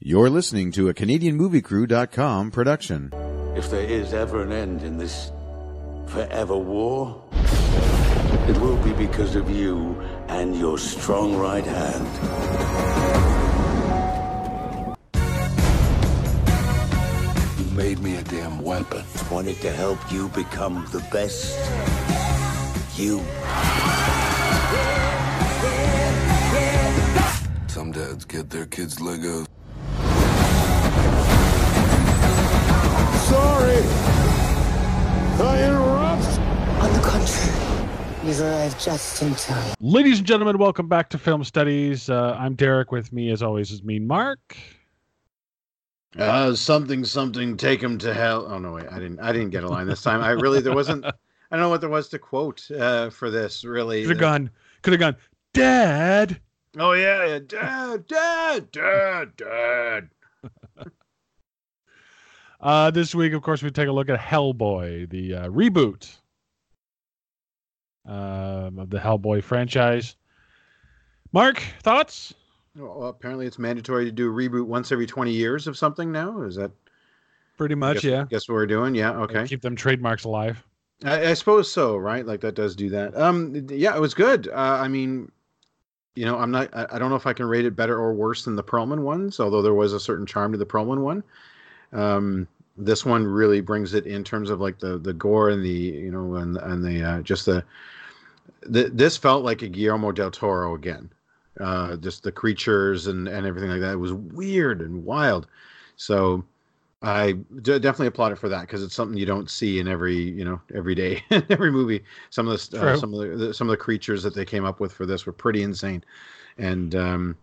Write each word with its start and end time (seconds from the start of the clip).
You're 0.00 0.28
listening 0.28 0.72
to 0.72 0.88
a 0.88 0.94
CanadianMovieCrew.com 0.94 2.50
production. 2.50 3.12
If 3.56 3.70
there 3.70 3.86
is 3.86 4.12
ever 4.12 4.42
an 4.42 4.50
end 4.50 4.82
in 4.82 4.98
this 4.98 5.30
forever 6.08 6.56
war, 6.58 7.22
it 7.32 8.58
will 8.58 8.76
be 8.78 8.92
because 8.92 9.36
of 9.36 9.48
you 9.48 9.98
and 10.28 10.56
your 10.58 10.78
strong 10.78 11.36
right 11.36 11.64
hand. 11.64 12.06
You 17.58 17.76
made 17.76 18.00
me 18.00 18.16
a 18.16 18.22
damn 18.24 18.58
weapon. 18.62 19.04
Wanted 19.30 19.60
to 19.62 19.70
help 19.70 20.00
you 20.12 20.28
become 20.30 20.86
the 20.90 21.00
best 21.12 21.56
you. 22.98 23.20
Some 27.68 27.92
dads 27.92 28.24
get 28.24 28.50
their 28.50 28.66
kids 28.66 28.98
Legos. 28.98 29.46
Sorry. 33.24 33.76
I 35.40 35.64
interrupt. 35.64 36.38
On 36.82 36.92
the 36.92 37.00
contrary, 37.00 37.88
you've 38.22 38.40
arrived 38.42 38.78
just 38.78 39.22
in 39.22 39.34
time. 39.34 39.74
Ladies 39.80 40.18
and 40.18 40.26
gentlemen, 40.26 40.58
welcome 40.58 40.88
back 40.88 41.08
to 41.08 41.18
Film 41.18 41.42
Studies. 41.42 42.10
Uh, 42.10 42.36
I'm 42.38 42.54
Derek. 42.54 42.92
With 42.92 43.14
me, 43.14 43.30
as 43.30 43.42
always, 43.42 43.70
is 43.70 43.82
Mean 43.82 44.06
Mark. 44.06 44.58
Uh, 46.18 46.54
something, 46.54 47.02
something, 47.02 47.56
take 47.56 47.82
him 47.82 47.96
to 47.98 48.12
hell. 48.12 48.46
Oh 48.46 48.58
no, 48.58 48.72
wait, 48.72 48.86
I 48.90 48.98
didn't, 48.98 49.20
I 49.20 49.32
didn't 49.32 49.50
get 49.50 49.64
a 49.64 49.68
line 49.68 49.86
this 49.86 50.02
time. 50.02 50.20
I 50.20 50.30
really, 50.32 50.60
there 50.60 50.74
wasn't. 50.74 51.04
I 51.06 51.12
don't 51.50 51.60
know 51.60 51.70
what 51.70 51.80
there 51.80 51.88
was 51.88 52.08
to 52.10 52.18
quote 52.18 52.70
uh, 52.72 53.08
for 53.08 53.30
this. 53.30 53.64
Really, 53.64 54.02
Could 54.02 54.10
have 54.10 54.20
gone. 54.20 54.50
Could 54.82 54.92
have 54.92 55.00
gone. 55.00 55.16
Dad. 55.54 56.40
Oh 56.78 56.92
yeah, 56.92 57.24
yeah, 57.26 57.38
dad, 57.38 58.06
dad, 58.06 58.70
dad, 58.70 59.36
dad. 59.36 60.10
Uh, 62.64 62.90
this 62.90 63.14
week, 63.14 63.34
of 63.34 63.42
course, 63.42 63.62
we 63.62 63.70
take 63.70 63.88
a 63.88 63.92
look 63.92 64.08
at 64.08 64.18
Hellboy, 64.18 65.10
the 65.10 65.34
uh, 65.34 65.48
reboot 65.48 66.16
um, 68.06 68.78
of 68.78 68.88
the 68.88 68.98
Hellboy 68.98 69.44
franchise. 69.44 70.16
Mark, 71.32 71.62
thoughts? 71.82 72.32
Well, 72.74 73.08
apparently, 73.08 73.46
it's 73.46 73.58
mandatory 73.58 74.06
to 74.06 74.10
do 74.10 74.30
a 74.30 74.32
reboot 74.32 74.64
once 74.64 74.92
every 74.92 75.06
twenty 75.06 75.32
years 75.32 75.66
of 75.66 75.76
something 75.76 76.10
now. 76.10 76.40
Is 76.40 76.56
that? 76.56 76.70
Pretty 77.58 77.74
much, 77.74 77.96
guess, 77.96 78.04
yeah. 78.04 78.24
Guess 78.30 78.48
what 78.48 78.54
we're 78.54 78.66
doing? 78.66 78.94
Yeah. 78.94 79.12
Okay. 79.12 79.46
Keep 79.46 79.60
them 79.60 79.76
trademarks 79.76 80.24
alive. 80.24 80.64
I, 81.04 81.26
I 81.26 81.34
suppose 81.34 81.70
so, 81.70 81.98
right? 81.98 82.24
Like 82.24 82.40
that 82.40 82.54
does 82.54 82.74
do 82.74 82.88
that. 82.88 83.14
Um, 83.14 83.66
yeah, 83.68 83.94
it 83.94 84.00
was 84.00 84.14
good. 84.14 84.48
Uh, 84.48 84.78
I 84.80 84.88
mean, 84.88 85.30
you 86.16 86.24
know, 86.24 86.38
I'm 86.38 86.50
not. 86.50 86.74
I, 86.74 86.86
I 86.92 86.98
don't 86.98 87.10
know 87.10 87.16
if 87.16 87.26
I 87.26 87.34
can 87.34 87.44
rate 87.44 87.66
it 87.66 87.76
better 87.76 87.98
or 87.98 88.14
worse 88.14 88.46
than 88.46 88.56
the 88.56 88.64
Perlman 88.64 89.02
ones, 89.02 89.38
although 89.38 89.60
there 89.60 89.74
was 89.74 89.92
a 89.92 90.00
certain 90.00 90.24
charm 90.24 90.52
to 90.52 90.58
the 90.58 90.64
Perlman 90.64 91.02
one. 91.02 91.22
Um, 91.92 92.48
this 92.76 93.04
one 93.04 93.24
really 93.26 93.60
brings 93.60 93.94
it 93.94 94.06
in 94.06 94.24
terms 94.24 94.50
of 94.50 94.60
like 94.60 94.78
the 94.78 94.98
the 94.98 95.12
gore 95.12 95.50
and 95.50 95.64
the 95.64 95.68
you 95.68 96.10
know 96.10 96.36
and 96.36 96.56
and 96.56 96.84
the 96.84 97.02
uh, 97.02 97.22
just 97.22 97.46
the, 97.46 97.64
the 98.62 98.90
this 98.92 99.16
felt 99.16 99.44
like 99.44 99.62
a 99.62 99.68
Guillermo 99.68 100.12
del 100.12 100.30
Toro 100.30 100.74
again. 100.74 101.10
Uh, 101.60 101.94
just 101.96 102.24
the 102.24 102.32
creatures 102.32 103.06
and 103.06 103.28
and 103.28 103.46
everything 103.46 103.70
like 103.70 103.80
that. 103.80 103.92
It 103.92 103.98
was 103.98 104.12
weird 104.12 104.80
and 104.80 105.04
wild. 105.04 105.46
So 105.96 106.44
I 107.00 107.32
d- 107.32 107.78
definitely 107.78 108.08
applaud 108.08 108.32
it 108.32 108.38
for 108.38 108.48
that 108.48 108.62
because 108.62 108.82
it's 108.82 108.94
something 108.94 109.16
you 109.16 109.26
don't 109.26 109.50
see 109.50 109.78
in 109.78 109.86
every 109.86 110.16
you 110.16 110.44
know 110.44 110.60
every 110.74 110.96
day 110.96 111.22
every 111.50 111.70
movie. 111.70 112.02
Some 112.30 112.48
of 112.48 112.70
the 112.70 112.80
uh, 112.80 112.96
some 112.96 113.14
of 113.14 113.20
the, 113.20 113.36
the 113.36 113.54
some 113.54 113.68
of 113.68 113.72
the 113.72 113.76
creatures 113.76 114.22
that 114.24 114.34
they 114.34 114.44
came 114.44 114.64
up 114.64 114.80
with 114.80 114.92
for 114.92 115.06
this 115.06 115.26
were 115.26 115.32
pretty 115.32 115.62
insane, 115.62 116.02
and 116.58 116.94
um, 116.96 117.36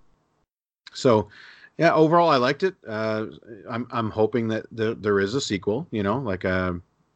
so 0.93 1.29
yeah, 1.77 1.93
overall 1.93 2.29
I 2.29 2.37
liked 2.37 2.63
it. 2.63 2.75
Uh, 2.87 3.27
I'm 3.69 3.87
I'm 3.91 4.09
hoping 4.09 4.47
that 4.49 4.65
there, 4.71 4.93
there 4.93 5.19
is 5.19 5.33
a 5.35 5.41
sequel. 5.41 5.87
You 5.91 6.03
know, 6.03 6.19
like 6.19 6.45
uh, 6.45 6.73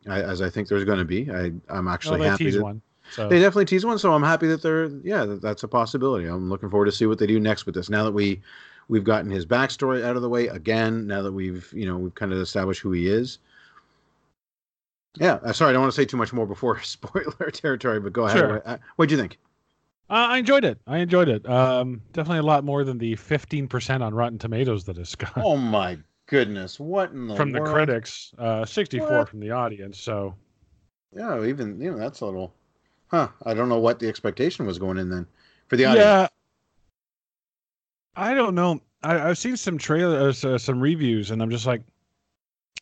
I, 0.08 0.22
as 0.22 0.42
I 0.42 0.50
think 0.50 0.68
there's 0.68 0.86
going 0.86 1.00
to 1.00 1.06
be. 1.06 1.30
I 1.32 1.52
I'm 1.70 1.88
actually 1.88 2.22
Well, 2.22 2.32
happy 2.32 2.52
that 2.52 2.62
one. 2.62 2.82
So 3.12 3.30
they 3.30 3.40
definitely 3.40 3.66
tease 3.66 3.86
one. 3.86 4.00
So 4.00 4.14
I'm 4.14 4.24
happy 4.24 4.48
that 4.48 4.62
they're 4.62 4.88
yeah 5.04 5.26
that, 5.26 5.42
that's 5.42 5.64
a 5.64 5.68
possibility. 5.68 6.26
I'm 6.26 6.50
looking 6.50 6.70
forward 6.70 6.86
to 6.86 6.92
see 6.92 7.06
what 7.06 7.20
they 7.20 7.28
do 7.28 7.40
next 7.40 7.66
with 7.66 7.76
this. 7.76 7.90
Now 7.90 8.04
that 8.04 8.12
we 8.12 8.42
we've 8.88 9.04
gotten 9.04 9.30
his 9.30 9.46
backstory 9.46 10.04
out 10.04 10.16
of 10.16 10.22
the 10.22 10.30
way 10.30 10.48
again. 10.48 11.08
Now 11.08 11.22
that 11.22 11.32
we've 11.32 11.72
you 11.74 11.86
know 11.86 11.98
we've 11.98 12.16
kind 12.16 12.34
of 12.34 12.40
established 12.40 12.82
who 12.82 12.92
he 12.92 13.08
is. 13.08 13.40
Yeah, 15.18 15.36
uh, 15.44 15.54
sorry, 15.54 15.70
I 15.70 15.74
don't 15.74 15.84
want 15.84 15.94
to 15.94 16.02
say 16.02 16.06
too 16.06 16.18
much 16.18 16.34
more 16.34 16.46
before 16.46 16.82
spoiler 16.84 17.52
territory, 17.52 18.00
but 18.00 18.14
go 18.14 18.26
ahead. 18.26 18.38
Sure. 18.38 18.62
Uh, 18.66 18.78
What'd 18.96 19.12
you 19.12 19.18
think? 19.18 19.38
Uh, 20.10 20.14
I 20.30 20.38
enjoyed 20.38 20.64
it. 20.64 20.80
I 20.86 21.00
enjoyed 21.00 21.30
it. 21.30 21.48
Um, 21.50 22.02
definitely 22.14 22.40
a 22.40 22.44
lot 22.44 22.64
more 22.64 22.84
than 22.84 22.98
the 23.00 23.16
15% 23.16 24.04
on 24.04 24.14
Rotten 24.14 24.38
Tomatoes 24.38 24.86
that 24.86 24.98
it's 24.98 25.16
got 25.16 25.36
Oh 25.38 25.56
my 25.56 26.00
goodness, 26.26 26.78
what 26.80 27.12
in 27.12 27.28
the 27.28 27.36
from 27.36 27.52
the 27.52 27.62
critics, 27.62 28.34
uh, 28.38 28.66
64 28.66 29.08
What? 29.20 29.30
from 29.30 29.40
the 29.40 29.52
audience. 29.52 30.00
So 30.00 30.36
Yeah, 31.12 31.44
even 31.46 31.82
you 31.82 31.90
know 31.92 31.98
that's 31.98 32.22
a 32.22 32.26
little, 32.26 32.54
huh? 33.08 33.30
I 33.44 33.54
don't 33.56 33.70
know 33.70 33.80
what 33.80 34.00
the 34.00 34.08
expectation 34.08 34.66
was 34.68 34.78
going 34.80 34.98
in 35.00 35.10
then 35.10 35.28
for 35.68 35.78
the 35.78 35.86
audience. 35.86 36.16
yeah, 36.16 36.28
I 38.16 38.34
don't 38.34 38.56
know. 38.56 38.82
I, 39.04 39.30
I've 39.30 39.38
seen 39.38 39.58
some 39.58 39.78
trailers, 39.78 40.44
uh, 40.46 40.58
some 40.58 40.80
reviews, 40.82 41.32
and 41.32 41.42
I'm 41.42 41.50
just 41.50 41.66
like, 41.66 41.82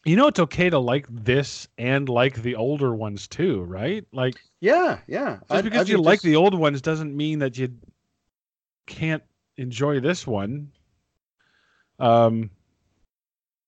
you 0.06 0.16
know, 0.16 0.28
it's 0.28 0.40
okay 0.40 0.70
to 0.70 0.80
like 0.80 1.06
this 1.10 1.68
and 1.78 2.10
like 2.10 2.42
the 2.42 2.56
older 2.56 2.94
ones 2.94 3.28
too, 3.28 3.62
right? 3.64 4.06
Like 4.12 4.36
yeah, 4.60 5.00
yeah. 5.08 5.38
just 5.38 5.52
I- 5.52 5.62
because 5.62 5.88
I 5.88 5.92
you 5.92 5.98
think 5.98 6.06
like 6.06 6.22
the 6.22 6.36
old 6.36 6.54
ones 6.58 6.82
doesn't 6.82 7.16
mean 7.16 7.40
that 7.40 7.58
you 7.58 7.74
can't 8.86 9.24
enjoy 9.58 10.00
this 10.00 10.28
one. 10.28 10.72
Um, 12.00 12.50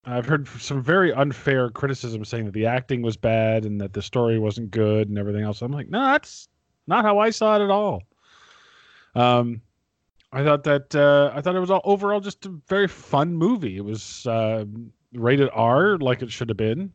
I've 0.05 0.25
heard 0.25 0.47
some 0.47 0.83
very 0.83 1.13
unfair 1.13 1.69
criticism 1.69 2.25
saying 2.25 2.45
that 2.45 2.53
the 2.53 2.65
acting 2.67 3.01
was 3.01 3.17
bad 3.17 3.65
and 3.65 3.79
that 3.81 3.93
the 3.93 4.01
story 4.01 4.37
wasn't 4.37 4.71
good 4.71 5.09
and 5.09 5.17
everything 5.17 5.43
else. 5.43 5.61
I'm 5.61 5.71
like, 5.71 5.89
no, 5.89 5.99
that's 5.99 6.47
not 6.85 7.05
how 7.05 7.17
I 7.19 7.31
saw 7.31 7.55
it 7.59 7.63
at 7.63 7.71
all. 7.71 8.03
Um, 9.15 9.61
I 10.31 10.43
thought 10.43 10.63
that 10.65 10.93
uh, 10.93 11.31
I 11.33 11.41
thought 11.41 11.55
it 11.55 11.59
was 11.59 11.71
all 11.71 11.81
overall 11.85 12.19
just 12.19 12.45
a 12.45 12.49
very 12.67 12.87
fun 12.87 13.33
movie. 13.33 13.77
It 13.77 13.85
was 13.85 14.27
uh, 14.27 14.65
rated 15.15 15.49
R, 15.53 15.97
like 15.97 16.21
it 16.21 16.31
should 16.31 16.49
have 16.49 16.57
been. 16.57 16.91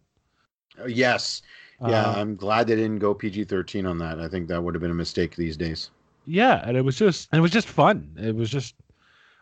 Uh, 0.81 0.87
yes, 0.87 1.43
yeah. 1.81 2.07
Uh, 2.07 2.15
I'm 2.19 2.37
glad 2.37 2.67
they 2.67 2.77
didn't 2.77 2.99
go 2.99 3.15
PG-13 3.15 3.89
on 3.89 3.99
that. 3.99 4.21
I 4.21 4.29
think 4.29 4.49
that 4.49 4.63
would 4.63 4.75
have 4.75 4.83
been 4.83 4.91
a 4.91 4.95
mistake 4.95 5.37
these 5.37 5.57
days. 5.57 5.91
yeah 6.27 6.63
and 6.67 6.77
it 6.77 6.83
was 6.83 6.97
just 6.97 7.29
and 7.33 7.39
it 7.39 7.43
was 7.43 7.51
just 7.51 7.67
fun 7.67 8.07
it 8.21 8.35
was 8.37 8.51
just 8.51 8.75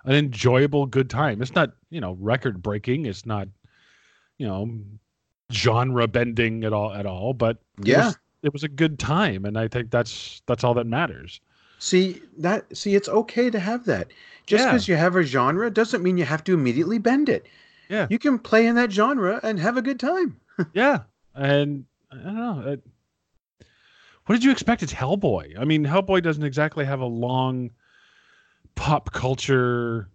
an 0.05 0.15
enjoyable 0.15 0.87
good 0.87 1.11
time 1.11 1.43
it's 1.43 1.55
not 1.55 1.73
you 1.91 2.01
know 2.01 2.13
record 2.21 2.63
breaking 2.63 3.05
it's 3.05 3.27
not 3.27 3.49
you 4.39 4.47
know 4.47 4.71
genre 5.53 6.07
bending 6.07 6.63
at 6.65 6.73
all 6.73 6.93
at 6.95 7.05
all 7.05 7.35
but 7.35 7.59
it 7.81 7.89
Yeah. 7.89 8.07
was, 8.07 8.19
it 8.43 8.53
was 8.53 8.63
a 8.63 8.69
good 8.69 8.99
time 8.99 9.45
and 9.45 9.59
i 9.59 9.67
think 9.67 9.91
that's 9.91 10.41
that's 10.47 10.63
all 10.65 10.75
that 10.75 10.87
matters 10.87 11.41
See 11.81 12.23
that? 12.39 12.77
See, 12.77 12.97
it's 12.97 13.09
okay 13.09 13.51
to 13.51 13.61
have 13.61 13.85
that. 13.85 14.09
Just 14.47 14.65
Yeah. 14.65 14.71
because 14.73 14.89
you 14.89 14.97
have 14.97 15.15
a 15.15 15.23
genre 15.23 15.71
doesn't 15.71 16.03
mean 16.03 16.19
you 16.19 16.25
have 16.25 16.43
to 16.45 16.55
immediately 16.55 16.99
bend 16.99 17.29
it. 17.29 17.47
Yeah. 17.89 18.07
You 18.11 18.19
can 18.19 18.39
play 18.39 18.67
in 18.67 18.75
that 18.77 18.93
genre 18.93 19.41
and 19.43 19.59
have 19.59 19.77
a 19.77 19.83
good 19.83 19.99
time. 20.01 20.41
yeah 20.73 21.01
and 21.35 21.85
i 22.11 22.17
don't 22.17 22.35
know 22.37 22.77
what 24.27 24.35
did 24.35 24.43
you 24.45 24.51
expect 24.51 24.83
it's 24.83 24.93
hellboy 24.93 25.57
i 25.59 25.65
mean 25.65 25.85
hellboy 25.85 26.21
doesn't 26.23 26.43
exactly 26.43 26.85
have 26.85 27.01
a 27.01 27.07
long 27.07 27.71
pop 28.75 29.13
culture 29.13 30.09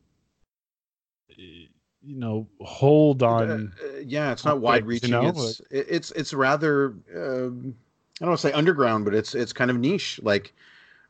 you 1.38 1.70
know 2.02 2.48
hold 2.60 3.24
on 3.24 3.72
Uh, 3.82 3.86
uh, 3.86 3.98
yeah, 4.06 4.32
it's 4.34 4.44
not 4.46 4.60
wide 4.60 4.84
you 4.84 4.90
reaching. 4.90 5.12
know, 5.12 5.30
it's 5.30 5.62
it- 5.72 5.88
it's 5.90 6.12
it's 6.12 6.34
rather 6.34 6.88
um, 7.16 7.74
I 8.20 8.26
don't 8.26 8.30
want 8.30 8.40
to 8.42 8.48
say 8.48 8.52
underground, 8.52 9.06
but 9.06 9.16
it's 9.16 9.34
it's 9.34 9.54
kind 9.54 9.72
of 9.72 9.78
niche. 9.80 10.20
Like 10.22 10.54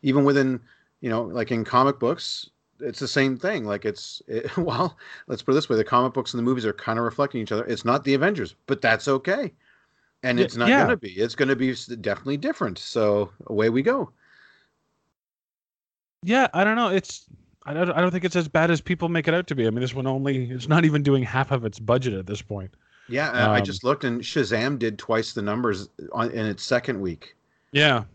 even 0.03 0.23
within 0.23 0.59
you 1.01 1.09
know 1.09 1.23
like 1.23 1.51
in 1.51 1.65
comic 1.65 1.99
books, 1.99 2.49
it's 2.83 2.99
the 2.99 3.07
same 3.07 3.37
thing. 3.37 3.65
Like 3.65 3.85
it's 3.85 4.21
it, 4.27 4.55
well, 4.57 4.97
let's 5.27 5.41
put 5.41 5.51
it 5.51 5.55
this 5.55 5.69
way: 5.69 5.77
the 5.77 5.83
comic 5.83 6.13
books 6.13 6.33
and 6.33 6.39
the 6.39 6.43
movies 6.43 6.65
are 6.65 6.73
kind 6.73 6.99
of 6.99 7.05
reflecting 7.05 7.41
each 7.41 7.51
other. 7.51 7.65
It's 7.65 7.85
not 7.85 8.03
the 8.03 8.13
Avengers, 8.13 8.55
but 8.67 8.81
that's 8.81 9.07
okay. 9.07 9.53
And 10.23 10.39
it's 10.39 10.55
not 10.55 10.69
yeah. 10.69 10.79
going 10.85 10.89
to 10.91 10.97
be. 10.97 11.11
It's 11.11 11.35
going 11.35 11.49
to 11.49 11.55
be 11.55 11.73
definitely 12.01 12.37
different. 12.37 12.77
So 12.79 13.31
away 13.47 13.69
we 13.69 13.81
go. 13.81 14.11
Yeah, 16.23 16.47
I 16.53 16.63
don't 16.63 16.75
know. 16.75 16.89
It's 16.89 17.25
I 17.65 17.73
don't 17.73 17.91
I 17.91 18.01
don't 18.01 18.11
think 18.11 18.23
it's 18.25 18.35
as 18.35 18.47
bad 18.47 18.71
as 18.71 18.81
people 18.81 19.09
make 19.09 19.27
it 19.27 19.33
out 19.33 19.47
to 19.47 19.55
be. 19.55 19.67
I 19.67 19.69
mean, 19.69 19.81
this 19.81 19.93
one 19.93 20.07
only 20.07 20.49
it's 20.51 20.67
not 20.67 20.85
even 20.85 21.03
doing 21.03 21.23
half 21.23 21.51
of 21.51 21.65
its 21.65 21.79
budget 21.79 22.13
at 22.13 22.27
this 22.27 22.41
point. 22.41 22.73
Yeah, 23.07 23.29
uh, 23.31 23.49
I 23.49 23.59
Um, 23.59 23.61
just 23.61 23.83
looked 23.83 24.05
and 24.05 24.21
Shazam 24.21 24.79
did 24.79 24.97
twice 24.97 25.33
the 25.33 25.41
numbers 25.41 25.89
on, 26.13 26.31
in 26.31 26.45
its 26.45 26.63
second 26.63 27.01
week. 27.01 27.35
Yeah. 27.73 28.05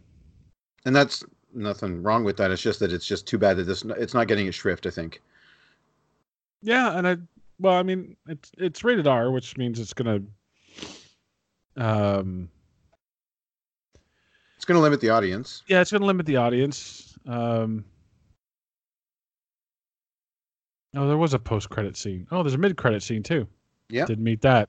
and 0.84 0.94
that's 0.96 1.25
nothing 1.54 2.02
wrong 2.02 2.24
with 2.24 2.36
that. 2.38 2.50
It's 2.50 2.62
just 2.62 2.80
that 2.80 2.92
it's 2.92 3.06
just 3.06 3.26
too 3.26 3.38
bad 3.38 3.56
that 3.56 3.64
this 3.64 3.84
it's 3.98 4.14
not 4.14 4.28
getting 4.28 4.46
its 4.46 4.56
shrift. 4.56 4.86
I 4.86 4.90
think. 4.90 5.20
Yeah, 6.62 6.96
and 6.98 7.06
I 7.06 7.16
well, 7.60 7.74
I 7.74 7.82
mean, 7.82 8.16
it's 8.26 8.50
it's 8.58 8.84
rated 8.84 9.06
R, 9.06 9.30
which 9.30 9.56
means 9.56 9.78
it's 9.80 9.92
going 9.92 10.30
to 11.76 11.82
um 11.82 12.48
It's 14.56 14.64
to 14.64 14.78
limit 14.78 15.00
the 15.00 15.10
audience. 15.10 15.62
yeah, 15.68 15.80
it's 15.80 15.90
going 15.92 16.00
to 16.00 16.06
limit 16.06 16.26
the 16.26 16.36
audience. 16.36 17.16
Um 17.26 17.84
Oh, 20.96 21.06
there 21.06 21.18
was 21.18 21.34
a 21.34 21.38
post 21.38 21.68
credit 21.68 21.96
scene. 21.96 22.26
Oh, 22.30 22.42
there's 22.42 22.54
a 22.54 22.58
mid 22.58 22.76
credit 22.76 23.02
scene 23.02 23.22
too. 23.22 23.46
Yeah. 23.90 24.06
Didn't 24.06 24.24
meet 24.24 24.40
that. 24.40 24.68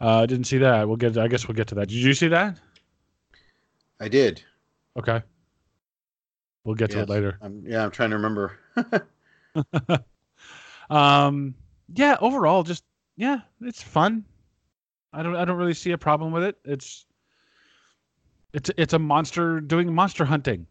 Uh, 0.00 0.26
didn't 0.26 0.44
see 0.44 0.58
that. 0.58 0.86
We'll 0.86 0.96
get. 0.96 1.16
I 1.16 1.28
guess 1.28 1.48
we'll 1.48 1.54
get 1.54 1.68
to 1.68 1.74
that. 1.76 1.88
Did 1.88 1.96
you 1.98 2.12
see 2.14 2.28
that? 2.28 2.58
I 4.00 4.08
did. 4.08 4.42
Okay. 4.98 5.22
We'll 6.66 6.74
get 6.74 6.90
to 6.90 7.00
it 7.02 7.08
later. 7.08 7.38
I'm, 7.40 7.62
yeah, 7.64 7.84
I'm 7.84 7.92
trying 7.92 8.10
to 8.10 8.16
remember. 8.16 8.58
um. 10.90 11.54
Yeah. 11.94 12.16
Overall, 12.20 12.64
just 12.64 12.82
yeah, 13.16 13.40
it's 13.60 13.80
fun. 13.80 14.24
I 15.12 15.22
don't. 15.22 15.36
I 15.36 15.44
don't 15.44 15.56
really 15.56 15.74
see 15.74 15.92
a 15.92 15.98
problem 15.98 16.32
with 16.32 16.42
it. 16.42 16.58
It's. 16.64 17.06
It's 18.52 18.70
it's 18.76 18.94
a 18.94 18.98
monster 18.98 19.60
doing 19.60 19.94
monster 19.94 20.24
hunting. 20.24 20.66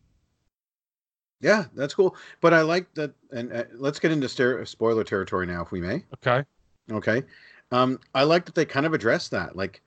yeah, 1.40 1.66
that's 1.76 1.94
cool. 1.94 2.16
But 2.42 2.54
I 2.54 2.62
like 2.62 2.94
that. 2.96 3.14
And 3.32 3.54
uh, 3.54 3.64
let's 3.76 4.00
get 4.00 4.12
into 4.12 4.28
ster- 4.28 4.66
spoiler 4.66 5.04
territory 5.04 5.46
now, 5.46 5.62
if 5.62 5.72
we 5.72 5.80
may. 5.80 6.04
Okay. 6.16 6.44
Okay. 6.92 7.24
Um, 7.72 8.00
I 8.14 8.24
like 8.24 8.46
that 8.46 8.56
they 8.56 8.66
kind 8.66 8.86
of 8.86 8.94
address 8.94 9.30
that. 9.30 9.56
Like 9.56 9.82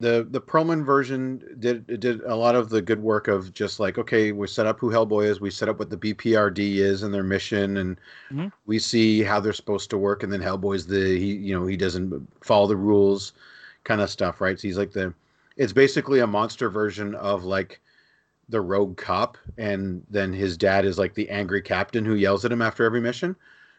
the 0.00 0.26
the 0.30 0.40
Perlman 0.40 0.84
version 0.84 1.42
did 1.60 1.86
did 2.00 2.20
a 2.22 2.34
lot 2.34 2.54
of 2.54 2.68
the 2.68 2.82
good 2.82 3.00
work 3.00 3.28
of 3.28 3.52
just 3.52 3.80
like, 3.80 3.98
okay, 3.98 4.32
we 4.32 4.46
set 4.46 4.66
up 4.66 4.78
who 4.80 4.90
Hellboy 4.90 5.26
is, 5.26 5.40
we 5.40 5.50
set 5.50 5.68
up 5.68 5.78
what 5.78 5.90
the 5.90 5.96
BPRD 5.96 6.76
is 6.76 7.02
and 7.02 7.14
their 7.14 7.22
mission, 7.22 7.76
and 7.78 7.98
Mhm. 8.30 8.52
we 8.66 8.78
see 8.78 9.22
how 9.22 9.40
they're 9.40 9.52
supposed 9.52 9.90
to 9.90 9.98
work, 9.98 10.22
and 10.22 10.32
then 10.32 10.40
Hellboy's 10.40 10.86
the 10.86 11.18
he 11.18 11.34
you 11.34 11.54
know 11.58 11.66
he 11.66 11.76
doesn't 11.76 12.28
follow 12.44 12.66
the 12.66 12.76
rules, 12.76 13.32
kind 13.84 14.00
of 14.00 14.10
stuff, 14.10 14.40
right? 14.40 14.58
So 14.58 14.68
he's 14.68 14.78
like 14.78 14.92
the 14.92 15.14
it's 15.56 15.72
basically 15.72 16.20
a 16.20 16.26
monster 16.26 16.68
version 16.70 17.14
of 17.14 17.44
like 17.44 17.80
the 18.48 18.60
rogue 18.60 18.96
cop, 18.96 19.38
and 19.58 20.02
then 20.10 20.32
his 20.32 20.56
dad 20.56 20.84
is 20.84 20.98
like 20.98 21.14
the 21.14 21.30
angry 21.30 21.62
captain 21.62 22.04
who 22.04 22.14
yells 22.14 22.44
at 22.44 22.52
him 22.52 22.62
after 22.62 22.84
every 22.84 23.00
mission 23.00 23.36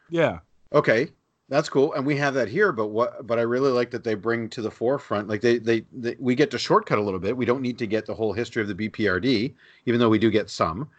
Yeah. 0.10 0.40
okay 0.74 1.10
that's 1.48 1.70
cool 1.70 1.94
and 1.94 2.06
we 2.06 2.16
have 2.16 2.34
that 2.34 2.48
here 2.48 2.72
but 2.72 2.88
what 2.88 3.26
but 3.28 3.38
i 3.38 3.42
really 3.42 3.72
like 3.72 3.92
that 3.92 4.04
they 4.04 4.16
bring 4.16 4.50
to 4.50 4.62
the 4.62 4.72
forefront 4.72 5.28
like 5.28 5.42
they, 5.42 5.60
they 5.60 5.86
they 5.94 6.16
we 6.20 6.34
get 6.34 6.50
to 6.52 6.58
shortcut 6.58 6.98
a 6.98 7.02
little 7.02 7.20
bit. 7.20 7.38
We 7.38 7.46
don't 7.46 7.62
need 7.62 7.78
to 7.80 7.88
get 7.88 8.06
the 8.06 8.16
whole 8.16 8.34
history 8.34 8.62
of 8.64 8.68
the 8.68 8.90
bprd 8.90 9.54
even 9.86 10.00
though 10.00 10.10
we 10.10 10.18
do 10.20 10.32
get 10.32 10.50
some. 10.50 10.90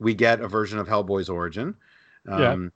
We 0.00 0.14
get 0.14 0.40
a 0.40 0.46
version 0.46 0.78
of 0.78 0.86
hellboy's 0.86 1.28
origin. 1.28 1.74
Yeah. 2.28 2.52
um 2.52 2.72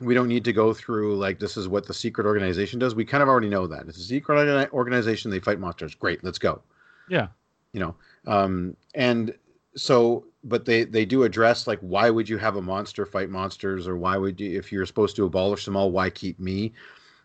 we 0.00 0.14
don't 0.14 0.28
need 0.28 0.44
to 0.44 0.52
go 0.52 0.72
through 0.74 1.16
like 1.16 1.38
this 1.40 1.56
is 1.56 1.66
what 1.68 1.86
the 1.86 1.94
secret 1.94 2.26
organization 2.26 2.78
does. 2.78 2.94
We 2.94 3.04
kind 3.04 3.22
of 3.22 3.28
already 3.28 3.48
know 3.48 3.66
that. 3.66 3.88
It's 3.88 3.98
a 3.98 4.02
secret 4.02 4.70
organization. 4.72 5.30
They 5.30 5.40
fight 5.40 5.58
monsters. 5.58 5.94
Great. 5.94 6.22
Let's 6.22 6.38
go. 6.38 6.62
Yeah. 7.08 7.28
you 7.72 7.80
know 7.80 7.96
um 8.26 8.76
and 8.94 9.34
so 9.76 10.24
but 10.44 10.64
they 10.64 10.84
they 10.84 11.04
do 11.04 11.22
address 11.24 11.66
like 11.66 11.78
why 11.80 12.10
would 12.10 12.28
you 12.28 12.36
have 12.38 12.56
a 12.56 12.62
monster 12.62 13.06
fight 13.06 13.30
monsters 13.30 13.88
or 13.88 13.96
why 13.96 14.16
would 14.16 14.38
you 14.40 14.58
if 14.58 14.70
you're 14.70 14.86
supposed 14.86 15.16
to 15.16 15.24
abolish 15.24 15.64
them 15.64 15.76
all 15.76 15.90
why 15.90 16.10
keep 16.10 16.38
me 16.38 16.72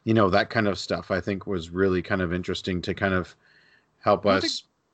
you 0.06 0.14
know 0.14 0.30
that 0.30 0.50
kind 0.50 0.68
of 0.68 0.80
stuff 0.80 1.12
i 1.12 1.20
think 1.20 1.46
was 1.46 1.70
really 1.70 2.02
kind 2.02 2.22
of 2.22 2.34
interesting 2.34 2.82
to 2.82 2.94
kind 2.94 3.14
of 3.14 3.36
help 4.00 4.26
us 4.26 4.42
think- 4.42 4.54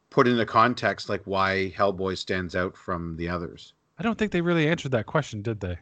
put 0.10 0.28
into 0.28 0.46
context 0.46 1.08
like 1.10 1.22
why 1.26 1.72
hellboy 1.78 2.18
stands 2.18 2.56
out 2.56 2.76
from 2.76 3.16
the 3.18 3.30
others 3.30 3.74
I 3.98 4.04
don't 4.04 4.18
think 4.18 4.34
they 4.34 4.42
really 4.42 4.68
answered 4.68 4.92
that 4.92 5.06
question, 5.06 5.42
did 5.42 5.62
they? 5.62 5.78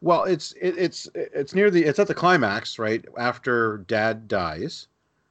well 0.00 0.24
it's 0.24 0.52
it, 0.52 0.74
it's 0.78 1.08
it's 1.14 1.54
near 1.54 1.70
the 1.70 1.84
it's 1.84 1.98
at 1.98 2.06
the 2.08 2.14
climax 2.14 2.78
right 2.78 3.04
after 3.18 3.78
dad 3.88 4.28
dies 4.28 4.86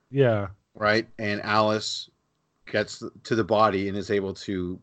Yeah. 0.09 0.47
right? 0.73 1.07
And 1.19 1.41
Alice 1.43 2.09
gets 2.65 3.03
to 3.23 3.35
the 3.35 3.43
body 3.43 3.87
and 3.87 3.95
is 3.97 4.09
able 4.11 4.33
to 4.33 4.79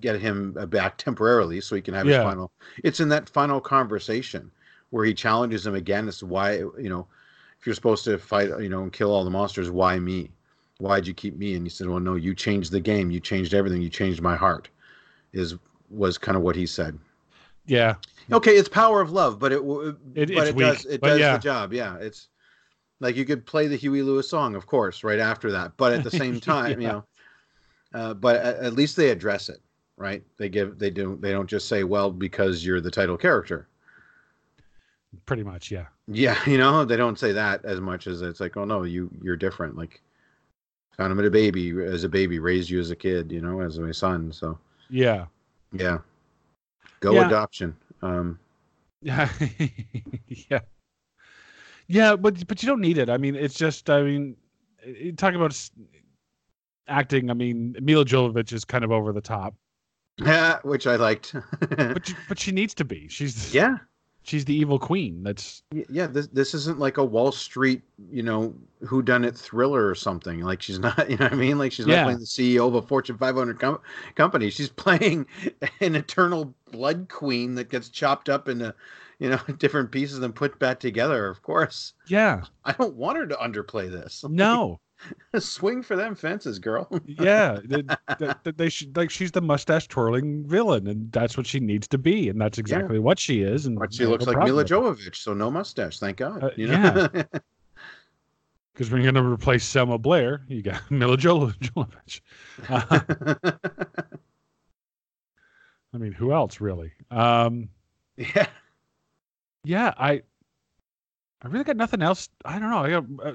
get 0.00 0.20
him 0.20 0.52
back 0.68 0.96
temporarily 0.98 1.60
so 1.60 1.76
he 1.76 1.82
can 1.82 1.94
have 1.94 2.06
Yeah. 2.06 2.18
his 2.18 2.24
final. 2.24 2.50
It's 2.82 3.00
in 3.00 3.08
that 3.10 3.28
final 3.28 3.60
conversation 3.60 4.50
where 4.90 5.04
he 5.04 5.14
challenges 5.14 5.66
him 5.66 5.74
again 5.74 6.08
as 6.08 6.18
to 6.18 6.26
why, 6.26 6.56
you 6.58 6.88
know, 6.88 7.06
if 7.60 7.66
you're 7.66 7.74
supposed 7.74 8.04
to 8.04 8.18
fight, 8.18 8.48
you 8.60 8.68
know, 8.68 8.82
and 8.82 8.92
kill 8.92 9.10
all 9.12 9.24
the 9.24 9.30
monsters, 9.30 9.70
why 9.70 9.98
me? 9.98 10.30
Why'd 10.78 11.06
you 11.06 11.14
keep 11.14 11.36
me? 11.36 11.54
And 11.54 11.64
he 11.64 11.70
said, 11.70 11.86
well, 11.88 12.00
no, 12.00 12.16
you 12.16 12.34
changed 12.34 12.72
the 12.72 12.80
game. 12.80 13.10
You 13.12 13.20
changed 13.20 13.54
everything. 13.54 13.80
You 13.82 13.88
changed 13.88 14.20
my 14.20 14.34
heart 14.36 14.68
is 15.32 15.54
was 15.88 16.18
kind 16.18 16.36
of 16.36 16.42
what 16.42 16.56
he 16.56 16.66
said. 16.66 16.98
Yeah. 17.66 17.94
Okay, 18.32 18.56
it's 18.56 18.68
power 18.68 19.00
of 19.00 19.12
love, 19.12 19.38
but 19.38 19.52
it 19.52 19.58
It- 20.14 20.34
but 20.34 20.48
it 20.48 20.54
weak, 20.54 20.66
does 20.66 20.84
it 20.86 21.00
does 21.00 21.20
yeah. 21.20 21.34
the 21.34 21.38
job. 21.42 21.72
Yeah, 21.72 21.96
it's 21.98 22.28
like 23.00 23.14
you 23.14 23.24
could 23.24 23.46
play 23.46 23.66
the 23.68 23.76
Huey 23.76 24.02
Lewis 24.02 24.28
song, 24.28 24.54
of 24.56 24.66
course, 24.66 25.04
right 25.04 25.18
after 25.20 25.52
that, 25.52 25.72
but 25.76 25.92
at 25.92 26.02
the 26.02 26.10
same 26.10 26.40
time, 26.40 26.80
you 26.80 26.88
know. 26.88 27.04
Uh, 27.94 28.14
but 28.14 28.36
at, 28.36 28.56
at 28.56 28.72
least 28.74 28.96
they 28.96 29.10
address 29.10 29.48
it, 29.48 29.60
right? 30.02 30.22
They 30.36 30.48
give 30.48 30.78
they 30.78 30.90
do 30.90 31.16
they 31.20 31.30
don't 31.30 31.48
just 31.48 31.68
say, 31.68 31.84
"Well, 31.84 32.10
because 32.10 32.66
you're 32.66 32.80
the 32.80 32.90
title 32.90 33.16
character." 33.16 33.68
Pretty 35.26 35.44
much. 35.44 35.70
Yeah. 35.70 35.86
Yeah, 36.08 36.36
you 36.46 36.58
know, 36.58 36.84
they 36.84 36.96
don't 36.96 37.18
say 37.18 37.32
that 37.32 37.64
as 37.64 37.80
much 37.80 38.06
as 38.08 38.20
it's 38.20 38.40
like, 38.40 38.56
"Oh 38.56 38.64
no, 38.64 38.82
you 38.82 39.08
you're 39.22 39.36
different." 39.36 39.76
Like 39.76 40.02
found 40.96 41.12
him 41.12 41.20
at 41.20 41.24
a 41.24 41.30
baby 41.30 41.70
as 41.82 42.04
a 42.04 42.08
baby, 42.08 42.38
raised 42.38 42.68
you 42.68 42.80
as 42.80 42.90
a 42.90 42.96
kid, 42.96 43.30
you 43.32 43.40
know, 43.40 43.60
as 43.60 43.78
my 43.78 43.92
son. 43.92 44.32
So 44.32 44.58
Yeah. 44.90 45.26
yeah, 45.72 45.98
go 47.00 47.14
Yeah. 47.14 47.26
adoption. 47.26 47.76
Um, 48.02 48.38
Yeah. 49.00 49.30
yeah. 50.50 50.60
Yeah, 51.86 52.16
but 52.16 52.46
but 52.48 52.62
you 52.62 52.66
don't 52.68 52.80
need 52.80 52.98
it. 52.98 53.08
I 53.08 53.16
mean, 53.18 53.36
it's 53.36 53.54
just. 53.54 53.88
I 53.90 54.02
mean, 54.02 54.36
talk 55.16 55.34
about 55.34 55.56
acting. 56.88 57.30
I 57.30 57.34
mean, 57.34 57.76
Milla 57.80 58.04
Jovovich 58.04 58.52
is 58.52 58.64
kind 58.64 58.84
of 58.84 58.92
over 58.92 59.12
the 59.12 59.20
top, 59.20 59.54
which 60.62 60.86
I 60.86 60.96
liked. 60.96 61.34
but 61.60 62.08
you, 62.08 62.14
but 62.28 62.38
she 62.38 62.52
needs 62.52 62.74
to 62.74 62.84
be. 62.84 63.08
She's 63.08 63.54
yeah, 63.54 63.76
She's 64.24 64.44
the 64.44 64.54
evil 64.54 64.78
queen. 64.78 65.22
That's 65.24 65.62
yeah 65.88 66.06
this 66.06 66.28
this 66.28 66.54
isn't 66.54 66.78
like 66.78 66.96
a 66.96 67.04
wall 67.04 67.32
street 67.32 67.82
you 68.10 68.22
know 68.22 68.54
who 68.86 69.02
done 69.02 69.24
it 69.24 69.36
thriller 69.36 69.86
or 69.88 69.94
something 69.96 70.40
like 70.42 70.62
she's 70.62 70.78
not 70.78 71.10
you 71.10 71.16
know 71.16 71.24
what 71.24 71.32
i 71.32 71.36
mean 71.36 71.58
like 71.58 71.72
she's 71.72 71.86
Yeah. 71.86 71.96
not 71.96 72.04
playing 72.04 72.18
the 72.20 72.24
ceo 72.26 72.66
of 72.68 72.74
a 72.74 72.82
fortune 72.82 73.16
500 73.18 73.58
com- 73.58 73.80
company 74.14 74.50
she's 74.50 74.68
playing 74.68 75.26
an 75.80 75.94
eternal 75.96 76.54
blood 76.70 77.08
queen 77.08 77.54
that 77.56 77.68
gets 77.68 77.88
chopped 77.88 78.28
up 78.28 78.48
into 78.48 78.74
you 79.18 79.28
know 79.30 79.38
different 79.58 79.90
pieces 79.90 80.18
and 80.18 80.34
put 80.34 80.58
back 80.58 80.78
together 80.80 81.26
of 81.28 81.42
course 81.42 81.92
yeah. 82.06 82.42
i 82.64 82.72
don't 82.72 82.94
want 82.94 83.18
her 83.18 83.26
to 83.26 83.34
underplay 83.36 83.90
this 83.90 84.24
No. 84.28 84.78
swing 85.38 85.82
for 85.82 85.96
them 85.96 86.14
fences 86.14 86.58
girl 86.58 86.88
yeah, 87.06 87.58
they, 87.64 87.82
they, 88.18 88.50
they 88.52 88.68
should 88.68 88.96
like 88.96 89.10
she's 89.10 89.32
the 89.32 89.40
mustache 89.40 89.88
twirling 89.88 90.46
villain, 90.46 90.86
and 90.86 91.10
that's 91.12 91.36
what 91.36 91.46
she 91.46 91.60
needs 91.60 91.88
to 91.88 91.98
be, 91.98 92.28
and 92.28 92.40
that's 92.40 92.58
exactly 92.58 92.98
what 92.98 93.18
she 93.18 93.42
is. 93.42 93.66
And 93.66 93.78
but 93.78 93.92
she 93.92 94.06
looks 94.06 94.26
like 94.26 94.38
milla 94.38 94.64
jovovich 94.64 95.16
so 95.16 95.34
no 95.34 95.50
mustache 95.50 95.98
thank 95.98 96.18
god 96.18 96.42
Uh, 96.44 96.50
you 96.56 96.68
know 96.68 97.08
Because 98.72 98.90
when 98.90 99.02
you're 99.02 99.12
going 99.12 99.22
to 99.22 99.30
replace 99.30 99.64
Selma 99.66 99.98
Blair, 99.98 100.40
you 100.48 100.62
got 100.62 100.90
Milla 100.90 101.18
Jo- 101.18 101.48
Jovovich. 101.60 102.22
Uh, 102.70 103.04
I 105.92 105.98
mean, 105.98 106.12
who 106.12 106.32
else 106.32 106.58
really? 106.58 106.90
Um, 107.10 107.68
yeah 108.16 108.46
yeah, 109.64 109.94
I, 109.96 110.22
I 111.42 111.48
really 111.48 111.64
got 111.64 111.76
nothing 111.76 112.02
else. 112.02 112.28
I 112.44 112.58
don't 112.58 112.70
know. 112.70 112.78
I 112.78 112.90
got 112.90 113.04
uh, 113.24 113.34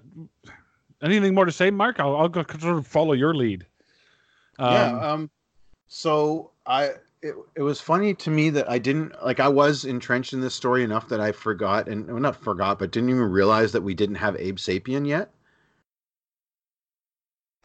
anything 1.01 1.34
more 1.34 1.46
to 1.46 1.51
say, 1.51 1.72
Mark? 1.72 2.00
I'll, 2.00 2.16
I'll 2.16 2.30
go 2.30 2.44
sort 2.60 2.77
of 2.77 2.88
follow 2.88 3.13
your 3.13 3.34
lead. 3.34 3.66
Um, 4.60 4.74
yeah 4.74 5.13
um 5.13 5.30
so 5.88 6.51
i 6.66 6.92
it, 7.22 7.36
it 7.56 7.62
was 7.62 7.80
funny 7.80 8.13
to 8.13 8.30
me 8.30 8.50
that 8.50 8.70
i 8.70 8.77
didn't 8.77 9.13
like 9.24 9.39
i 9.39 9.48
was 9.48 9.86
entrenched 9.86 10.34
in 10.34 10.42
this 10.42 10.56
story 10.56 10.84
enough 10.84 11.08
that 11.10 11.20
i 11.20 11.32
forgot 11.32 11.88
and 11.88 12.08
well, 12.08 12.20
not 12.20 12.36
forgot 12.36 12.80
but 12.80 12.92
didn't 12.92 13.10
even 13.10 13.24
realize 13.24 13.72
that 13.72 13.82
we 13.82 13.94
didn't 13.94 14.16
have 14.16 14.36
abe 14.38 14.58
sapien 14.58 15.08
yet 15.08 15.32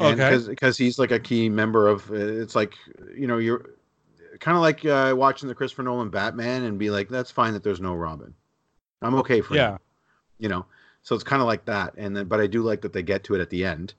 Okay. 0.01 0.37
because 0.49 0.77
he's 0.77 0.99
like 0.99 1.12
a 1.12 1.21
key 1.21 1.49
member 1.49 1.87
of 1.87 2.11
it's 2.12 2.57
like 2.57 2.75
you 3.17 3.29
know 3.29 3.39
you're 3.39 3.71
kind 4.41 4.57
of 4.57 4.62
like 4.62 4.85
uh, 4.85 5.15
watching 5.17 5.49
the 5.49 5.55
christopher 5.55 5.85
nolan 5.85 6.11
batman 6.11 6.65
and 6.65 6.77
be 6.77 6.91
like 6.91 7.09
that's 7.09 7.31
fine 7.31 7.53
that 7.53 7.62
there's 7.62 7.81
no 7.81 7.95
robin 7.95 8.35
i'm 9.01 9.15
okay 9.15 9.41
for 9.41 9.55
yeah. 9.55 9.71
now 9.71 9.79
you 10.39 10.49
know 10.49 10.67
so 11.03 11.15
it's 11.15 11.25
kind 11.25 11.43
of 11.43 11.49
like 11.49 11.65
that 11.65 11.95
and 11.97 12.17
then 12.17 12.27
but 12.27 12.41
i 12.41 12.47
do 12.47 12.63
like 12.63 12.81
that 12.83 12.93
they 12.93 13.03
get 13.03 13.25
to 13.25 13.35
it 13.35 13.41
at 13.41 13.51
the 13.51 13.65
end. 13.65 13.95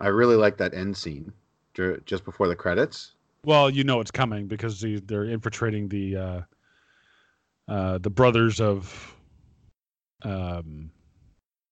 I 0.00 0.08
really 0.08 0.36
like 0.36 0.58
that 0.58 0.74
end 0.74 0.96
scene 0.96 1.32
just 2.06 2.24
before 2.24 2.48
the 2.48 2.56
credits. 2.56 3.12
Well, 3.44 3.70
you 3.70 3.84
know 3.84 4.00
it's 4.00 4.10
coming 4.10 4.46
because 4.46 4.80
they, 4.80 4.96
they're 4.96 5.24
infiltrating 5.24 5.88
the 5.88 6.16
uh, 6.16 6.40
uh, 7.68 7.98
the 7.98 8.10
brothers 8.10 8.60
of 8.60 9.14
um, 10.22 10.90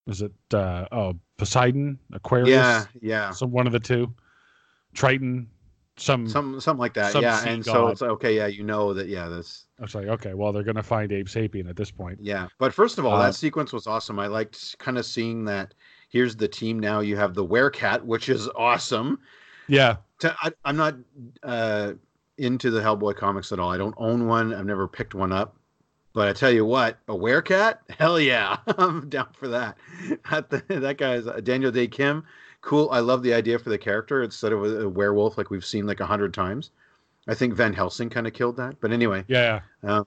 is 0.07 0.23
it 0.23 0.33
uh, 0.53 0.87
oh 0.93 1.15
Poseidon? 1.37 1.99
Aquarius? 2.13 2.49
yeah 2.49 2.85
yeah. 3.01 3.31
So 3.31 3.47
one 3.47 3.67
of 3.67 3.73
the 3.73 3.81
two, 3.81 4.13
Triton. 4.95 5.49
Some. 5.99 6.29
some 6.29 6.61
something 6.61 6.81
like 6.81 6.93
that 6.95 7.13
some 7.13 7.23
yeah 7.23 7.43
and 7.47 7.65
so 7.65 7.89
it's 7.89 8.03
okay 8.03 8.37
yeah 8.37 8.47
you 8.47 8.63
know 8.63 8.93
that 8.93 9.09
yeah 9.09 9.29
that's 9.29 9.65
I 9.79 9.83
was 9.83 9.95
like, 9.95 10.07
okay, 10.07 10.35
well 10.35 10.53
they're 10.53 10.63
gonna 10.63 10.83
find 10.83 11.11
Abe 11.11 11.27
Sapien 11.27 11.69
at 11.71 11.77
this 11.77 11.91
point. 11.91 12.19
yeah 12.21 12.49
but 12.59 12.75
first 12.75 12.99
of 12.99 13.07
all 13.07 13.15
Uh, 13.17 13.23
that 13.27 13.35
sequence 13.35 13.73
was 13.73 13.87
awesome 13.87 14.19
i 14.19 14.27
liked 14.27 14.77
kind 14.79 14.99
of 14.99 15.07
seeing 15.07 15.45
that 15.47 15.73
here's 16.11 16.37
the 16.37 16.49
team 16.49 16.79
now 16.79 17.01
you 17.01 17.17
have 17.17 17.33
the 17.35 17.45
werecat 17.45 18.03
which 18.03 18.29
is 18.29 18.49
awesome 18.57 19.19
Yeah. 19.69 19.97
to, 20.21 20.35
I, 20.43 20.53
I'm 20.67 20.77
not 20.77 20.97
uh, 21.43 21.95
into 22.39 22.71
the 22.71 22.81
Hellboy 22.81 23.17
comics 23.17 23.51
at 23.53 23.59
all. 23.59 23.73
I 23.73 23.79
don't 23.79 23.95
own 23.97 24.27
one. 24.27 24.53
I've 24.55 24.67
never 24.67 24.87
picked 24.87 25.15
one 25.15 25.33
up. 25.33 25.57
But 26.13 26.29
I 26.29 26.33
tell 26.35 26.51
you 26.51 26.65
what, 26.65 26.99
a 27.09 27.13
werecat, 27.15 27.79
hell 27.99 28.21
yeah, 28.21 28.59
I'm 28.79 29.09
down 29.09 29.29
for 29.33 29.49
that. 29.49 29.77
that 30.69 30.97
guy's 30.99 31.27
uh, 31.27 31.41
Daniel 31.43 31.71
Dae 31.73 31.89
Kim, 31.89 32.25
cool. 32.61 32.89
I 32.91 33.01
love 33.01 33.23
the 33.23 33.35
idea 33.35 33.59
for 33.59 33.71
the 33.71 33.79
character 33.79 34.23
instead 34.23 34.53
of 34.53 34.65
a, 34.65 34.83
a 34.83 34.89
werewolf 34.89 35.39
like 35.39 35.51
we've 35.51 35.65
seen 35.65 35.87
like 35.87 36.01
a 36.01 36.07
hundred 36.07 36.35
times. 36.35 36.71
I 37.29 37.35
think 37.35 37.55
Van 37.55 37.73
Helsing 37.73 38.09
kind 38.09 38.27
of 38.27 38.33
killed 38.33 38.57
that. 38.57 38.81
But 38.81 38.93
anyway, 38.93 39.25
Yeah, 39.29 39.61
uh, 39.83 40.05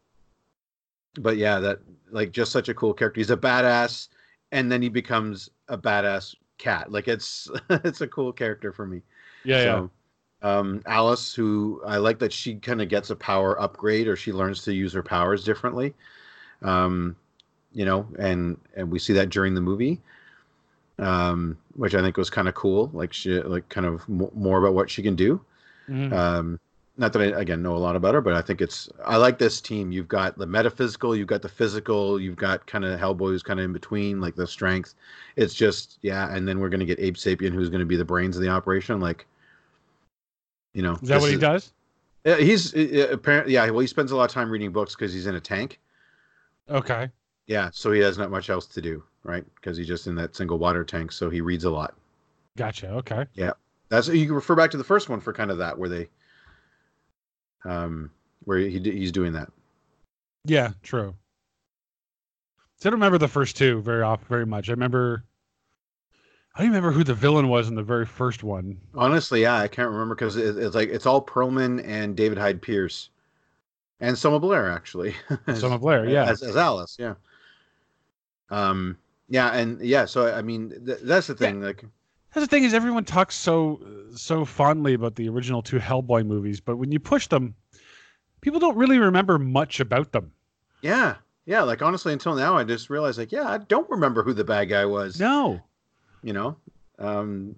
but 1.19 1.37
yeah, 1.37 1.59
that 1.59 1.79
like 2.11 2.31
just 2.31 2.51
such 2.51 2.69
a 2.69 2.73
cool 2.73 2.93
character. 2.93 3.19
He's 3.19 3.29
a 3.31 3.37
badass, 3.37 4.09
and 4.51 4.71
then 4.71 4.81
he 4.81 4.89
becomes 4.89 5.49
a 5.67 5.77
badass 5.77 6.35
cat. 6.57 6.91
Like 6.91 7.07
it's 7.07 7.49
it's 7.69 8.01
a 8.01 8.07
cool 8.07 8.31
character 8.31 8.71
for 8.71 8.85
me. 8.85 9.01
yeah, 9.43 9.63
yeah. 9.63 9.87
Um, 10.41 10.81
Alice, 10.85 11.33
who 11.33 11.81
I 11.85 11.97
like 11.97 12.19
that 12.19 12.31
she 12.31 12.55
kind 12.55 12.81
of 12.81 12.87
gets 12.87 13.09
a 13.09 13.15
power 13.15 13.59
upgrade 13.59 14.07
or 14.07 14.15
she 14.15 14.31
learns 14.31 14.63
to 14.63 14.73
use 14.73 14.93
her 14.93 15.03
powers 15.03 15.43
differently. 15.43 15.93
Um, 16.61 17.15
you 17.73 17.85
know, 17.85 18.07
and 18.17 18.57
and 18.75 18.89
we 18.89 18.99
see 18.99 19.13
that 19.13 19.29
during 19.29 19.53
the 19.53 19.61
movie, 19.61 19.99
um, 20.97 21.57
which 21.79 21.95
I 21.95 22.01
think 22.01 22.17
was 22.17 22.29
kind 22.29 22.47
of 22.47 22.55
cool. 22.55 22.89
Like 22.93 23.13
she, 23.13 23.39
like 23.41 23.67
kind 23.69 23.85
of 23.87 24.03
m- 24.09 24.29
more 24.35 24.59
about 24.59 24.73
what 24.73 24.89
she 24.89 25.01
can 25.01 25.15
do. 25.15 25.41
Mhm. 25.89 26.13
Um, 26.13 26.59
not 26.97 27.13
that 27.13 27.21
I 27.21 27.39
again 27.39 27.63
know 27.63 27.75
a 27.75 27.79
lot 27.79 27.95
about 27.95 28.13
her, 28.13 28.21
but 28.21 28.33
I 28.33 28.41
think 28.41 28.61
it's 28.61 28.89
I 29.05 29.15
like 29.15 29.39
this 29.39 29.61
team. 29.61 29.91
You've 29.93 30.09
got 30.09 30.37
the 30.37 30.45
metaphysical, 30.45 31.15
you've 31.15 31.27
got 31.27 31.41
the 31.41 31.47
physical, 31.49 32.19
you've 32.19 32.35
got 32.35 32.67
kind 32.67 32.83
of 32.83 32.99
Hellboy 32.99 33.29
who's 33.29 33.43
kind 33.43 33.59
of 33.59 33.63
in 33.65 33.71
between, 33.73 34.19
like 34.19 34.35
the 34.35 34.45
strength. 34.45 34.95
It's 35.37 35.53
just 35.53 35.97
yeah, 36.01 36.33
and 36.35 36.45
then 36.45 36.59
we're 36.59 36.69
gonna 36.69 36.85
get 36.85 36.99
Abe 36.99 37.15
Sapien 37.15 37.53
who's 37.53 37.69
gonna 37.69 37.85
be 37.85 37.95
the 37.95 38.03
brains 38.05 38.35
of 38.35 38.43
the 38.43 38.49
operation. 38.49 38.99
Like, 38.99 39.25
you 40.73 40.81
know, 40.81 40.99
Is 41.01 41.07
that 41.09 41.21
what 41.21 41.31
he 41.31 41.37
does? 41.37 41.71
Yeah, 42.25 42.35
he's 42.35 42.75
uh, 42.75 43.07
apparently 43.11 43.53
yeah. 43.53 43.69
Well, 43.69 43.79
he 43.79 43.87
spends 43.87 44.11
a 44.11 44.17
lot 44.17 44.25
of 44.25 44.31
time 44.31 44.49
reading 44.49 44.73
books 44.73 44.93
because 44.95 45.13
he's 45.13 45.25
in 45.25 45.35
a 45.35 45.39
tank. 45.39 45.79
Okay. 46.69 47.09
Yeah, 47.47 47.69
so 47.71 47.91
he 47.91 48.01
has 48.01 48.17
not 48.17 48.29
much 48.29 48.49
else 48.49 48.67
to 48.67 48.81
do, 48.81 49.03
right? 49.29 49.45
Because 49.55 49.77
he's 49.77 49.87
just 49.87 50.07
in 50.07 50.15
that 50.15 50.35
single 50.35 50.57
water 50.57 50.83
tank, 50.83 51.11
so 51.11 51.29
he 51.29 51.41
reads 51.41 51.63
a 51.63 51.69
lot. 51.69 51.95
Gotcha. 52.57 52.89
Okay. 52.89 53.25
Yeah, 53.35 53.51
that's 53.89 54.07
you 54.07 54.25
can 54.25 54.35
refer 54.35 54.55
back 54.55 54.71
to 54.71 54.77
the 54.77 54.83
first 54.83 55.07
one 55.07 55.21
for 55.21 55.31
kind 55.31 55.51
of 55.51 55.59
that 55.59 55.77
where 55.77 55.89
they, 55.89 56.09
um, 57.63 58.11
where 58.43 58.57
he 58.57 58.79
he's 58.79 59.11
doing 59.11 59.33
that. 59.33 59.49
Yeah, 60.45 60.71
true. 60.83 61.13
So 62.77 62.89
I 62.89 62.91
don't 62.91 62.99
remember 62.99 63.17
the 63.17 63.27
first 63.27 63.55
two 63.57 63.81
very 63.81 64.01
off 64.01 64.23
very 64.27 64.45
much. 64.45 64.69
I 64.69 64.71
remember 64.71 65.23
I 66.55 66.63
don't 66.63 66.69
remember 66.69 66.91
who 66.91 67.03
the 67.03 67.13
villain 67.13 67.47
was 67.47 67.69
in 67.69 67.75
the 67.75 67.83
very 67.83 68.05
first 68.05 68.43
one. 68.43 68.77
Honestly, 68.93 69.43
yeah, 69.43 69.55
I 69.55 69.67
can't 69.67 69.89
remember 69.89 70.15
because 70.15 70.35
it, 70.35 70.57
it's 70.57 70.75
like 70.75 70.89
it's 70.89 71.05
all 71.05 71.25
Perlman 71.25 71.81
and 71.85 72.17
David 72.17 72.37
Hyde 72.37 72.61
Pierce, 72.61 73.09
and 73.99 74.17
Selma 74.17 74.39
Blair 74.39 74.69
actually. 74.69 75.13
Selma 75.55 75.79
Blair, 75.79 76.05
yeah. 76.05 76.25
as, 76.25 76.43
as 76.43 76.57
Alice, 76.57 76.97
yeah. 76.99 77.13
Um, 78.49 78.97
yeah, 79.29 79.53
and 79.55 79.79
yeah, 79.81 80.05
so 80.05 80.33
I 80.33 80.41
mean, 80.41 80.69
th- 80.85 80.99
that's 81.03 81.27
the 81.27 81.35
thing. 81.35 81.61
Like, 81.61 81.85
That's 82.33 82.45
the 82.45 82.49
thing 82.49 82.63
is 82.63 82.73
everyone 82.73 83.05
talks 83.05 83.35
so 83.35 83.79
so 84.15 84.43
fondly 84.43 84.93
about 84.93 85.15
the 85.15 85.29
original 85.29 85.61
two 85.61 85.77
Hellboy 85.77 86.25
movies, 86.25 86.59
but 86.59 86.77
when 86.77 86.91
you 86.91 86.99
push 86.99 87.27
them, 87.27 87.53
people 88.41 88.59
don't 88.59 88.75
really 88.75 88.97
remember 88.97 89.37
much 89.37 89.79
about 89.79 90.11
them. 90.11 90.31
yeah, 90.81 91.15
yeah, 91.45 91.61
like 91.61 91.81
honestly, 91.81 92.13
until 92.13 92.35
now, 92.35 92.57
I 92.57 92.63
just 92.63 92.89
realized, 92.89 93.17
like, 93.17 93.31
yeah, 93.31 93.47
I 93.47 93.59
don't 93.59 93.89
remember 93.89 94.23
who 94.23 94.33
the 94.33 94.43
bad 94.43 94.65
guy 94.65 94.85
was. 94.85 95.19
No. 95.19 95.61
You 96.21 96.33
know, 96.33 96.57
um, 96.97 97.55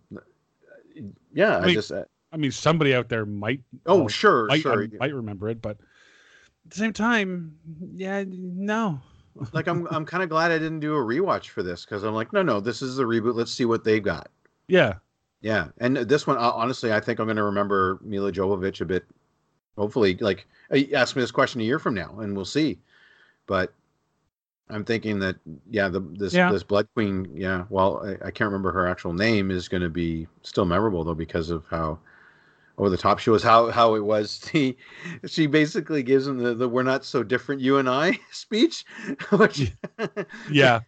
yeah, 1.34 1.58
I, 1.58 1.66
mean, 1.66 1.74
just, 1.74 1.92
uh, 1.92 2.04
I 2.32 2.38
mean 2.38 2.52
somebody 2.52 2.94
out 2.94 3.10
there 3.10 3.26
might 3.26 3.62
oh, 3.86 4.00
well, 4.00 4.08
sure, 4.08 4.46
might, 4.48 4.62
sure. 4.62 4.88
might 5.00 5.14
remember 5.14 5.50
it, 5.50 5.62
but 5.62 5.78
at 6.66 6.72
the 6.72 6.78
same 6.78 6.94
time, 6.94 7.58
yeah, 7.96 8.24
no. 8.28 9.02
Like 9.54 9.68
I'm 9.68 9.88
I'm 9.88 10.06
kind 10.06 10.24
of 10.24 10.30
glad 10.30 10.52
I 10.52 10.58
didn't 10.58 10.80
do 10.82 10.96
a 10.96 11.00
rewatch 11.00 11.50
for 11.50 11.64
this 11.64 11.86
because 11.86 12.04
I'm 12.04 12.14
like, 12.14 12.34
no, 12.34 12.42
no, 12.44 12.60
this 12.60 12.82
is 12.82 12.96
the 12.96 13.04
reboot. 13.04 13.36
Let's 13.36 13.52
see 13.52 13.66
what 13.66 13.84
they've 13.84 14.04
got. 14.04 14.30
Yeah. 14.68 14.96
Yeah, 15.42 15.70
and 15.80 15.98
this 15.98 16.28
one, 16.28 16.38
honestly, 16.38 16.94
I 16.94 17.00
think 17.00 17.18
I'm 17.20 17.26
going 17.26 17.36
to 17.38 17.44
remember 17.44 17.98
Milla 18.04 18.32
Jovovich 18.32 18.80
a 18.82 18.86
bit. 18.86 19.06
Hopefully, 19.76 20.16
like 20.22 20.46
uh, 20.72 20.78
ask 20.94 21.16
me 21.16 21.22
this 21.24 21.32
question 21.32 21.62
a 21.62 21.64
year 21.64 21.80
from 21.80 21.96
now, 21.96 22.20
and 22.20 22.36
we'll 22.36 22.46
see. 22.46 22.78
But 23.48 23.74
I'm 24.70 24.86
thinking 24.86 25.20
that 25.20 25.38
yeah, 25.70 25.90
the 25.90 26.00
this 26.00 26.34
Yeah. 26.34 26.52
this 26.52 26.62
Blood 26.64 26.88
Queen, 26.94 27.28
yeah. 27.34 27.66
Well, 27.70 28.06
I, 28.06 28.28
I 28.28 28.32
can't 28.32 28.50
remember 28.50 28.72
her 28.72 28.88
actual 28.88 29.14
name 29.14 29.50
is 29.50 29.68
going 29.68 29.82
to 29.82 29.90
be 29.90 30.28
still 30.44 30.66
memorable 30.66 31.04
though 31.04 31.16
because 31.16 31.50
of 31.50 31.66
how 31.70 31.98
over 32.78 32.90
the 32.90 32.98
top 32.98 33.20
she 33.20 33.30
was. 33.30 33.44
How 33.44 33.70
how 33.72 33.96
it 33.96 34.04
was. 34.04 34.40
She 34.52 34.78
she 35.26 35.48
basically 35.48 36.04
gives 36.04 36.28
him 36.28 36.38
the, 36.38 36.54
the 36.54 36.68
"We're 36.70 36.84
not 36.84 37.06
so 37.06 37.24
different, 37.24 37.62
you 37.62 37.78
and 37.78 37.90
I" 37.90 38.20
speech, 38.32 38.86
which 39.32 39.72
Yeah. 40.50 40.82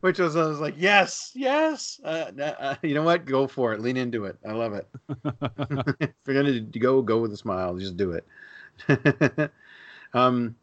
which 0.00 0.18
was 0.18 0.34
I 0.36 0.46
was 0.46 0.58
like, 0.60 0.74
yes, 0.76 1.30
yes. 1.34 2.00
Uh, 2.02 2.30
uh, 2.40 2.74
you 2.82 2.94
know 2.94 3.02
what? 3.02 3.24
Go 3.24 3.46
for 3.46 3.72
it. 3.72 3.80
Lean 3.80 3.96
into 3.96 4.24
it. 4.24 4.36
I 4.46 4.52
love 4.52 4.72
it. 4.74 4.88
if 6.00 6.12
you're 6.26 6.42
gonna 6.42 6.60
go, 6.60 7.02
go 7.02 7.20
with 7.20 7.32
a 7.32 7.36
smile. 7.36 7.76
Just 7.76 7.96
do 7.96 8.12
it. 8.12 9.50
um, 10.14 10.56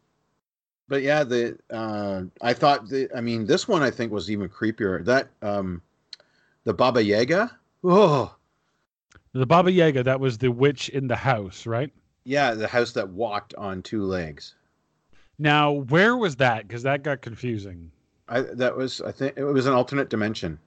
but 0.88 1.02
yeah, 1.02 1.24
the 1.24 1.58
uh, 1.70 2.24
I 2.42 2.52
thought 2.52 2.88
the 2.88 3.08
I 3.16 3.20
mean 3.20 3.46
this 3.46 3.66
one 3.66 3.82
I 3.82 3.90
think 3.90 4.12
was 4.12 4.30
even 4.30 4.48
creepier. 4.48 5.04
That 5.04 5.28
um, 5.42 5.80
the 6.64 6.74
Baba 6.74 7.02
Yaga. 7.02 7.58
Oh, 7.82 8.34
the 9.34 9.46
Baba 9.46 9.70
Yaga, 9.70 10.02
that 10.04 10.20
was 10.20 10.38
the 10.38 10.50
witch 10.50 10.88
in 10.88 11.08
the 11.08 11.16
house, 11.16 11.66
right? 11.66 11.90
yeah, 12.24 12.54
the 12.54 12.68
house 12.68 12.92
that 12.92 13.08
walked 13.10 13.54
on 13.56 13.82
two 13.82 14.02
legs. 14.04 14.54
Now, 15.38 15.72
where 15.72 16.16
was 16.16 16.36
that? 16.36 16.66
Because 16.66 16.82
that 16.84 17.02
got 17.02 17.20
confusing. 17.20 17.90
I 18.28 18.40
that 18.40 18.76
was 18.76 19.00
I 19.02 19.12
think 19.12 19.34
it 19.36 19.44
was 19.44 19.66
an 19.66 19.74
alternate 19.74 20.08
dimension. 20.08 20.58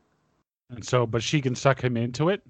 And 0.69 0.85
so, 0.85 1.07
but 1.07 1.23
she 1.23 1.41
can 1.41 1.55
suck 1.55 1.81
him 1.83 1.97
into 1.97 2.29
it. 2.29 2.43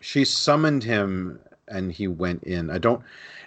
she 0.00 0.24
summoned 0.24 0.82
him 0.82 1.38
and 1.68 1.92
he 1.92 2.08
went 2.08 2.42
in. 2.44 2.70
I 2.70 2.78
don't. 2.78 3.02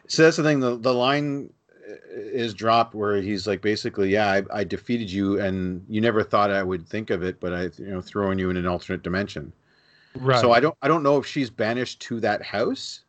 So 0.07 0.23
that's 0.23 0.37
the 0.37 0.43
thing. 0.43 0.59
The 0.59 0.77
the 0.77 0.93
line 0.93 1.51
uh, 1.89 1.95
is 2.11 2.53
dropped 2.53 2.95
where 2.95 3.21
he's 3.21 3.47
like 3.47 3.61
basically, 3.61 4.11
yeah, 4.11 4.31
I, 4.31 4.59
I 4.59 4.63
defeated 4.63 5.11
you 5.11 5.39
and 5.39 5.85
you 5.89 5.99
never 5.99 6.23
thought 6.23 6.51
I 6.51 6.63
would 6.63 6.87
think 6.87 7.09
of 7.09 7.23
it, 7.23 7.39
but 7.39 7.53
I 7.53 7.63
you 7.77 7.87
know 7.91 8.01
throwing 8.01 8.39
you 8.39 8.49
in 8.49 8.57
an 8.57 8.67
alternate 8.67 9.03
dimension. 9.03 9.51
Right. 10.15 10.39
So 10.39 10.51
I 10.51 10.59
don't 10.59 10.75
I 10.81 10.87
don't 10.87 11.03
know 11.03 11.17
if 11.17 11.25
she's 11.25 11.49
banished 11.49 12.01
to 12.03 12.19
that 12.19 12.41
house 12.41 13.01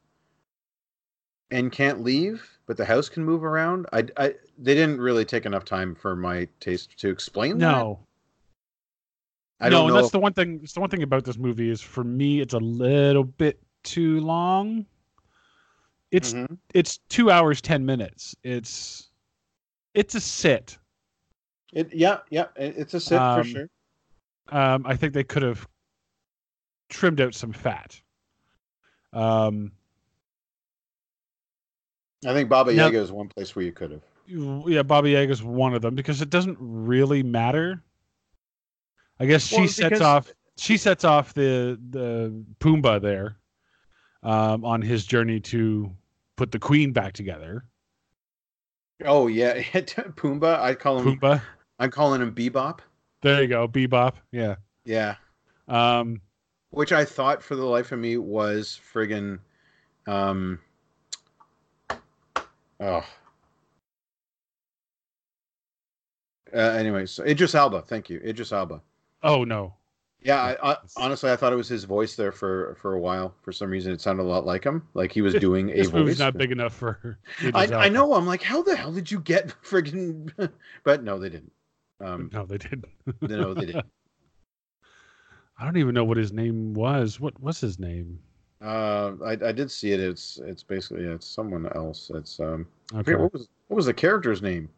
and 1.51 1.71
can't 1.71 2.03
leave, 2.03 2.47
but 2.67 2.77
the 2.77 2.85
house 2.85 3.09
can 3.09 3.25
move 3.25 3.45
around. 3.45 3.87
I, 3.93 4.05
I 4.17 4.35
they 4.59 4.75
didn't 4.75 5.01
really 5.01 5.25
take 5.25 5.47
enough 5.47 5.65
time 5.65 5.95
for 5.95 6.17
my 6.17 6.49
taste 6.61 6.99
to 6.99 7.09
explain 7.11 7.59
that. 7.59 7.71
no. 7.71 8.01
I 9.61 9.69
no, 9.69 9.87
and 9.87 9.97
that's 9.97 10.11
the 10.11 10.19
one 10.19 10.33
thing. 10.33 10.61
It's 10.63 10.73
the 10.73 10.81
one 10.81 10.91
thing 10.91 11.03
about 11.03 11.25
this 11.25 11.39
movie 11.39 11.71
is 11.71 11.81
for 11.81 12.05
me, 12.05 12.41
it's 12.41 12.55
a 12.55 12.59
little 12.59 13.25
bit 13.25 13.61
too 13.83 14.21
long. 14.21 14.85
It's 16.11 16.35
Mhm. 16.35 16.59
it's 16.75 16.99
two 17.09 17.31
hours 17.31 17.61
ten 17.61 17.87
minutes. 17.87 18.35
It's 18.43 19.11
it's 19.95 20.15
a 20.15 20.21
sit. 20.21 20.77
It 21.73 21.95
yeah 21.95 22.19
yeah 22.31 22.49
it's 22.57 22.95
a 22.95 23.01
sit 23.01 23.21
Um, 23.21 23.43
for 23.43 23.49
sure. 23.49 23.69
Um, 24.49 24.85
I 24.87 24.97
think 24.97 25.15
they 25.15 25.25
could 25.25 25.43
have 25.43 25.67
trimmed 26.95 27.21
out 27.21 27.35
some 27.35 27.53
fat. 27.53 28.01
Um, 29.13 29.73
I 32.27 32.33
think 32.33 32.49
Baba 32.49 32.73
now- 32.73 32.87
Yaga 32.87 32.99
is 33.01 33.13
one 33.13 33.29
place 33.29 33.55
where 33.55 33.65
you 33.65 33.73
could 33.73 33.91
have. 33.91 34.03
yeah, 34.27 34.83
Baba 34.83 35.09
Yaga 35.11 35.31
is 35.33 35.43
one 35.43 35.75
of 35.75 35.83
them 35.83 35.95
because 35.95 36.23
it 36.23 36.31
doesn't 36.31 36.57
really 36.61 37.23
matter. 37.23 37.83
I 39.21 39.27
guess 39.27 39.47
she 39.47 39.59
Well, 39.61 39.69
sets 39.69 40.01
off 40.01 40.33
she 40.57 40.77
sets 40.77 41.05
off 41.05 41.35
the 41.35 41.79
the 41.91 42.45
Pumbaa 42.61 43.01
there 43.03 43.37
um, 44.23 44.65
on 44.65 44.81
his 44.83 45.05
journey 45.05 45.41
to 45.41 45.91
put 46.37 46.51
the 46.53 46.59
queen 46.59 46.93
back 46.93 47.13
together. 47.13 47.65
Oh 49.05 49.27
yeah, 49.27 49.55
Pumbaa. 49.63 50.59
I 50.61 50.75
call 50.75 51.01
him. 51.01 51.19
Pumbaa. 51.21 51.43
I'm 51.79 51.91
calling 51.91 52.23
him 52.23 52.33
Bebop. 52.35 52.79
There 53.23 53.43
you 53.43 53.49
go, 53.49 53.67
Bebop. 53.69 54.15
Yeah. 54.33 54.57
Yeah, 54.85 55.17
Um, 55.67 56.21
which 56.75 56.93
I 56.93 57.05
thought 57.05 57.43
for 57.43 57.57
the 57.57 57.65
life 57.65 57.93
of 57.93 57.99
me 57.99 58.17
was 58.17 58.79
friggin' 58.93 59.39
um. 60.07 60.59
Oh. 62.81 63.03
Uh, 66.53 66.59
anyways, 66.59 67.19
Idris 67.21 67.55
Elba. 67.55 67.83
Thank 67.83 68.09
you, 68.11 68.21
Idris 68.25 68.53
Elba. 68.53 68.81
oh 69.23 69.45
no. 69.45 69.75
Yeah, 70.23 70.57
I, 70.63 70.73
I, 70.73 70.77
honestly, 70.97 71.31
I 71.31 71.37
thought 71.37 71.53
it 71.53 71.57
was 71.57 71.69
his 71.69 71.85
voice 71.85 72.17
there 72.17 72.33
for 72.33 72.75
for 72.81 72.95
a 72.95 72.99
while. 73.01 73.35
For 73.43 73.53
some 73.53 73.69
reason, 73.71 73.93
it 73.93 74.01
sounded 74.01 74.23
a 74.23 74.25
lot 74.25 74.47
like 74.47 74.65
him, 74.65 74.87
like 74.95 75.13
he 75.13 75.21
was 75.21 75.35
doing 75.35 75.69
a 75.71 75.75
This 75.77 75.93
movie's 75.93 76.15
voice. 76.15 76.19
not 76.19 76.39
big 76.39 76.51
enough 76.53 76.73
for. 76.75 77.19
I, 77.55 77.67
I 77.67 77.89
know. 77.91 78.15
I'm 78.15 78.27
like, 78.27 78.43
how 78.43 78.63
the 78.63 78.75
hell 78.77 78.93
did 78.93 79.11
you 79.11 79.21
get 79.21 79.49
friggin'? 79.65 80.51
but 80.83 81.03
no, 81.05 81.19
they 81.19 81.29
didn't. 81.29 81.53
Um, 82.01 82.31
No, 82.33 82.47
they 82.47 82.57
didn't. 82.59 82.87
no, 83.21 83.53
they 83.55 83.67
didn't. 83.67 83.87
I 85.59 85.65
don't 85.65 85.77
even 85.77 85.95
know 85.95 86.05
what 86.05 86.17
his 86.17 86.33
name 86.33 86.75
was. 86.75 87.21
What 87.21 87.41
was 87.41 87.61
his 87.61 87.79
name? 87.79 88.19
Uh, 88.63 89.13
I, 89.25 89.33
I 89.33 89.53
did 89.53 89.71
see 89.71 89.93
it. 89.93 90.01
It's 90.01 90.41
it's 90.45 90.63
basically 90.63 91.05
yeah, 91.05 91.13
it's 91.15 91.27
someone 91.27 91.67
else. 91.75 92.11
It's 92.15 92.41
um. 92.41 92.67
Okay. 92.95 93.15
what 93.15 93.33
was 93.33 93.49
what 93.69 93.77
was 93.77 93.87
the 93.87 93.95
character's 93.95 94.43
name? 94.43 94.69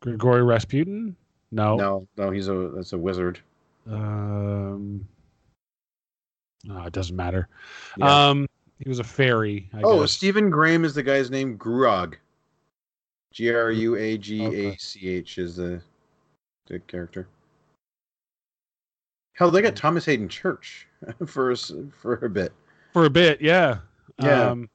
Grigory 0.00 0.42
Rasputin? 0.42 1.14
No. 1.50 1.76
No, 1.76 2.08
no, 2.16 2.30
he's 2.30 2.48
a 2.48 2.72
that's 2.74 2.92
a 2.92 2.98
wizard. 2.98 3.40
Um. 3.88 5.06
oh, 6.70 6.82
it 6.84 6.92
doesn't 6.92 7.16
matter. 7.16 7.48
Yeah. 7.96 8.28
Um. 8.28 8.48
He 8.78 8.88
was 8.88 8.98
a 8.98 9.04
fairy. 9.04 9.68
I 9.74 9.82
oh, 9.84 10.00
guess. 10.00 10.10
Stephen 10.10 10.50
Graham 10.50 10.84
is 10.84 10.94
the 10.94 11.04
guy's 11.04 11.30
name. 11.30 11.56
Gruag. 11.56 12.14
G 13.32 13.52
R 13.52 13.70
U 13.70 13.96
A 13.96 14.18
G 14.18 14.44
A 14.44 14.76
C 14.76 15.08
H 15.08 15.38
is 15.38 15.56
the 15.56 15.80
the 16.66 16.78
character. 16.80 17.28
Hell, 19.34 19.50
they 19.50 19.62
got 19.62 19.76
Thomas 19.76 20.04
Haden 20.04 20.28
Church 20.28 20.86
for 21.26 21.54
for 21.56 22.14
a 22.24 22.30
bit. 22.30 22.52
for 22.92 23.04
a 23.06 23.10
bit 23.10 23.40
yeah 23.40 23.78
Yeah. 24.18 24.50
um 24.50 24.68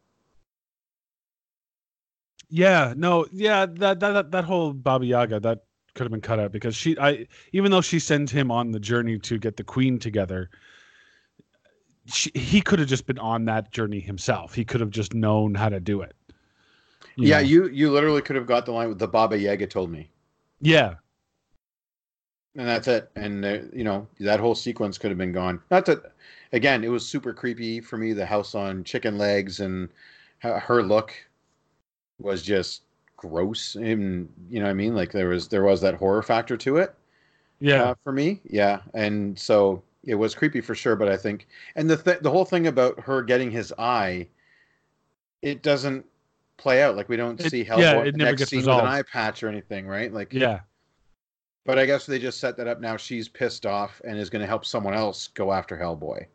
yeah 2.50 2.94
no 2.98 3.26
yeah 3.32 3.66
that 3.66 4.00
that 4.00 4.12
that, 4.14 4.32
that 4.32 4.44
whole 4.46 4.74
baba 4.74 5.06
yaga 5.06 5.40
that 5.40 5.64
could 5.94 6.04
have 6.04 6.12
been 6.12 6.22
cut 6.22 6.40
out 6.40 6.52
because 6.52 6.76
she 6.76 6.98
i 7.00 7.28
even 7.54 7.72
though 7.72 7.82
she 7.82 8.00
sends 8.00 8.32
him 8.32 8.52
on 8.52 8.72
the 8.72 8.80
journey 8.80 9.18
to 9.20 9.38
get 9.38 9.58
the 9.58 9.64
queen 9.64 10.00
together 10.00 10.50
she, 12.06 12.32
he 12.34 12.62
could 12.62 12.80
have 12.80 12.88
just 12.88 13.06
been 13.06 13.20
on 13.20 13.46
that 13.46 13.72
journey 13.72 14.00
himself 14.00 14.54
he 14.54 14.64
could 14.64 14.80
have 14.80 14.90
just 14.92 15.14
known 15.14 15.54
how 15.56 15.70
to 15.70 15.80
do 15.80 16.02
it 16.02 16.16
you 17.16 17.28
yeah, 17.28 17.38
know? 17.38 17.44
you 17.46 17.68
you 17.70 17.92
literally 17.92 18.22
could 18.22 18.36
have 18.36 18.46
got 18.48 18.66
the 18.66 18.72
line 18.72 18.90
with 18.90 19.00
the 19.00 19.08
Baba 19.08 19.38
Yaga 19.38 19.66
told 19.68 19.90
me, 19.92 20.10
yeah 20.62 20.96
and 22.58 22.68
that's 22.68 22.88
it. 22.88 23.10
And 23.16 23.46
uh, 23.46 23.60
you 23.72 23.84
know 23.84 24.08
that 24.20 24.40
whole 24.40 24.56
sequence 24.56 24.98
could 24.98 25.12
have 25.12 25.18
been 25.18 25.32
gone. 25.32 25.62
Not 25.72 25.86
that, 25.86 26.12
again, 26.52 26.84
it 26.84 26.90
was 26.90 27.08
super 27.08 27.34
creepy 27.34 27.80
for 27.80 27.98
me. 27.98 28.14
The 28.14 28.26
house 28.26 28.56
on 28.56 28.84
chicken 28.84 29.18
legs 29.18 29.60
and 29.60 29.90
her 30.40 30.84
look 30.84 31.14
was 32.20 32.42
just 32.42 32.82
gross, 33.16 33.76
and 33.76 34.28
you 34.50 34.60
know 34.60 34.66
what 34.66 34.72
I 34.72 34.76
mean. 34.76 34.96
Like 34.96 35.12
there 35.12 35.30
was 35.30 35.48
there 35.48 35.64
was 35.64 35.82
that 35.82 35.96
horror 35.96 36.24
factor 36.24 36.58
to 36.58 36.78
it. 36.78 36.94
yeah 37.60 37.84
uh, 37.84 37.96
for 38.04 38.12
me. 38.12 38.42
Yeah, 38.46 38.82
and 38.94 39.38
so 39.38 39.84
it 40.04 40.16
was 40.16 40.36
creepy 40.36 40.62
for 40.62 40.76
sure. 40.76 40.96
But 40.96 41.10
I 41.10 41.18
think, 41.18 41.48
and 41.76 41.90
the 41.90 41.98
th- 41.98 42.20
the 42.22 42.32
whole 42.32 42.46
thing 42.46 42.68
about 42.68 43.00
her 43.02 43.22
getting 43.22 43.52
his 43.52 43.74
eye, 43.78 44.28
it 45.42 45.62
doesn't 45.62 46.06
play 46.58 46.82
out. 46.82 46.96
Like 46.96 47.10
we 47.10 47.18
don't 47.18 47.40
It- 47.40 47.52
see 47.52 47.64
yeah, 47.64 47.94
Hellboy 47.94 48.08
it 48.08 48.16
next 48.16 48.40
gets 48.40 48.52
scene 48.52 48.66
with 48.66 48.70
an 48.70 48.86
eye 48.86 49.04
patch 49.04 49.44
or 49.44 49.48
anything, 49.48 49.88
right? 49.88 50.12
Like, 50.12 50.34
yeah 50.34 50.60
But 51.68 51.78
I 51.78 51.86
guess 51.86 52.06
they 52.06 52.18
just 52.18 52.40
set 52.40 52.56
that 52.56 52.68
up. 52.68 52.80
Now 52.80 52.96
she's 52.96 53.28
pissed 53.28 53.66
off 53.66 54.02
and 54.06 54.18
is 54.18 54.30
going 54.30 54.40
to 54.40 54.48
help 54.48 54.64
someone 54.66 54.94
else 54.94 55.28
go 55.28 55.52
after 55.52 55.76
Hellboy. 55.76 56.26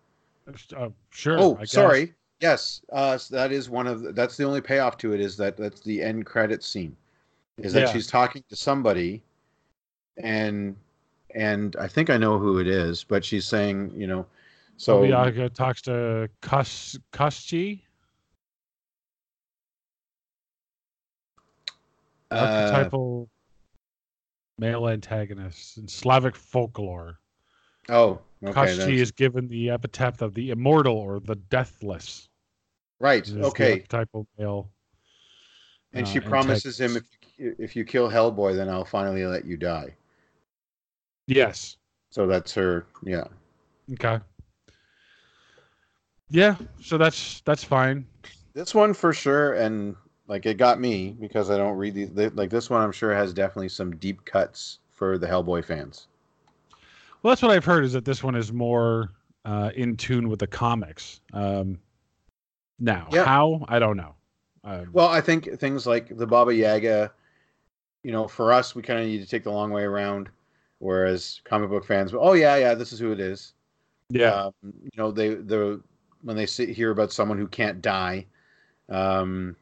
uh, 0.76 0.90
sure 1.10 1.38
oh, 1.40 1.58
sorry. 1.64 2.12
Yes, 2.40 2.82
uh, 2.92 3.16
so 3.16 3.34
that 3.36 3.50
is 3.50 3.70
one 3.70 3.86
of 3.86 4.02
the, 4.02 4.12
that's 4.12 4.36
the 4.36 4.44
only 4.44 4.60
payoff 4.60 4.98
to 4.98 5.14
it 5.14 5.20
is 5.20 5.38
that 5.38 5.56
that's 5.56 5.80
the 5.80 6.02
end 6.02 6.26
credit 6.26 6.62
scene, 6.62 6.94
is 7.56 7.72
that 7.72 7.86
Yeah. 7.86 7.92
she's 7.92 8.06
talking 8.06 8.44
to 8.50 8.56
somebody, 8.56 9.22
and 10.18 10.76
and 11.34 11.76
I 11.76 11.88
think 11.88 12.10
I 12.10 12.18
know 12.18 12.38
who 12.38 12.58
it 12.58 12.66
is, 12.66 13.02
but 13.02 13.24
she's 13.24 13.46
saying 13.46 13.92
you 13.96 14.06
know, 14.06 14.26
so 14.76 14.96
baba 14.96 15.08
yaga 15.08 15.48
talks 15.48 15.80
to 15.82 16.28
Kos- 16.42 16.98
Koschi 17.12 17.80
uh, 22.32 22.34
archetypal 22.34 23.30
male 24.58 24.88
antagonists 24.88 25.76
in 25.76 25.88
Slavic 25.88 26.36
folklore. 26.36 27.18
oh 27.88 28.20
okay 28.44 28.52
Koshchi 28.52 28.76
that's- 28.76 29.00
is 29.00 29.10
given 29.12 29.48
the 29.48 29.70
epithet 29.70 30.22
of 30.22 30.34
the 30.34 30.50
immortal 30.50 30.96
or 30.96 31.20
the 31.20 31.36
deathless. 31.36 32.28
right 33.00 33.28
Okay. 33.30 33.80
Type 33.80 34.08
of 34.14 34.26
male. 34.38 34.70
and 35.92 36.06
uh, 36.06 36.08
she 36.10 36.20
promises 36.20 36.78
him 36.80 36.96
if 36.96 37.04
if 37.38 37.74
you 37.74 37.84
kill 37.84 38.08
Hellboy, 38.08 38.54
then 38.54 38.68
I'll 38.68 38.84
finally 38.84 39.24
let 39.26 39.44
you 39.44 39.56
die. 39.56 39.94
Yes. 41.26 41.76
So 42.10 42.26
that's 42.26 42.52
her, 42.54 42.86
yeah. 43.02 43.24
Okay. 43.94 44.20
Yeah. 46.30 46.56
So 46.80 46.98
that's 46.98 47.40
that's 47.44 47.64
fine. 47.64 48.06
This 48.54 48.74
one 48.74 48.92
for 48.94 49.12
sure, 49.12 49.54
and 49.54 49.96
like 50.32 50.46
it 50.46 50.56
got 50.56 50.80
me 50.80 51.10
because 51.20 51.50
I 51.50 51.58
don't 51.58 51.76
read 51.76 51.94
these. 51.94 52.10
th- 52.10 52.32
Like 52.34 52.50
this 52.50 52.70
one, 52.70 52.82
I'm 52.82 52.92
sure 52.92 53.14
has 53.14 53.34
definitely 53.34 53.68
some 53.68 53.96
deep 53.96 54.24
cuts 54.24 54.78
for 54.92 55.18
the 55.18 55.26
Hellboy 55.26 55.64
fans. 55.64 56.08
Well, 57.22 57.30
that's 57.32 57.42
what 57.42 57.50
I've 57.50 57.64
heard 57.64 57.84
is 57.84 57.92
that 57.92 58.04
this 58.04 58.22
one 58.22 58.34
is 58.34 58.52
more 58.52 59.12
uh, 59.44 59.70
in 59.74 59.96
tune 59.96 60.28
with 60.28 60.40
the 60.40 60.46
comics. 60.46 61.20
Um, 61.32 61.78
now, 62.78 63.08
Yeah. 63.12 63.24
how 63.24 63.64
I 63.68 63.78
don't 63.78 63.96
know. 63.96 64.14
Um, 64.64 64.88
Well, 64.92 65.08
I 65.08 65.20
think 65.20 65.58
things 65.58 65.86
like 65.86 66.16
the 66.16 66.26
Baba 66.26 66.54
Yaga, 66.54 67.12
you 68.04 68.12
know, 68.12 68.28
for 68.28 68.52
us, 68.52 68.74
we 68.74 68.82
kind 68.82 69.00
of 69.00 69.06
need 69.06 69.20
to 69.22 69.26
take 69.28 69.44
the 69.44 69.52
long 69.52 69.70
way 69.72 69.84
around. 69.84 70.30
Whereas 70.80 71.40
comic 71.44 71.70
book 71.70 71.84
fans, 71.86 72.14
oh 72.14 72.34
yeah, 72.34 72.56
yeah, 72.56 72.74
this 72.74 72.92
is 72.92 73.00
who 73.00 73.12
it 73.12 73.20
is. 73.20 73.54
yeah, 74.10 74.40
Um, 74.46 74.54
you 74.64 74.90
know, 74.96 75.12
they 75.12 75.34
the 75.36 75.82
when 76.22 76.36
they 76.36 76.46
sit 76.46 76.70
hear 76.70 76.90
about 76.92 77.12
someone 77.12 77.38
who 77.38 77.48
can't 77.48 77.82
die, 77.82 78.26
um, 78.90 79.56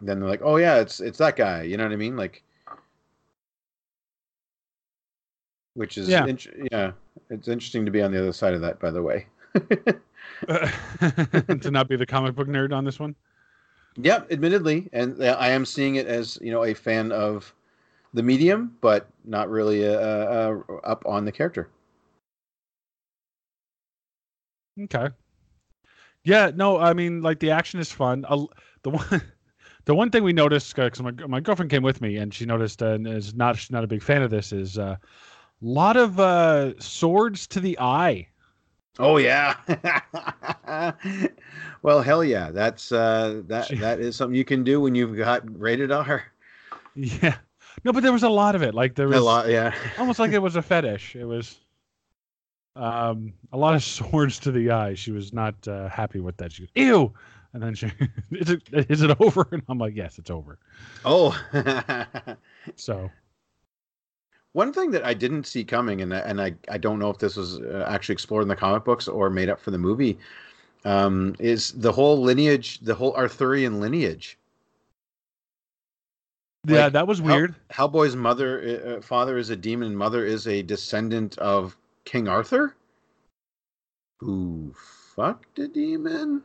then 0.00 0.20
they're 0.20 0.28
like, 0.28 0.42
oh 0.42 0.56
yeah, 0.56 0.76
it's 0.80 1.00
it's 1.00 1.18
that 1.18 1.36
guy. 1.36 1.62
You 1.62 1.76
know 1.76 1.84
what 1.84 1.92
I 1.92 1.96
mean? 1.96 2.16
Like, 2.16 2.42
which 5.74 5.98
is 5.98 6.08
Yeah. 6.08 6.26
int- 6.26 6.46
yeah, 6.72 6.92
it's 7.28 7.48
interesting 7.48 7.84
to 7.84 7.90
be 7.90 8.02
on 8.02 8.12
the 8.12 8.18
other 8.18 8.32
side 8.32 8.54
of 8.54 8.60
that. 8.62 8.80
By 8.80 8.90
the 8.90 9.02
way. 9.02 9.26
to 10.46 11.70
not 11.70 11.88
be 11.88 11.96
the 11.96 12.06
comic 12.06 12.34
book 12.34 12.48
nerd 12.48 12.72
on 12.72 12.84
this 12.84 12.98
one. 13.00 13.14
Yep, 13.96 14.30
admittedly, 14.32 14.88
and 14.92 15.20
uh, 15.20 15.36
I 15.38 15.48
am 15.50 15.66
seeing 15.66 15.96
it 15.96 16.06
as 16.06 16.38
you 16.40 16.52
know 16.52 16.64
a 16.64 16.74
fan 16.74 17.12
of 17.12 17.52
the 18.14 18.22
medium, 18.22 18.76
but 18.80 19.08
not 19.24 19.50
really 19.50 19.86
uh, 19.86 19.92
uh, 19.92 20.58
up 20.84 21.04
on 21.06 21.24
the 21.24 21.32
character. 21.32 21.68
Okay. 24.80 25.08
Yeah, 26.22 26.50
no, 26.54 26.78
I 26.78 26.92
mean, 26.92 27.22
like 27.22 27.40
the 27.40 27.50
action 27.50 27.80
is 27.80 27.90
fun. 27.90 28.24
Uh, 28.28 28.46
the 28.82 28.90
one, 28.90 29.22
the 29.84 29.94
one 29.94 30.10
thing 30.10 30.22
we 30.24 30.32
noticed, 30.32 30.74
because 30.74 31.00
my 31.02 31.10
my 31.26 31.40
girlfriend 31.40 31.70
came 31.70 31.82
with 31.82 32.00
me 32.00 32.16
and 32.16 32.32
she 32.32 32.46
noticed, 32.46 32.82
uh, 32.82 32.86
and 32.90 33.06
is 33.06 33.34
not 33.34 33.56
she's 33.56 33.70
not 33.70 33.84
a 33.84 33.86
big 33.86 34.02
fan 34.02 34.22
of 34.22 34.30
this, 34.30 34.52
is 34.52 34.78
a 34.78 34.82
uh, 34.84 34.96
lot 35.60 35.96
of 35.96 36.18
uh, 36.20 36.78
swords 36.80 37.46
to 37.48 37.60
the 37.60 37.78
eye. 37.78 38.28
Oh 38.98 39.16
yeah. 39.16 39.56
well, 41.82 42.02
hell 42.02 42.22
yeah, 42.24 42.50
that's 42.50 42.92
uh, 42.92 43.42
that 43.46 43.66
She- 43.66 43.76
that 43.76 44.00
is 44.00 44.16
something 44.16 44.34
you 44.36 44.44
can 44.44 44.64
do 44.64 44.80
when 44.80 44.94
you've 44.94 45.16
got 45.16 45.42
rated 45.58 45.90
R. 45.92 46.24
Yeah. 46.94 47.36
No, 47.84 47.92
but 47.92 48.02
there 48.02 48.12
was 48.12 48.24
a 48.24 48.28
lot 48.28 48.54
of 48.54 48.62
it. 48.62 48.74
Like 48.74 48.94
there 48.94 49.08
was 49.08 49.16
A 49.16 49.20
lot, 49.22 49.48
yeah. 49.48 49.74
almost 49.96 50.18
like 50.18 50.32
it 50.32 50.38
was 50.42 50.56
a 50.56 50.62
fetish. 50.70 51.16
It 51.16 51.24
was 51.24 51.60
um 52.76 53.32
a 53.52 53.56
lot 53.56 53.74
of 53.74 53.82
swords 53.96 54.38
to 54.40 54.52
the 54.52 54.70
eye. 54.70 54.94
She 54.94 55.12
was 55.12 55.32
not 55.32 55.66
uh, 55.68 55.88
happy 55.88 56.20
with 56.20 56.36
that. 56.38 56.52
She 56.52 56.62
goes, 56.62 56.70
"Ew," 56.74 57.12
and 57.52 57.62
then 57.62 57.74
she, 57.74 57.86
"Is 58.30 58.50
it 58.50 58.62
is 58.72 59.02
it 59.02 59.20
over?" 59.20 59.46
And 59.52 59.62
I'm 59.68 59.78
like, 59.78 59.94
"Yes, 59.96 60.18
it's 60.18 60.30
over." 60.30 60.58
oh. 61.04 61.36
So 62.76 63.10
One 64.52 64.72
thing 64.72 64.90
that 64.90 65.04
I 65.04 65.14
didn't 65.14 65.46
see 65.46 65.64
coming, 65.64 66.02
and 66.02 66.12
I, 66.14 66.18
and 66.18 66.40
I, 66.40 66.54
I 66.68 66.76
don't 66.78 66.98
know 66.98 67.08
if 67.10 67.18
this 67.18 67.36
was 67.36 67.58
uh, 67.60 67.86
actually 67.88 68.14
explored 68.14 68.42
in 68.42 68.48
the 68.48 68.56
comic 68.56 68.84
books 68.84 69.08
or 69.08 69.30
made 69.30 69.48
up 69.48 69.60
for 69.60 69.70
the 69.70 69.78
movie, 69.78 70.18
um, 70.84 71.34
is 71.38 71.72
the 71.72 71.92
whole 71.92 72.20
lineage, 72.20 72.80
the 72.80 72.94
whole 72.94 73.14
Arthurian 73.14 73.80
lineage. 73.80 74.36
yeah, 76.66 76.84
Like, 76.84 76.92
that 76.94 77.06
was 77.06 77.18
Hell- 77.20 77.26
weird. 77.28 77.54
Hellboy's 77.70 78.16
mother, 78.16 78.60
uh, 78.60 78.88
uh, 78.96 79.00
father 79.00 79.38
is 79.38 79.50
a 79.50 79.56
demon, 79.56 79.94
mother 79.94 80.24
is 80.26 80.46
a 80.48 80.62
descendant 80.62 81.38
of 81.38 81.76
King 82.04 82.26
Arthur, 82.28 82.74
who 84.18 84.74
fucked 85.14 85.58
a 85.60 85.68
demon. 85.68 86.42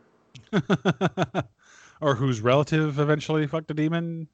or 2.01 2.15
whose 2.15 2.41
relative 2.41 2.99
eventually 2.99 3.47
fucked 3.47 3.71
a 3.71 3.73
demon. 3.73 4.27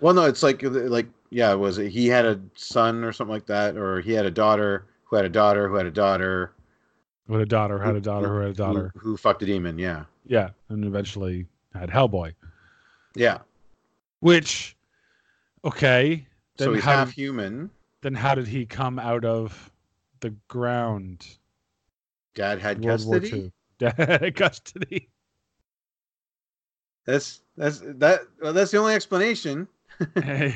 Well, 0.00 0.14
no, 0.14 0.24
it's 0.24 0.42
like 0.42 0.62
like 0.62 1.06
yeah, 1.30 1.54
was 1.54 1.78
it 1.78 1.90
he 1.90 2.06
had 2.08 2.24
a 2.24 2.40
son 2.54 3.04
or 3.04 3.12
something 3.12 3.32
like 3.32 3.46
that, 3.46 3.76
or 3.76 4.00
he 4.00 4.12
had 4.12 4.26
a 4.26 4.30
daughter 4.30 4.86
who 5.04 5.16
had 5.16 5.24
a 5.24 5.28
daughter 5.30 5.68
who 5.68 5.74
had 5.74 5.86
a 5.86 5.90
daughter 5.90 6.52
With 7.28 7.40
a 7.40 7.46
daughter, 7.46 7.78
had 7.78 7.96
a 7.96 8.00
daughter, 8.00 8.28
who 8.28 8.40
had 8.40 8.50
a 8.50 8.54
daughter. 8.54 8.92
who, 8.94 9.00
who 9.00 9.16
fucked 9.16 9.42
a 9.42 9.46
demon. 9.46 9.78
Yeah, 9.78 10.04
Yeah, 10.26 10.50
and 10.68 10.84
eventually 10.84 11.46
had 11.74 11.90
Hellboy. 11.90 12.34
yeah. 13.14 13.38
Which, 14.20 14.76
okay, 15.64 16.26
then 16.58 16.66
so 16.66 16.74
he's 16.74 16.84
half 16.84 17.08
did, 17.08 17.14
human. 17.14 17.70
then 18.02 18.14
how 18.14 18.34
did 18.34 18.46
he 18.46 18.66
come 18.66 18.98
out 18.98 19.24
of 19.24 19.70
the 20.20 20.30
ground? 20.48 21.26
Dad 22.34 22.60
had 22.60 22.84
World 22.84 23.06
War 23.06 23.20
custody. 23.20 23.42
II. 23.42 23.52
Dad 23.78 24.34
custody. 24.36 25.08
That's 27.10 27.40
that's 27.56 27.80
that. 27.84 28.20
Well, 28.40 28.52
that's 28.52 28.70
the 28.70 28.78
only 28.78 28.94
explanation. 28.94 29.66
yeah, 30.16 30.52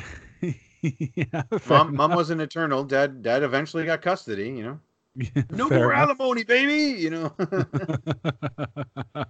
Mom, 1.69 1.95
mom 1.97 2.15
wasn't 2.15 2.41
eternal. 2.41 2.85
Dad, 2.85 3.23
dad 3.23 3.43
eventually 3.43 3.85
got 3.85 4.03
custody. 4.03 4.49
You 4.51 4.63
know, 4.63 4.81
Yeah, 5.17 5.43
no 5.51 5.69
more 5.69 5.93
enough. 5.93 6.11
alimony, 6.21 6.45
baby. 6.45 7.01
You 7.01 7.11
know. 7.11 7.33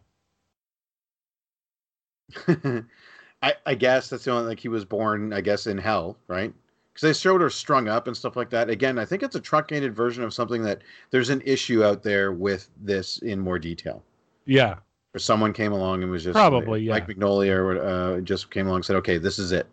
I, 3.42 3.54
I 3.66 3.74
guess 3.74 4.08
that's 4.10 4.24
the 4.24 4.30
only 4.32 4.48
like 4.48 4.60
he 4.60 4.68
was 4.68 4.84
born 4.84 5.32
I 5.32 5.40
guess 5.40 5.66
in 5.66 5.76
hell 5.78 6.16
right 6.28 6.52
because 6.92 7.02
they 7.08 7.12
showed 7.18 7.40
her 7.40 7.50
strung 7.50 7.88
up 7.88 8.06
and 8.06 8.16
stuff 8.16 8.36
like 8.36 8.50
that. 8.50 8.70
Again, 8.70 8.98
I 8.98 9.04
think 9.04 9.22
it's 9.22 9.34
a 9.34 9.40
truncated 9.40 9.94
version 9.96 10.22
of 10.24 10.32
something 10.32 10.62
that 10.62 10.82
there's 11.10 11.28
an 11.30 11.42
issue 11.44 11.84
out 11.84 12.02
there 12.02 12.32
with 12.32 12.70
this 12.80 13.18
in 13.18 13.40
more 13.40 13.58
detail. 13.58 14.02
Yeah. 14.46 14.76
Or 15.14 15.18
someone 15.18 15.52
came 15.52 15.72
along 15.72 16.02
and 16.02 16.10
was 16.10 16.24
just 16.24 16.34
Probably, 16.34 16.82
yeah. 16.82 16.92
Mike 16.92 17.06
Mignola 17.06 17.54
or 17.54 17.80
uh, 17.80 18.20
just 18.20 18.50
came 18.50 18.66
along 18.66 18.78
and 18.78 18.84
said, 18.84 18.96
"Okay, 18.96 19.16
this 19.18 19.38
is 19.38 19.52
it." 19.52 19.68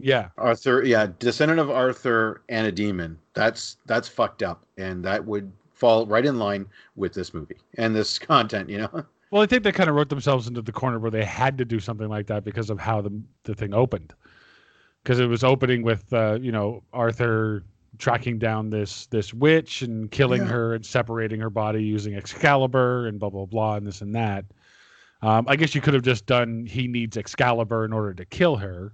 Yeah. 0.00 0.28
Arthur, 0.36 0.82
yeah, 0.84 1.08
descendant 1.18 1.60
of 1.60 1.70
Arthur 1.70 2.42
and 2.48 2.66
a 2.66 2.72
demon. 2.72 3.18
That's 3.34 3.76
that's 3.86 4.08
fucked 4.08 4.42
up, 4.42 4.64
and 4.76 5.04
that 5.04 5.24
would 5.24 5.52
fall 5.72 6.06
right 6.06 6.24
in 6.26 6.38
line 6.38 6.66
with 6.96 7.14
this 7.14 7.32
movie 7.32 7.58
and 7.76 7.94
this 7.94 8.18
content. 8.18 8.68
You 8.68 8.78
know. 8.78 9.04
Well, 9.30 9.42
I 9.42 9.46
think 9.46 9.62
they 9.62 9.72
kind 9.72 9.90
of 9.90 9.94
wrote 9.94 10.08
themselves 10.08 10.48
into 10.48 10.62
the 10.62 10.72
corner 10.72 10.98
where 10.98 11.10
they 11.10 11.24
had 11.24 11.58
to 11.58 11.64
do 11.64 11.80
something 11.80 12.08
like 12.08 12.26
that 12.28 12.44
because 12.44 12.70
of 12.70 12.80
how 12.80 13.00
the 13.00 13.20
the 13.44 13.54
thing 13.54 13.74
opened. 13.74 14.14
Because 15.02 15.20
it 15.20 15.26
was 15.26 15.44
opening 15.44 15.82
with 15.82 16.12
uh, 16.12 16.38
you 16.40 16.50
know 16.52 16.82
Arthur 16.92 17.62
tracking 17.96 18.38
down 18.38 18.70
this 18.70 19.06
this 19.06 19.32
witch 19.32 19.82
and 19.82 20.10
killing 20.10 20.42
Yeah. 20.42 20.48
her 20.48 20.74
and 20.74 20.84
separating 20.84 21.40
her 21.40 21.50
body 21.50 21.82
using 21.82 22.14
Excalibur 22.14 23.06
and 23.06 23.18
blah 23.18 23.30
blah 23.30 23.46
blah 23.46 23.76
and 23.76 23.86
this 23.86 24.02
and 24.02 24.14
that. 24.14 24.44
Um, 25.22 25.46
I 25.48 25.56
guess 25.56 25.74
you 25.74 25.80
could 25.80 25.94
have 25.94 26.02
just 26.04 26.26
done 26.26 26.66
he 26.66 26.86
needs 26.86 27.16
Excalibur 27.16 27.84
in 27.84 27.92
order 27.92 28.14
to 28.14 28.24
kill 28.24 28.56
her, 28.56 28.92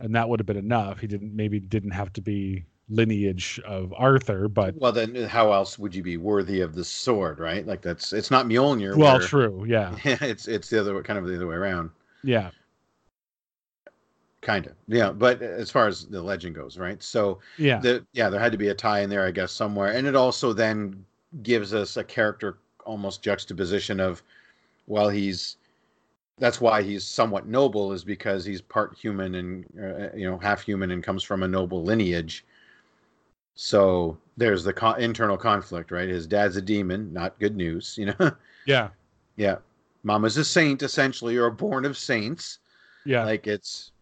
and 0.00 0.14
that 0.16 0.28
would 0.28 0.40
have 0.40 0.46
been 0.46 0.56
enough. 0.56 1.00
He 1.00 1.06
didn't 1.06 1.34
maybe 1.34 1.60
didn't 1.60 1.92
have 1.92 2.12
to 2.14 2.20
be 2.20 2.64
lineage 2.90 3.60
of 3.64 3.94
Arthur, 3.96 4.48
but 4.48 4.74
Well, 4.76 4.92
then 4.92 5.14
how 5.24 5.52
else 5.52 5.78
would 5.78 5.94
you 5.94 6.02
be 6.02 6.16
worthy 6.18 6.60
of 6.60 6.74
the 6.74 6.84
sword, 6.84 7.38
right? 7.38 7.66
Like 7.66 7.80
that's 7.82 8.12
it's 8.12 8.30
not 8.30 8.46
Mjolnir. 8.46 8.96
well, 8.96 9.18
where- 9.18 9.26
true, 9.26 9.64
yeah, 9.66 9.96
it's 10.04 10.48
it's 10.48 10.68
the 10.70 10.80
other 10.80 11.00
kind 11.02 11.18
of 11.18 11.26
the 11.26 11.36
other 11.36 11.46
way 11.46 11.54
around, 11.56 11.90
yeah, 12.24 12.50
kind 14.44 14.66
of. 14.66 14.72
Yeah, 14.86 15.10
but 15.10 15.42
as 15.42 15.70
far 15.70 15.88
as 15.88 16.06
the 16.06 16.22
legend 16.22 16.54
goes, 16.54 16.78
right? 16.78 17.02
So 17.02 17.40
yeah, 17.58 17.78
the 17.78 18.06
yeah, 18.12 18.28
there 18.30 18.40
had 18.40 18.52
to 18.52 18.58
be 18.58 18.68
a 18.68 18.74
tie 18.74 19.00
in 19.00 19.10
there, 19.10 19.26
I 19.26 19.30
guess, 19.30 19.52
somewhere, 19.52 19.92
and 19.92 20.06
it 20.06 20.14
also 20.16 20.52
then 20.52 21.04
gives 21.42 21.74
us 21.74 21.96
a 21.96 22.04
character 22.04 22.58
almost 22.86 23.22
juxtaposition 23.22 23.98
of, 24.00 24.22
well, 24.86 25.08
he's 25.08 25.56
that's 26.38 26.60
why 26.60 26.82
he's 26.82 27.04
somewhat 27.04 27.46
noble 27.46 27.92
is 27.92 28.04
because 28.04 28.44
he's 28.44 28.60
part 28.60 28.96
human 28.96 29.36
and 29.36 29.64
uh, 29.80 30.16
you 30.16 30.28
know 30.30 30.38
half 30.38 30.62
human 30.62 30.90
and 30.90 31.02
comes 31.02 31.22
from 31.22 31.42
a 31.42 31.48
noble 31.48 31.82
lineage. 31.82 32.44
So 33.56 34.18
there's 34.36 34.64
the 34.64 34.72
co- 34.72 34.94
internal 34.94 35.36
conflict, 35.36 35.90
right? 35.90 36.08
His 36.08 36.26
dad's 36.26 36.56
a 36.56 36.62
demon, 36.62 37.12
not 37.12 37.38
good 37.38 37.56
news, 37.56 37.96
you 37.98 38.06
know. 38.06 38.32
yeah, 38.66 38.88
yeah, 39.36 39.58
mama's 40.02 40.36
a 40.36 40.44
saint, 40.44 40.82
essentially, 40.82 41.36
or 41.36 41.50
born 41.50 41.84
of 41.84 41.96
saints. 41.96 42.58
yeah. 43.04 43.24
Like 43.24 43.46
it's, 43.46 43.92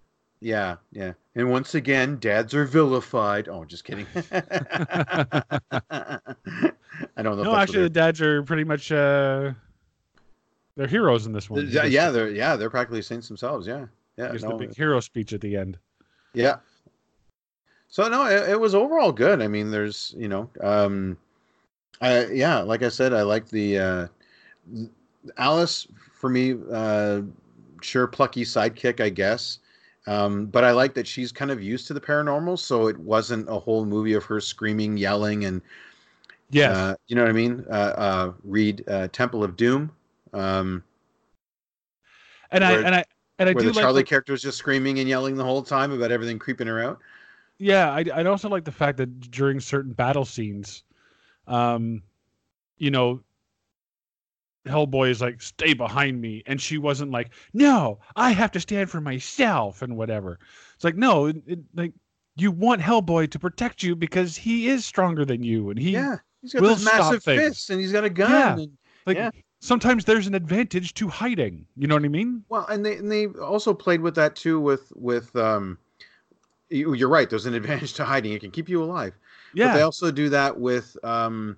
yeah, 0.42 0.76
yeah. 0.90 1.12
And 1.34 1.50
once 1.50 1.74
again, 1.74 2.18
dads 2.18 2.54
are 2.54 2.64
vilified. 2.64 3.48
Oh, 3.48 3.64
just 3.64 3.84
kidding. 3.84 4.06
I 4.32 5.40
don't 7.22 7.36
know. 7.36 7.44
no, 7.44 7.56
actually, 7.56 7.84
the 7.84 7.90
dads 7.90 8.20
are 8.20 8.42
pretty 8.42 8.64
much 8.64 8.90
uh, 8.90 9.52
they're 10.76 10.86
heroes 10.86 11.26
in 11.26 11.32
this 11.32 11.48
one. 11.48 11.68
yeah, 11.70 11.84
yeah, 11.84 12.10
they're 12.10 12.30
yeah, 12.30 12.56
they're 12.56 12.70
practically 12.70 13.02
saints 13.02 13.28
themselves. 13.28 13.66
Yeah, 13.66 13.86
yeah, 14.16 14.28
There's 14.28 14.42
no, 14.42 14.50
the 14.50 14.66
big 14.66 14.76
hero 14.76 15.00
speech 15.00 15.32
at 15.32 15.40
the 15.40 15.56
end. 15.56 15.78
yeah. 16.34 16.56
So 17.88 18.08
no, 18.08 18.26
it, 18.26 18.50
it 18.50 18.60
was 18.60 18.74
overall 18.74 19.12
good. 19.12 19.40
I 19.40 19.48
mean, 19.48 19.70
there's 19.70 20.14
you 20.18 20.28
know, 20.28 20.50
um, 20.60 21.16
I 22.00 22.26
yeah, 22.26 22.60
like 22.60 22.82
I 22.82 22.88
said, 22.88 23.12
I 23.12 23.22
like 23.22 23.48
the 23.48 23.78
uh, 23.78 24.06
Alice 25.36 25.86
for 26.14 26.28
me. 26.28 26.56
Uh, 26.70 27.22
sure, 27.80 28.06
plucky 28.06 28.44
sidekick, 28.44 29.00
I 29.00 29.08
guess. 29.08 29.58
Um, 30.06 30.46
but 30.46 30.64
I 30.64 30.72
like 30.72 30.94
that 30.94 31.06
she's 31.06 31.30
kind 31.32 31.50
of 31.50 31.62
used 31.62 31.86
to 31.88 31.94
the 31.94 32.00
paranormal, 32.00 32.58
so 32.58 32.88
it 32.88 32.98
wasn't 32.98 33.48
a 33.48 33.58
whole 33.58 33.84
movie 33.84 34.14
of 34.14 34.24
her 34.24 34.40
screaming, 34.40 34.96
yelling, 34.96 35.44
and 35.44 35.62
yeah, 36.50 36.74
uh, 36.74 36.94
you 37.08 37.16
know 37.16 37.22
what 37.22 37.30
I 37.30 37.32
mean. 37.32 37.64
Uh, 37.68 37.72
uh, 37.72 38.32
read 38.44 38.84
uh, 38.88 39.08
Temple 39.08 39.42
of 39.42 39.56
Doom, 39.56 39.90
um, 40.32 40.82
and 42.50 42.64
I 42.64 42.74
and 42.74 42.94
I 42.94 43.04
and 43.38 43.48
I 43.48 43.54
where 43.54 43.54
do 43.54 43.70
the 43.70 43.72
like 43.72 43.80
Charlie 43.80 43.94
the- 43.94 44.04
character 44.04 44.32
was 44.32 44.42
just 44.42 44.58
screaming 44.58 44.98
and 44.98 45.08
yelling 45.08 45.36
the 45.36 45.44
whole 45.44 45.62
time 45.62 45.92
about 45.92 46.12
everything 46.12 46.38
creeping 46.38 46.66
her 46.66 46.82
out. 46.82 46.98
yeah, 47.58 47.90
I 47.92 48.04
I 48.14 48.24
also 48.24 48.48
like 48.48 48.64
the 48.64 48.72
fact 48.72 48.98
that 48.98 49.20
during 49.30 49.60
certain 49.60 49.92
battle 49.92 50.24
scenes, 50.24 50.82
um, 51.46 52.02
you 52.78 52.90
know, 52.90 53.22
Hellboy 54.66 55.10
is 55.10 55.20
like, 55.20 55.42
"Stay 55.42 55.74
behind 55.74 56.20
me," 56.20 56.42
and 56.46 56.60
she 56.60 56.78
wasn't 56.78 57.10
like, 57.10 57.30
"No, 57.52 57.98
I 58.16 58.30
have 58.32 58.52
to 58.52 58.60
stand 58.60 58.90
for 58.90 59.00
myself," 59.00 59.82
and 59.82 59.96
whatever. 59.96 60.38
It's 60.74 60.84
like, 60.84 60.96
no, 60.96 61.26
it, 61.26 61.36
it- 61.46 61.58
like 61.74 61.92
you 62.36 62.50
want 62.50 62.80
Hellboy 62.80 63.30
to 63.32 63.38
protect 63.38 63.82
you 63.82 63.94
because 63.96 64.36
he 64.36 64.68
is 64.68 64.84
stronger 64.84 65.24
than 65.24 65.42
you, 65.42 65.70
and 65.70 65.78
he 65.78 65.90
yeah, 65.90 66.16
he's 66.40 66.52
got 66.52 66.62
will 66.62 66.74
this 66.76 66.84
massive 66.84 67.22
things. 67.24 67.40
fist 67.42 67.70
and 67.70 67.80
he's 67.80 67.92
got 67.92 68.04
a 68.04 68.10
gun. 68.10 68.30
Yeah. 68.30 68.52
and- 68.62 68.78
like 69.04 69.16
Yeah. 69.16 69.30
sometimes 69.60 70.04
there's 70.04 70.28
an 70.28 70.34
advantage 70.34 70.94
to 70.94 71.08
hiding. 71.08 71.66
You 71.76 71.88
know 71.88 71.96
what 71.96 72.04
I 72.04 72.08
mean? 72.08 72.44
well, 72.48 72.64
and 72.68 72.86
they 72.86 72.96
and 72.96 73.10
they 73.10 73.26
also 73.26 73.74
played 73.74 74.00
with 74.00 74.14
that 74.14 74.36
too. 74.36 74.60
With 74.60 74.92
with 74.94 75.34
um, 75.34 75.76
you, 76.70 76.94
you're 76.94 77.08
right. 77.08 77.28
There's 77.28 77.46
an 77.46 77.54
advantage 77.62 77.94
to 77.94 78.04
hiding. 78.04 78.32
It 78.32 78.40
can 78.42 78.52
keep 78.52 78.68
you 78.68 78.82
alive. 78.82 79.12
Yeah. 79.54 79.68
But 79.68 79.74
they 79.74 79.82
also 79.82 80.10
do 80.12 80.28
that 80.30 80.58
with 80.58 80.96
um, 81.04 81.56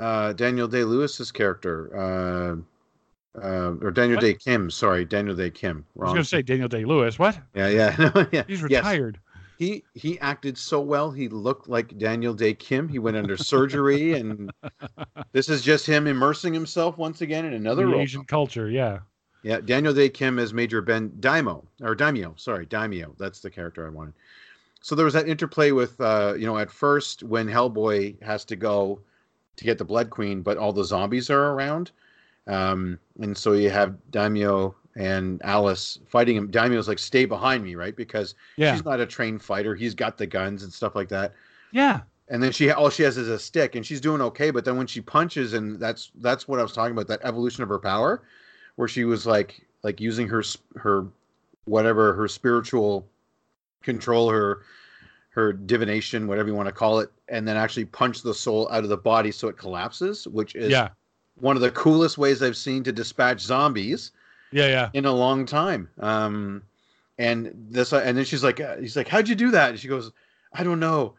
uh, 0.00 0.32
Daniel 0.32 0.68
Day 0.68 0.84
Lewis's 0.84 1.30
character, 1.32 1.90
uh, 1.96 2.56
uh, 3.40 3.74
or 3.82 3.90
Daniel 3.90 4.16
What? 4.16 4.22
Dae 4.22 4.34
Kim. 4.34 4.70
Sorry, 4.70 5.04
Daniel 5.04 5.36
Dae 5.36 5.50
Kim. 5.50 5.84
I 5.98 6.04
was 6.04 6.12
gonna 6.12 6.24
say 6.24 6.42
Daniel 6.42 6.68
Day 6.68 6.84
Lewis. 6.84 7.18
What? 7.18 7.38
Yeah, 7.54 7.68
yeah, 7.68 8.10
no, 8.14 8.26
yeah. 8.32 8.42
He's 8.46 8.60
Yes. 8.62 8.84
retired. 8.84 9.18
He 9.58 9.82
he 9.94 10.18
acted 10.20 10.56
so 10.56 10.80
well. 10.80 11.10
He 11.10 11.28
looked 11.28 11.68
like 11.68 11.98
Daniel 11.98 12.32
Dae 12.32 12.54
Kim. 12.54 12.88
He 12.88 12.98
went 13.00 13.16
under 13.16 13.36
surgery, 13.36 14.12
and 14.12 14.52
this 15.32 15.48
is 15.48 15.62
just 15.62 15.84
him 15.86 16.06
immersing 16.06 16.54
himself 16.54 16.96
once 16.96 17.20
again 17.22 17.44
in 17.44 17.52
another. 17.54 17.92
Asian 17.96 18.24
culture. 18.24 18.70
Yeah. 18.70 19.00
Yeah, 19.42 19.60
Daniel 19.60 19.94
Dae 19.94 20.08
Kim 20.08 20.38
as 20.40 20.52
Major 20.52 20.80
Ben 20.82 21.12
Daimyo 21.20 21.64
or 21.80 21.94
Daimyo. 21.94 22.34
Sorry, 22.36 22.66
Daimyo. 22.66 23.14
That's 23.18 23.40
the 23.40 23.50
character 23.50 23.86
I 23.86 23.90
wanted. 23.90 24.14
So 24.80 24.94
there 24.94 25.04
was 25.04 25.14
that 25.14 25.28
interplay 25.28 25.70
with, 25.70 26.00
uh, 26.00 26.34
you 26.36 26.44
know, 26.46 26.58
at 26.58 26.70
first 26.70 27.22
when 27.22 27.46
Hellboy 27.48 28.20
has 28.22 28.44
to 28.46 28.56
go 28.56 29.00
to 29.58 29.64
get 29.64 29.76
the 29.76 29.84
Blood 29.84 30.08
Queen, 30.08 30.40
but 30.40 30.56
all 30.56 30.72
the 30.72 30.84
zombies 30.84 31.28
are 31.30 31.52
around, 31.52 31.90
um, 32.46 32.98
and 33.20 33.36
so 33.36 33.52
you 33.52 33.70
have 33.70 33.96
Daimyo 34.10 34.74
and 34.96 35.40
Alice 35.44 35.98
fighting 36.08 36.36
him. 36.36 36.50
Daimyo's 36.50 36.88
like, 36.88 36.98
"Stay 36.98 37.24
behind 37.24 37.62
me," 37.62 37.74
right? 37.74 37.94
Because 37.94 38.34
Yeah. 38.56 38.74
she's 38.74 38.84
not 38.84 39.00
a 39.00 39.06
trained 39.06 39.42
fighter. 39.42 39.74
He's 39.74 39.94
got 39.94 40.16
the 40.16 40.26
guns 40.26 40.62
and 40.62 40.72
stuff 40.72 40.94
like 40.94 41.08
that. 41.10 41.34
Yeah. 41.72 42.00
And 42.28 42.42
then 42.42 42.52
she 42.52 42.70
all 42.70 42.90
she 42.90 43.02
has 43.02 43.16
is 43.16 43.28
a 43.28 43.38
stick, 43.38 43.74
and 43.74 43.84
she's 43.84 44.00
doing 44.00 44.20
okay. 44.22 44.50
But 44.50 44.64
then 44.64 44.76
when 44.76 44.86
she 44.86 45.00
punches, 45.00 45.54
and 45.54 45.78
that's 45.80 46.10
that's 46.16 46.46
what 46.48 46.60
I 46.60 46.62
was 46.62 46.72
talking 46.72 46.92
about 46.92 47.08
that 47.08 47.20
evolution 47.22 47.62
of 47.62 47.68
her 47.68 47.78
power, 47.78 48.22
where 48.76 48.88
she 48.88 49.04
was 49.04 49.26
like 49.26 49.66
like 49.82 50.00
using 50.00 50.28
her 50.28 50.42
her 50.76 51.06
whatever 51.64 52.12
her 52.14 52.28
spiritual 52.28 53.06
control, 53.82 54.30
her 54.30 54.62
her 55.38 55.52
divination, 55.52 56.26
whatever 56.26 56.48
you 56.48 56.54
want 56.56 56.66
to 56.66 56.72
call 56.72 56.98
it, 56.98 57.10
and 57.28 57.46
then 57.46 57.56
actually 57.56 57.84
punch 57.84 58.22
the 58.22 58.34
soul 58.34 58.68
out 58.72 58.82
of 58.82 58.90
the 58.90 58.96
body 58.96 59.30
so 59.30 59.46
it 59.46 59.56
collapses, 59.56 60.26
which 60.26 60.56
is 60.56 60.70
Yeah. 60.70 60.88
one 61.38 61.54
of 61.54 61.62
the 61.62 61.70
coolest 61.70 62.18
ways 62.18 62.42
I've 62.42 62.56
seen 62.56 62.82
to 62.82 62.90
dispatch 62.92 63.40
zombies 63.40 64.10
Yeah. 64.50 64.66
Yeah. 64.66 64.90
in 64.94 65.04
a 65.04 65.12
long 65.12 65.46
time. 65.46 65.88
Um, 66.00 66.62
and 67.18 67.52
this, 67.70 67.92
and 67.92 68.18
then 68.18 68.24
she's 68.24 68.42
like, 68.42 68.58
uh, 68.60 68.78
he's 68.78 68.96
like, 68.96 69.06
how'd 69.06 69.28
you 69.28 69.36
do 69.36 69.52
that? 69.52 69.70
And 69.70 69.78
she 69.78 69.86
goes, 69.86 70.10
I 70.52 70.64
don't 70.64 70.80
know. 70.80 71.14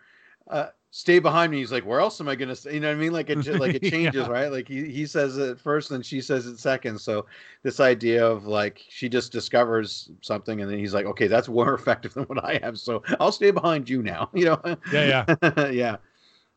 Uh, 0.49 0.67
stay 0.91 1.19
behind 1.19 1.51
me. 1.51 1.59
He's 1.59 1.71
like, 1.71 1.85
where 1.85 1.99
else 1.99 2.19
am 2.19 2.27
I 2.27 2.35
gonna 2.35 2.55
stay? 2.55 2.73
You 2.73 2.79
know 2.79 2.87
what 2.87 2.97
I 2.97 2.99
mean? 2.99 3.11
Like 3.11 3.29
it, 3.29 3.45
like 3.59 3.75
it 3.75 3.83
changes, 3.91 4.25
Yeah. 4.25 4.27
right? 4.27 4.51
Like 4.51 4.67
he, 4.67 4.85
he 4.89 5.05
says 5.05 5.37
it 5.37 5.59
first, 5.59 5.91
and 5.91 6.05
she 6.05 6.21
says 6.21 6.45
it 6.47 6.59
second. 6.59 6.99
So 6.99 7.25
this 7.63 7.79
idea 7.79 8.25
of 8.25 8.45
like 8.47 8.81
she 8.89 9.07
just 9.09 9.31
discovers 9.31 10.09
something, 10.21 10.61
and 10.61 10.71
then 10.71 10.79
he's 10.79 10.93
like, 10.93 11.05
okay, 11.05 11.27
that's 11.27 11.47
more 11.47 11.73
effective 11.75 12.13
than 12.13 12.23
what 12.25 12.43
I 12.43 12.59
have. 12.63 12.79
So 12.79 13.03
I'll 13.19 13.31
stay 13.31 13.51
behind 13.51 13.87
you 13.89 14.01
now. 14.01 14.29
You 14.39 14.45
know? 14.45 14.61
Yeah. 14.91 15.25
Yeah. 15.43 15.69
yeah. 15.69 15.95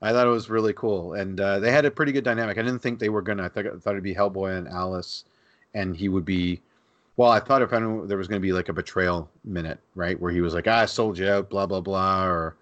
I 0.01 0.11
thought 0.12 0.27
it 0.27 0.31
was 0.31 0.51
really 0.51 0.73
cool, 0.73 1.12
and 1.14 1.38
uh, 1.40 1.59
they 1.61 1.71
had 1.71 1.85
a 1.85 1.90
pretty 1.90 2.11
good 2.12 2.25
dynamic. 2.25 2.59
I 2.59 2.62
didn't 2.62 2.81
think 2.81 2.99
they 2.99 3.09
were 3.09 3.23
gonna. 3.23 3.45
I 3.45 3.49
thought, 3.49 3.66
I 3.66 3.71
thought 3.79 3.90
it'd 3.92 4.03
be 4.03 4.14
Hellboy 4.14 4.57
and 4.59 4.66
Alice, 4.68 5.25
and 5.75 5.97
he 5.97 6.09
would 6.09 6.25
be. 6.25 6.61
Well, 7.16 7.31
I 7.31 7.38
thought 7.40 7.61
if 7.62 7.73
anyone, 7.73 8.09
there 8.09 8.16
was 8.16 8.27
gonna 8.27 8.40
be 8.40 8.53
like 8.53 8.68
a 8.68 8.73
betrayal 8.73 9.29
minute, 9.45 9.79
right, 9.95 10.18
where 10.18 10.33
he 10.33 10.40
was 10.40 10.55
like, 10.55 10.66
ah, 10.66 10.81
"I 10.81 10.87
sold 10.87 11.18
you 11.18 11.29
out," 11.29 11.51
blah 11.51 11.66
blah 11.66 11.81
blah, 11.81 12.25
or. 12.27 12.57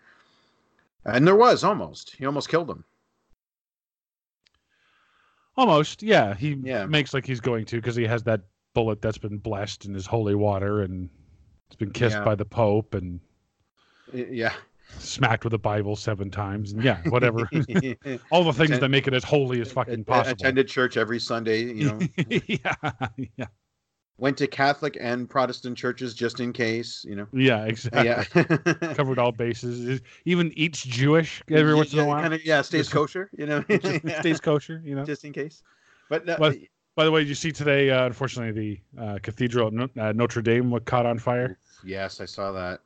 And 1.04 1.26
there 1.26 1.36
was 1.36 1.64
almost. 1.64 2.14
He 2.16 2.26
almost 2.26 2.48
killed 2.48 2.70
him. 2.70 2.84
Almost. 5.56 6.02
Yeah. 6.02 6.34
He 6.34 6.54
Yeah. 6.62 6.86
makes 6.86 7.12
like 7.14 7.26
he's 7.26 7.40
going 7.40 7.64
to 7.66 7.76
because 7.76 7.96
he 7.96 8.04
has 8.06 8.22
that 8.24 8.42
bullet 8.74 9.02
that's 9.02 9.18
been 9.18 9.38
blessed 9.38 9.84
in 9.86 9.94
his 9.94 10.06
holy 10.06 10.34
water 10.34 10.82
and 10.82 11.10
it's 11.66 11.76
been 11.76 11.90
kissed 11.90 12.16
Yeah. 12.16 12.24
by 12.24 12.34
the 12.34 12.44
Pope 12.44 12.94
and 12.94 13.20
Yeah. 14.12 14.52
smacked 14.98 15.44
with 15.44 15.54
a 15.54 15.58
Bible 15.58 15.96
seven 15.96 16.30
times 16.30 16.72
and 16.72 16.82
yeah, 16.82 17.00
whatever. 17.08 17.48
All 18.30 18.44
the 18.44 18.52
things 18.52 18.70
Attend- 18.70 18.82
that 18.82 18.88
make 18.90 19.06
it 19.06 19.14
as 19.14 19.24
holy 19.24 19.60
as 19.60 19.70
fucking 19.72 20.04
possible. 20.04 20.32
Attended 20.40 20.68
church 20.68 20.96
every 20.96 21.18
Sunday. 21.18 21.62
You 21.64 21.84
know. 21.92 21.98
yeah. 22.46 22.74
Yeah. 23.36 23.46
Went 24.20 24.36
to 24.36 24.46
Catholic 24.46 24.98
and 25.00 25.28
Protestant 25.30 25.78
churches 25.78 26.12
just 26.14 26.40
in 26.40 26.52
case, 26.52 27.04
you 27.08 27.16
know. 27.16 27.26
Yeah, 27.32 27.64
exactly. 27.64 28.04
Yeah. 28.04 28.24
Covered 28.94 29.18
all 29.18 29.32
bases. 29.32 30.02
Even 30.26 30.52
eats 30.56 30.82
Jewish 30.84 31.42
every 31.50 31.74
once 31.74 31.94
in 31.94 32.00
a 32.00 32.02
Yeah, 32.02 32.08
while. 32.08 32.22
kinda- 32.22 32.38
yeah, 32.44 32.60
stays 32.60 32.82
Just- 32.82 32.92
kosher, 32.92 33.30
you 33.36 33.46
know. 33.46 33.62
Just 33.68 34.04
Yeah. 34.04 34.20
Stays 34.20 34.38
kosher, 34.38 34.82
you 34.84 34.94
know. 34.94 35.04
just 35.04 35.24
in 35.24 35.32
case. 35.32 35.62
But 36.10 36.28
uh, 36.28 36.36
But- 36.38 36.56
By 36.96 37.04
the 37.04 37.10
way, 37.10 37.22
you 37.22 37.34
see 37.34 37.50
today? 37.50 37.88
Uh, 37.90 38.04
unfortunately, 38.04 38.80
the 38.96 39.02
uh, 39.02 39.18
cathedral 39.22 39.68
at 39.80 39.90
uh, 39.98 40.12
Notre 40.12 40.42
Dame 40.42 40.70
was 40.70 40.82
caught 40.84 41.06
on 41.06 41.18
fire, 41.18 41.58
yes, 41.82 42.20
I 42.20 42.26
saw 42.26 42.52
that. 42.52 42.80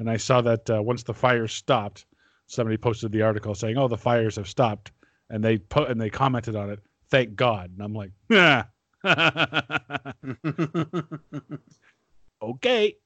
and 0.00 0.10
I 0.10 0.16
saw 0.16 0.40
that 0.40 0.68
uh, 0.68 0.82
once 0.82 1.04
the 1.04 1.14
fire 1.14 1.46
stopped, 1.46 2.06
somebody 2.46 2.76
posted 2.76 3.12
the 3.12 3.22
article 3.22 3.54
saying, 3.54 3.76
"Oh, 3.78 3.86
the 3.86 3.96
fires 3.98 4.34
have 4.36 4.48
stopped," 4.48 4.90
and 5.28 5.44
they 5.44 5.58
po- 5.58 5.84
and 5.84 6.00
they 6.00 6.10
commented 6.10 6.56
on 6.56 6.70
it. 6.70 6.80
Thank 7.08 7.36
God. 7.36 7.70
And 7.70 7.82
I'm 7.82 7.94
like, 7.94 8.10
yeah. 8.30 8.64
okay. 12.42 12.96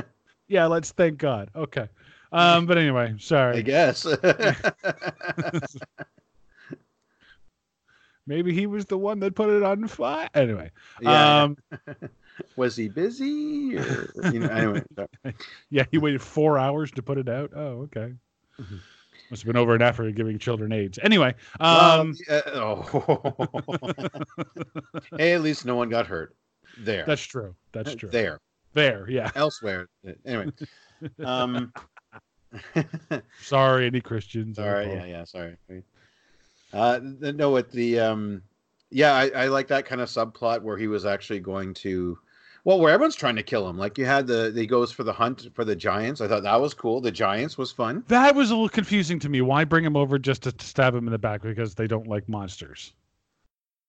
Yeah, 0.50 0.66
let's 0.66 0.90
thank 0.90 1.16
God. 1.18 1.48
Okay. 1.54 1.88
Um, 2.32 2.66
but 2.66 2.76
anyway, 2.76 3.14
sorry. 3.20 3.58
I 3.58 3.62
guess. 3.62 4.04
Maybe 8.26 8.52
he 8.52 8.66
was 8.66 8.86
the 8.86 8.98
one 8.98 9.20
that 9.20 9.36
put 9.36 9.48
it 9.48 9.62
on 9.62 9.86
fire. 9.86 10.28
Anyway, 10.34 10.72
yeah. 11.00 11.44
um, 11.44 11.56
was 12.56 12.74
he 12.74 12.88
busy? 12.88 13.78
Or, 13.78 14.10
you 14.32 14.40
know, 14.40 14.48
anyway. 14.48 14.82
yeah, 15.70 15.84
he 15.92 15.98
waited 15.98 16.20
four 16.20 16.58
hours 16.58 16.90
to 16.92 17.02
put 17.02 17.16
it 17.16 17.28
out. 17.28 17.52
Oh, 17.54 17.82
okay. 17.82 18.12
Mm-hmm. 18.60 18.76
Must 19.30 19.42
have 19.42 19.46
been 19.46 19.56
over 19.56 19.74
an 19.74 19.82
effort 19.82 20.14
giving 20.14 20.38
children 20.38 20.72
AIDS. 20.72 20.98
Anyway, 21.02 21.34
Well, 21.60 22.00
um, 22.00 22.16
oh. 22.46 23.46
hey, 25.16 25.34
at 25.34 25.42
least 25.42 25.64
no 25.64 25.76
one 25.76 25.88
got 25.88 26.06
hurt. 26.06 26.34
There. 26.78 27.04
that's 27.06 27.22
true. 27.22 27.54
That's 27.72 27.94
true. 27.94 28.08
There. 28.10 28.40
There, 28.74 29.08
yeah. 29.10 29.30
Elsewhere. 29.34 29.88
Anyway. 30.24 30.52
Um 31.24 31.72
Sorry, 33.42 33.86
any 33.86 34.00
Christians. 34.00 34.56
Sorry. 34.56 34.86
Yeah. 34.92 35.04
Yeah. 35.04 35.24
Sorry. 35.24 35.56
Uh, 36.72 37.00
no, 37.02 37.56
at 37.56 37.70
the 37.70 37.98
um, 38.00 38.42
yeah, 38.90 39.14
I, 39.14 39.28
I 39.30 39.46
like 39.46 39.68
that 39.68 39.86
kind 39.86 40.00
of 40.00 40.08
subplot 40.08 40.62
where 40.62 40.76
he 40.76 40.88
was 40.88 41.04
actually 41.06 41.40
going 41.40 41.74
to, 41.74 42.18
well, 42.64 42.78
where 42.78 42.92
everyone's 42.92 43.16
trying 43.16 43.36
to 43.36 43.42
kill 43.42 43.68
him. 43.68 43.78
Like 43.78 43.96
you 43.98 44.04
had 44.04 44.26
the 44.26 44.52
he 44.54 44.66
goes 44.66 44.92
for 44.92 45.02
the 45.04 45.12
hunt 45.12 45.48
for 45.54 45.64
the 45.64 45.76
giants. 45.76 46.20
I 46.20 46.28
thought 46.28 46.42
that 46.42 46.60
was 46.60 46.74
cool. 46.74 47.00
The 47.00 47.10
giants 47.10 47.56
was 47.58 47.72
fun. 47.72 48.04
That 48.08 48.34
was 48.34 48.50
a 48.50 48.54
little 48.54 48.68
confusing 48.68 49.18
to 49.20 49.28
me. 49.28 49.40
Why 49.40 49.64
bring 49.64 49.84
him 49.84 49.96
over 49.96 50.18
just 50.18 50.42
to 50.42 50.54
stab 50.64 50.94
him 50.94 51.06
in 51.06 51.12
the 51.12 51.18
back 51.18 51.42
because 51.42 51.74
they 51.74 51.86
don't 51.86 52.06
like 52.06 52.28
monsters? 52.28 52.92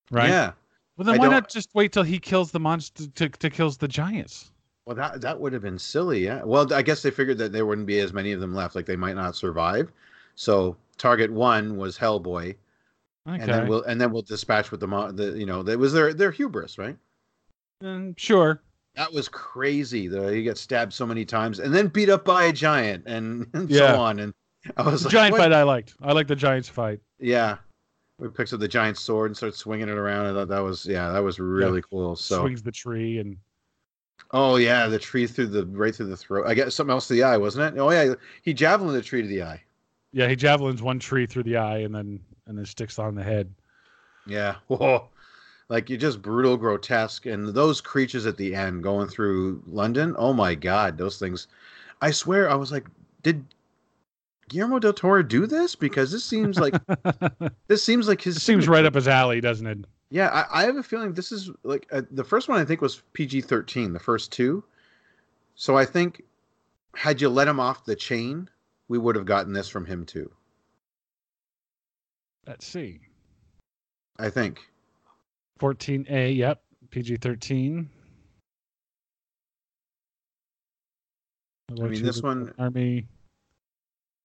Right. 0.10 0.30
Yeah. 0.30 0.52
Well, 0.98 1.06
then 1.06 1.16
I 1.16 1.18
why 1.18 1.26
don't- 1.26 1.34
not 1.34 1.50
just 1.50 1.70
wait 1.74 1.92
till 1.94 2.04
he 2.04 2.20
kills 2.20 2.52
the 2.52 2.60
monster 2.60 3.08
to, 3.08 3.30
to 3.30 3.50
kills 3.50 3.78
the 3.78 3.88
giants? 3.88 4.52
Well, 4.86 4.96
that 4.96 5.22
that 5.22 5.40
would 5.40 5.54
have 5.54 5.62
been 5.62 5.80
silly. 5.80 6.24
Yeah. 6.26 6.44
Well, 6.44 6.74
I 6.74 6.82
guess 6.82 7.02
they 7.02 7.12
figured 7.12 7.38
that 7.38 7.52
there 7.52 7.66
wouldn't 7.66 7.88
be 7.88 8.00
as 8.00 8.14
many 8.14 8.32
of 8.32 8.40
them 8.42 8.54
left. 8.54 8.76
Like 8.76 8.86
they 8.86 8.96
might 8.96 9.16
not 9.16 9.36
survive. 9.36 9.92
So 10.36 10.76
target 10.98 11.32
one 11.32 11.78
was 11.78 11.98
Hellboy, 11.98 12.56
Okay. 13.28 13.40
and 13.42 13.42
then 13.52 13.68
we'll 13.68 13.84
and 13.84 14.00
then 14.02 14.12
we'll 14.12 14.22
dispatch 14.24 14.72
with 14.72 14.80
the 14.80 14.88
the 15.14 15.38
you 15.38 15.46
know 15.46 15.62
that 15.64 15.78
was 15.78 15.94
their 15.94 16.14
their 16.14 16.32
hubris, 16.32 16.78
right? 16.78 16.98
Mm, 17.82 18.18
sure. 18.18 18.62
That 18.96 19.12
was 19.14 19.30
crazy. 19.30 20.08
though. 20.08 20.30
he 20.32 20.44
got 20.44 20.58
stabbed 20.58 20.94
so 20.94 21.06
many 21.06 21.24
times 21.26 21.60
and 21.60 21.74
then 21.74 21.88
beat 21.88 22.10
up 22.10 22.26
by 22.26 22.44
a 22.46 22.54
giant 22.54 23.04
and, 23.08 23.48
and 23.54 23.70
Yeah. 23.70 23.94
so 23.94 24.02
on. 24.02 24.20
And 24.20 24.34
I 24.78 24.84
was 24.84 25.02
The 25.04 25.08
like, 25.08 25.12
giant 25.14 25.32
what? 25.34 25.40
fight 25.42 25.54
I 25.54 25.64
liked. 25.64 25.96
I 26.02 26.12
like 26.12 26.28
the 26.28 26.36
giants 26.36 26.70
fight. 26.70 27.00
Yeah. 27.20 27.58
He 28.22 28.28
picks 28.28 28.54
up 28.54 28.60
the 28.60 28.68
giant 28.68 28.98
sword 28.98 29.32
and 29.32 29.38
starts 29.38 29.58
swinging 29.58 29.90
it 29.90 29.98
around. 29.98 30.28
I 30.28 30.34
thought 30.34 30.50
that 30.50 30.60
was 30.60 30.86
yeah, 30.86 31.10
that 31.12 31.24
was 31.24 31.40
really 31.40 31.82
cool. 31.90 32.16
So 32.16 32.42
Swings 32.42 32.62
the 32.62 32.72
tree 32.72 33.18
and 33.18 33.36
oh 34.32 34.58
yeah, 34.58 34.86
the 34.88 35.00
tree 35.00 35.26
through 35.26 35.48
the 35.48 35.66
right 35.66 35.96
through 35.96 36.06
the 36.08 36.18
throat. 36.18 36.46
I 36.48 36.54
guess 36.54 36.76
something 36.76 36.92
else 36.92 37.08
to 37.08 37.14
the 37.16 37.24
eye, 37.24 37.38
wasn't 37.38 37.76
it? 37.76 37.80
Oh 37.80 37.90
yeah, 37.90 38.14
he 38.44 38.54
javelined 38.54 38.94
the 38.94 39.02
tree 39.02 39.24
to 39.24 39.28
the 39.28 39.42
eye. 39.42 39.62
yeah, 40.12 40.28
he 40.28 40.36
javelins 40.36 40.84
one 40.84 41.00
tree 41.00 41.26
through 41.26 41.44
the 41.44 41.58
eye 41.58 41.80
and 41.80 41.96
then 41.96 42.20
and 42.46 42.56
then 42.58 42.66
sticks 42.66 43.00
on 43.00 43.16
the 43.16 43.24
head. 43.24 43.52
Yeah. 44.28 44.56
Whoa. 44.68 45.10
Like 45.72 45.90
you're 45.90 45.98
just 45.98 46.22
brutal, 46.22 46.58
grotesque, 46.58 47.26
and 47.26 47.48
those 47.48 47.80
creatures 47.80 48.26
at 48.26 48.36
the 48.36 48.54
end 48.54 48.84
going 48.84 49.08
through 49.08 49.64
London. 49.66 50.14
Oh 50.18 50.34
my 50.34 50.54
God, 50.54 50.98
those 50.98 51.18
things! 51.18 51.48
I 52.02 52.12
swear, 52.12 52.52
I 52.52 52.56
was 52.56 52.74
like, 52.74 52.88
did 53.24 53.46
Guillermo 54.50 54.80
del 54.80 54.92
Toro 54.92 55.24
do 55.24 55.48
this? 55.48 55.76
Because 55.78 56.12
this 56.12 56.26
seems 56.26 56.60
like 56.60 56.74
this 57.70 57.86
seems 57.86 58.10
like 58.10 58.22
his. 58.22 58.36
It 58.36 58.42
seems 58.42 58.68
right 58.68 58.84
up 58.84 58.96
his 58.96 59.08
alley, 59.08 59.40
doesn't 59.40 59.66
it? 59.66 59.86
Yeah, 60.10 60.28
I, 60.28 60.64
I 60.64 60.66
have 60.66 60.76
a 60.76 60.84
feeling 60.84 61.14
this 61.14 61.32
is 61.32 61.50
like 61.64 61.88
uh, 61.94 62.02
the 62.12 62.26
first 62.26 62.50
one. 62.50 62.60
I 62.60 62.66
think 62.66 62.82
was 62.82 63.02
PG 63.14 63.40
thirteen. 63.40 63.94
The 63.94 64.00
first 64.00 64.34
two. 64.34 64.66
So 65.56 65.78
I 65.78 65.86
think, 65.86 66.22
had 66.96 67.22
you 67.22 67.30
let 67.30 67.48
him 67.48 67.62
off 67.62 67.86
the 67.86 67.96
chain, 67.96 68.50
we 68.90 68.98
would 68.98 69.16
have 69.16 69.26
gotten 69.26 69.54
this 69.54 69.70
from 69.70 69.86
him 69.86 70.06
too. 70.06 70.30
Let's 72.46 72.68
see. 72.68 73.00
I 74.20 74.30
think. 74.30 74.60
14A, 75.62 76.36
yep. 76.36 76.64
PG 76.90 77.18
13. 77.18 77.88
I 81.70 81.74
mean, 81.84 82.04
this 82.04 82.22
one- 82.22 82.52
Army 82.58 83.06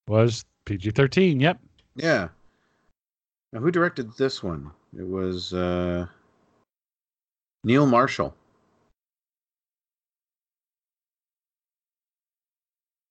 was 0.09 0.45
PG 0.65 0.91
13, 0.93 1.39
yep. 1.39 1.61
Yeah. 1.95 2.29
Now, 3.53 3.61
who 3.61 3.71
directed 3.71 4.17
this 4.17 4.43
one? 4.43 4.71
It 4.99 5.07
was 5.07 5.53
uh, 5.53 6.07
Neil 7.65 7.87
Marshall. 7.87 8.35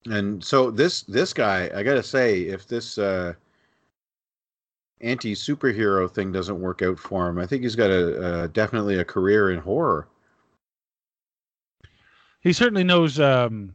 And 0.07 0.43
so 0.43 0.69
this 0.69 1.01
this 1.01 1.33
guy, 1.33 1.71
I 1.73 1.81
gotta 1.81 2.03
say, 2.03 2.41
if 2.41 2.67
this 2.67 2.99
uh, 2.99 3.33
anti 5.01 5.33
superhero 5.33 6.09
thing 6.09 6.31
doesn't 6.31 6.59
work 6.59 6.81
out 6.81 6.97
for 6.99 7.27
him, 7.27 7.37
I 7.37 7.45
think 7.45 7.63
he's 7.63 7.75
got 7.75 7.89
a, 7.89 8.43
a 8.43 8.47
definitely 8.47 8.97
a 8.99 9.05
career 9.05 9.51
in 9.51 9.59
horror. 9.59 10.07
He 12.41 12.53
certainly 12.53 12.83
knows 12.83 13.19
um 13.19 13.73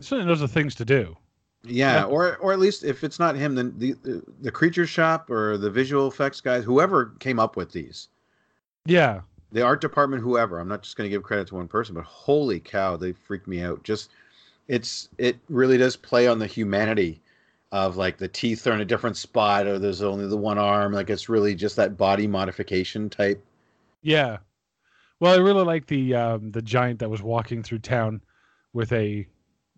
certainly 0.00 0.26
knows 0.28 0.40
the 0.40 0.48
things 0.48 0.74
to 0.76 0.84
do. 0.84 1.16
Yeah, 1.64 2.00
Yeah. 2.00 2.04
or 2.04 2.36
or 2.38 2.52
at 2.52 2.58
least 2.58 2.84
if 2.84 3.02
it's 3.02 3.18
not 3.18 3.34
him, 3.34 3.54
then 3.54 3.74
the, 3.78 3.92
the 4.02 4.22
the 4.40 4.52
creature 4.52 4.86
shop 4.86 5.30
or 5.30 5.56
the 5.58 5.70
visual 5.70 6.06
effects 6.08 6.40
guys, 6.40 6.64
whoever 6.64 7.06
came 7.18 7.38
up 7.40 7.56
with 7.56 7.72
these, 7.72 8.08
Yeah. 8.86 9.22
the 9.52 9.62
art 9.62 9.80
department, 9.80 10.22
whoever. 10.22 10.58
I'm 10.60 10.68
not 10.68 10.82
just 10.82 10.96
going 10.96 11.08
to 11.08 11.14
give 11.14 11.22
credit 11.22 11.48
to 11.48 11.56
one 11.56 11.68
person, 11.68 11.94
but 11.94 12.04
holy 12.04 12.60
cow, 12.60 12.96
they 12.96 13.12
freaked 13.12 13.48
me 13.48 13.62
out. 13.62 13.82
Just 13.82 14.10
it's 14.68 15.08
it 15.18 15.38
really 15.48 15.78
does 15.78 15.96
play 15.96 16.28
on 16.28 16.38
the 16.38 16.46
humanity 16.46 17.20
of 17.72 17.96
like 17.96 18.16
the 18.16 18.28
teeth 18.28 18.66
are 18.66 18.72
in 18.72 18.80
a 18.80 18.84
different 18.84 19.16
spot 19.16 19.66
or 19.66 19.78
there's 19.78 20.02
only 20.02 20.26
the 20.26 20.36
one 20.36 20.58
arm. 20.58 20.92
Like 20.92 21.10
it's 21.10 21.28
really 21.28 21.54
just 21.54 21.76
that 21.76 21.96
body 21.96 22.26
modification 22.26 23.10
type. 23.10 23.44
Yeah. 24.02 24.38
Well, 25.20 25.34
I 25.34 25.38
really 25.38 25.64
like 25.64 25.86
the 25.86 26.14
um 26.14 26.50
the 26.52 26.62
giant 26.62 27.00
that 27.00 27.10
was 27.10 27.22
walking 27.22 27.62
through 27.62 27.80
town 27.80 28.22
with 28.72 28.92
a 28.92 29.26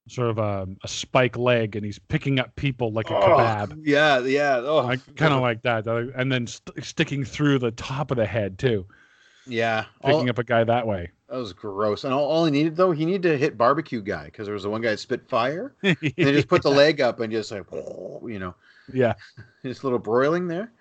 sort 0.08 0.30
of 0.30 0.38
a, 0.38 0.66
a 0.82 0.88
spike 0.88 1.36
leg 1.36 1.76
and 1.76 1.84
he's 1.84 1.98
picking 1.98 2.38
up 2.38 2.54
people 2.56 2.92
like 2.92 3.10
a 3.10 3.14
kebab. 3.14 3.72
Oh, 3.72 3.76
yeah, 3.84 4.18
yeah. 4.20 4.60
Oh, 4.62 4.86
I 4.86 4.96
kind 5.16 5.32
of 5.32 5.40
like 5.40 5.62
that. 5.62 5.86
And 5.86 6.30
then 6.30 6.46
st- 6.46 6.84
sticking 6.84 7.24
through 7.24 7.60
the 7.60 7.70
top 7.70 8.10
of 8.10 8.16
the 8.16 8.26
head 8.26 8.58
too, 8.58 8.86
yeah. 9.50 9.86
picking 10.02 10.20
All, 10.20 10.30
up 10.30 10.38
a 10.38 10.44
guy 10.44 10.64
that 10.64 10.86
way. 10.86 11.10
that 11.28 11.36
was 11.36 11.52
gross. 11.52 12.04
And 12.04 12.14
all, 12.14 12.24
all 12.24 12.44
he 12.44 12.50
needed 12.50 12.76
though, 12.76 12.92
he 12.92 13.04
needed 13.04 13.22
to 13.22 13.36
hit 13.38 13.58
barbecue 13.58 14.00
guy 14.00 14.26
because 14.26 14.46
there 14.46 14.54
was 14.54 14.62
the 14.62 14.70
one 14.70 14.80
guy 14.80 14.90
that 14.90 14.98
spit 14.98 15.28
fire. 15.28 15.74
And 15.82 15.96
they 16.02 16.32
just 16.32 16.48
put 16.48 16.62
the 16.62 16.70
leg 16.70 17.00
up 17.00 17.20
and 17.20 17.32
just 17.32 17.50
like, 17.50 17.64
you 17.72 18.38
know, 18.38 18.54
yeah. 18.92 19.14
just 19.64 19.82
a 19.82 19.86
little 19.86 19.98
broiling 19.98 20.48
there. 20.48 20.72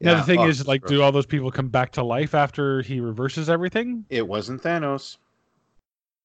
Now 0.00 0.12
Yeah, 0.12 0.18
the 0.18 0.24
thing 0.24 0.40
oh, 0.40 0.48
is, 0.48 0.66
like, 0.66 0.82
gross. 0.82 0.90
do 0.90 1.02
all 1.02 1.12
those 1.12 1.26
people 1.26 1.50
come 1.50 1.68
back 1.68 1.92
to 1.92 2.02
life 2.02 2.34
after 2.34 2.82
he 2.82 3.00
reverses 3.00 3.48
everything? 3.48 4.04
it 4.10 4.26
wasn't 4.26 4.62
Thanos. 4.62 5.18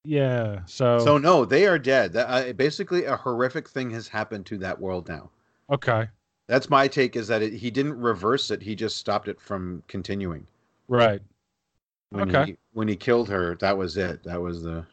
Yeah. 0.03 0.61
So, 0.65 0.99
So 0.99 1.17
no, 1.17 1.45
they 1.45 1.67
are 1.67 1.77
dead. 1.77 2.13
That, 2.13 2.27
uh, 2.29 2.53
basically, 2.53 3.05
a 3.05 3.15
horrific 3.15 3.69
thing 3.69 3.89
has 3.91 4.07
happened 4.07 4.45
to 4.47 4.57
that 4.59 4.79
world 4.79 5.07
now. 5.07 5.29
okay, 5.69 6.07
That's 6.47 6.69
my 6.69 6.88
take. 6.88 7.15
Is 7.15 7.27
that 7.27 7.41
it, 7.41 7.53
he 7.53 7.69
didn't 7.69 7.99
reverse 7.99 8.51
it; 8.51 8.62
he 8.62 8.75
just 8.75 8.97
stopped 8.97 9.27
it 9.27 9.39
from 9.41 9.83
continuing. 9.88 10.47
right. 10.88 11.21
When 12.10 12.33
Okay. 12.33 12.51
He, 12.51 12.57
when 12.71 12.88
he 12.88 12.95
killed 12.95 13.27
her, 13.27 13.55
that 13.55 13.77
was 13.77 13.97
it. 13.97 14.23
That 14.23 14.41
was 14.41 14.63
the 14.63 14.86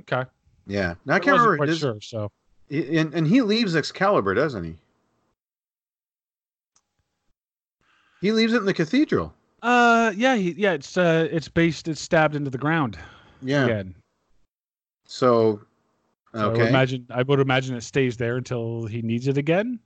Okay. 0.00 0.24
yeah. 0.66 0.94
Now, 1.06 1.14
I 1.14 1.16
I 1.16 1.20
can't 1.20 1.40
remember. 1.40 1.64
Does- 1.64 1.78
sure. 1.78 1.98
So 2.02 2.30
and 2.70 3.14
and 3.14 3.26
he 3.26 3.40
leaves 3.40 3.74
Excalibur, 3.74 4.34
doesn't 4.34 4.64
he? 4.64 4.76
He 8.20 8.32
leaves 8.32 8.52
it 8.52 8.58
in 8.58 8.64
the 8.66 8.74
cathedral. 8.74 9.32
Uh, 9.62 10.12
yeah, 10.16 10.36
he, 10.36 10.52
yeah. 10.52 10.72
It's 10.72 10.96
uh, 10.96 11.28
it's 11.30 11.48
based. 11.48 11.88
It's 11.88 12.00
stabbed 12.00 12.34
into 12.34 12.50
the 12.50 12.58
ground 12.58 12.98
Yeah. 13.40 13.64
again. 13.64 13.94
So 15.06 15.60
So 16.34 16.46
I 16.46 16.48
would 16.48 16.60
okay. 16.60 16.68
imagine 16.68 17.06
I 17.10 17.22
would 17.22 17.40
imagine 17.40 17.76
it 17.76 17.82
stays 17.82 18.16
there 18.16 18.36
until 18.36 18.86
he 18.86 19.02
needs 19.02 19.26
it 19.28 19.38
again. 19.38 19.80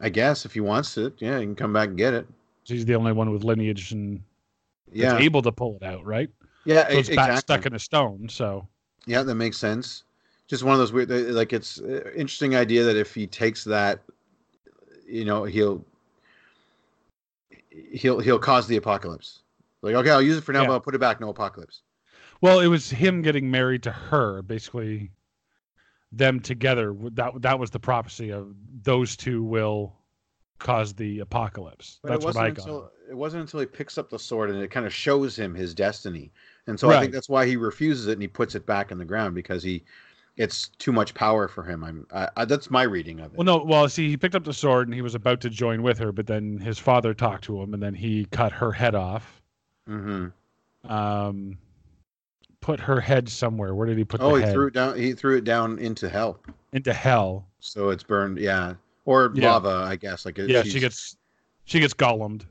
I 0.00 0.08
guess 0.08 0.44
if 0.44 0.54
he 0.54 0.60
wants 0.60 0.96
it, 0.98 1.14
yeah, 1.18 1.38
he 1.38 1.44
can 1.44 1.54
come 1.54 1.72
back 1.72 1.88
and 1.88 1.98
get 1.98 2.14
it. 2.14 2.26
He's 2.64 2.84
the 2.84 2.94
only 2.94 3.12
one 3.12 3.30
with 3.30 3.44
lineage 3.44 3.92
and 3.92 4.22
Yeah, 4.92 5.18
able 5.18 5.42
to 5.42 5.52
pull 5.52 5.76
it 5.76 5.82
out, 5.82 6.04
right? 6.04 6.30
yeah, 6.64 6.88
So 6.90 6.98
it's 6.98 7.08
e- 7.08 7.14
back 7.14 7.30
exactly. 7.30 7.40
stuck 7.40 7.66
in 7.66 7.74
a 7.74 7.78
stone. 7.78 8.28
So 8.28 8.66
Yeah, 9.06 9.22
that 9.22 9.34
makes 9.34 9.58
sense. 9.58 10.04
Just 10.46 10.62
one 10.62 10.72
of 10.74 10.78
those 10.78 10.92
weird, 10.92 11.10
like 11.10 11.52
it's 11.52 11.80
uh, 11.80 12.10
interesting 12.14 12.54
idea 12.54 12.84
that 12.84 12.96
if 12.96 13.14
he 13.14 13.26
takes 13.26 13.64
that, 13.64 14.00
you 15.06 15.24
know, 15.24 15.44
he'll 15.44 15.84
he'll 17.92 18.20
he'll 18.20 18.38
cause 18.38 18.66
the 18.66 18.76
apocalypse. 18.76 19.42
Like, 19.82 19.94
okay, 19.96 20.10
I'll 20.10 20.22
use 20.22 20.38
it 20.38 20.44
for 20.44 20.52
now, 20.52 20.62
Yeah. 20.62 20.66
but 20.66 20.72
I'll 20.74 20.80
put 20.80 20.94
it 20.94 20.98
back. 20.98 21.20
No 21.20 21.28
apocalypse. 21.30 21.82
Well, 22.40 22.60
it 22.60 22.68
was 22.68 22.90
him 22.90 23.22
getting 23.22 23.50
married 23.50 23.82
to 23.84 23.90
her, 23.90 24.40
basically 24.42 25.10
them 26.16 26.40
together. 26.40 26.94
That 27.12 27.42
that 27.42 27.58
was 27.58 27.70
the 27.70 27.80
prophecy 27.80 28.30
of 28.30 28.54
those 28.82 29.16
two 29.16 29.42
will 29.42 29.94
cause 30.58 30.94
the 30.94 31.18
apocalypse. 31.20 31.98
But 32.02 32.08
that's 32.10 32.24
what 32.24 32.36
I 32.36 32.50
got. 32.50 32.58
until 32.58 32.90
it 33.10 33.14
wasn't 33.14 33.42
until 33.42 33.60
he 33.60 33.66
picks 33.66 33.98
up 33.98 34.08
the 34.08 34.18
sword 34.18 34.50
and 34.50 34.62
it 34.62 34.70
kind 34.70 34.86
of 34.86 34.94
shows 34.94 35.38
him 35.38 35.54
his 35.54 35.74
destiny. 35.74 36.32
And 36.66 36.78
so 36.78 36.88
I 36.90 37.00
think 37.00 37.12
that's 37.12 37.28
why 37.28 37.46
he 37.46 37.56
refuses 37.56 38.06
it 38.06 38.12
and 38.12 38.22
he 38.22 38.28
puts 38.28 38.54
it 38.54 38.64
back 38.66 38.90
in 38.90 38.98
the 38.98 39.04
ground 39.04 39.34
because 39.34 39.62
he 39.62 39.84
it's 40.36 40.68
too 40.68 40.92
much 40.92 41.14
power 41.14 41.46
for 41.48 41.62
him. 41.62 41.84
I'm 41.84 42.06
I, 42.12 42.28
I, 42.36 42.44
that's 42.44 42.70
my 42.70 42.82
reading 42.82 43.20
of 43.20 43.32
it. 43.32 43.36
Well, 43.38 43.44
no. 43.44 43.62
Well, 43.64 43.88
see, 43.88 44.08
he 44.08 44.16
picked 44.16 44.34
up 44.34 44.44
the 44.44 44.54
sword 44.54 44.88
and 44.88 44.94
he 44.94 45.02
was 45.02 45.14
about 45.14 45.40
to 45.42 45.50
join 45.50 45.82
with 45.82 45.98
her, 45.98 46.12
but 46.12 46.26
then 46.26 46.58
his 46.58 46.78
father 46.78 47.14
talked 47.14 47.44
to 47.44 47.60
him, 47.60 47.74
and 47.74 47.82
then 47.82 47.94
he 47.94 48.24
cut 48.26 48.52
her 48.52 48.72
head 48.72 48.94
off. 48.94 49.42
hmm 49.86 50.26
Um, 50.84 51.58
put 52.64 52.80
her 52.80 52.98
head 52.98 53.28
somewhere. 53.28 53.74
Where 53.74 53.86
did 53.86 53.98
he 53.98 54.04
put 54.04 54.22
Oh, 54.22 54.30
the 54.30 54.36
he 54.36 54.42
head? 54.44 54.52
threw 54.54 54.66
it 54.68 54.72
down. 54.72 54.96
He 54.98 55.12
threw 55.12 55.36
it 55.36 55.44
down 55.44 55.78
into 55.78 56.08
hell. 56.08 56.40
Into 56.72 56.94
hell. 56.94 57.46
So 57.60 57.90
it's 57.90 58.02
burned. 58.02 58.38
Yeah, 58.38 58.72
or 59.04 59.30
Yeah. 59.34 59.52
lava, 59.52 59.84
I 59.86 59.96
guess. 59.96 60.24
Like 60.24 60.38
it- 60.38 60.48
Yeah, 60.48 60.62
she 60.62 60.80
gets 60.80 61.18
she 61.66 61.78
gets 61.78 61.92
golemed. 61.92 62.46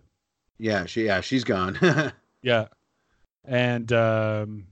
Yeah, 0.60 0.86
she 0.86 1.06
yeah 1.06 1.20
she's 1.22 1.44
gone. 1.44 1.78
Yeah. 2.44 2.68
And 3.46 3.92
um 3.92 4.68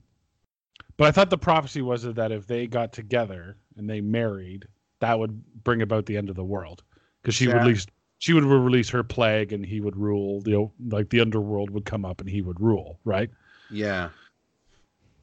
but 0.98 1.08
I 1.08 1.12
thought 1.12 1.32
the 1.32 1.38
prophecy 1.40 1.82
was 1.82 2.04
that 2.04 2.32
if 2.32 2.46
they 2.46 2.68
got 2.68 2.94
together 2.94 3.58
and 3.78 3.90
they 3.90 4.00
married, 4.02 4.68
that 5.00 5.18
would 5.18 5.42
bring 5.64 5.82
about 5.82 6.06
the 6.06 6.18
end 6.18 6.30
of 6.30 6.36
the 6.36 6.44
world 6.44 6.84
because 7.24 7.34
she 7.34 7.48
would 7.48 7.56
Yeah. 7.56 7.62
release 7.64 7.88
she 8.20 8.34
would 8.34 8.44
release 8.44 8.90
her 8.90 9.02
plague 9.04 9.54
and 9.54 9.66
he 9.66 9.82
would 9.82 9.98
rule 9.98 10.42
the 10.42 10.70
like 10.90 11.10
the 11.10 11.20
underworld 11.22 11.72
would 11.72 11.86
come 11.86 12.06
up 12.06 12.22
and 12.22 12.30
he 12.30 12.44
would 12.44 12.60
rule, 12.62 13.00
right? 13.06 13.32
yeah. 13.72 14.10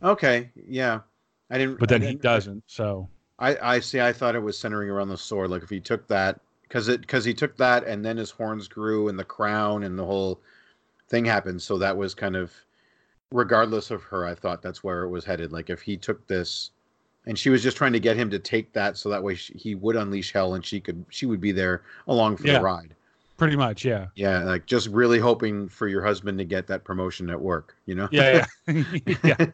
Okay. 0.02 0.50
Yeah. 0.68 1.00
I 1.50 1.58
didn't. 1.58 1.78
But 1.78 1.88
then 1.88 2.02
he 2.02 2.08
didn't- 2.08 2.22
doesn't. 2.22 2.62
So 2.66 3.08
I 3.38 3.56
I 3.76 3.80
see. 3.80 4.00
I 4.00 4.12
thought 4.12 4.34
it 4.34 4.42
was 4.42 4.58
centering 4.58 4.90
around 4.90 5.08
the 5.08 5.16
sword. 5.16 5.50
Like 5.50 5.62
if 5.62 5.70
he 5.70 5.80
took 5.80 6.06
that, 6.08 6.40
because 6.62 6.88
it 6.88 7.00
because 7.00 7.24
he 7.24 7.34
took 7.34 7.56
that 7.56 7.84
and 7.84 8.04
then 8.04 8.16
his 8.16 8.30
horns 8.30 8.68
grew 8.68 9.08
and 9.08 9.18
the 9.18 9.24
crown 9.24 9.82
and 9.84 9.98
the 9.98 10.04
whole 10.04 10.40
thing 11.08 11.24
happened. 11.24 11.62
So 11.62 11.78
that 11.78 11.96
was 11.96 12.14
kind 12.14 12.36
of 12.36 12.52
regardless 13.32 13.90
of 13.90 14.02
her. 14.04 14.26
I 14.26 14.34
thought 14.34 14.62
that's 14.62 14.84
where 14.84 15.02
it 15.04 15.08
was 15.08 15.24
headed. 15.24 15.52
Like 15.52 15.70
if 15.70 15.80
he 15.82 15.96
took 15.96 16.26
this. 16.26 16.70
And 17.26 17.38
she 17.38 17.50
was 17.50 17.62
just 17.62 17.76
trying 17.76 17.92
to 17.92 18.00
get 18.00 18.16
him 18.16 18.30
to 18.30 18.38
take 18.38 18.72
that, 18.72 18.96
so 18.96 19.10
that 19.10 19.22
way 19.22 19.34
she, 19.34 19.52
he 19.52 19.74
would 19.74 19.96
unleash 19.96 20.32
hell, 20.32 20.54
and 20.54 20.64
she 20.64 20.80
could 20.80 21.04
she 21.10 21.26
would 21.26 21.42
be 21.42 21.52
there 21.52 21.82
along 22.06 22.38
for 22.38 22.46
Yeah. 22.46 22.54
the 22.54 22.64
ride. 22.64 22.94
Pretty 23.38 23.56
much, 23.56 23.84
yeah. 23.86 24.08
Yeah, 24.14 24.42
like 24.44 24.66
just 24.66 24.88
really 24.88 25.18
hoping 25.18 25.68
for 25.68 25.88
your 25.88 26.04
husband 26.04 26.36
to 26.38 26.44
get 26.44 26.66
that 26.66 26.84
promotion 26.84 27.30
at 27.30 27.40
work, 27.40 27.74
you 27.86 27.94
know? 27.94 28.08
Yeah, 28.12 28.46
yeah. 28.66 28.82
yeah. 29.24 29.46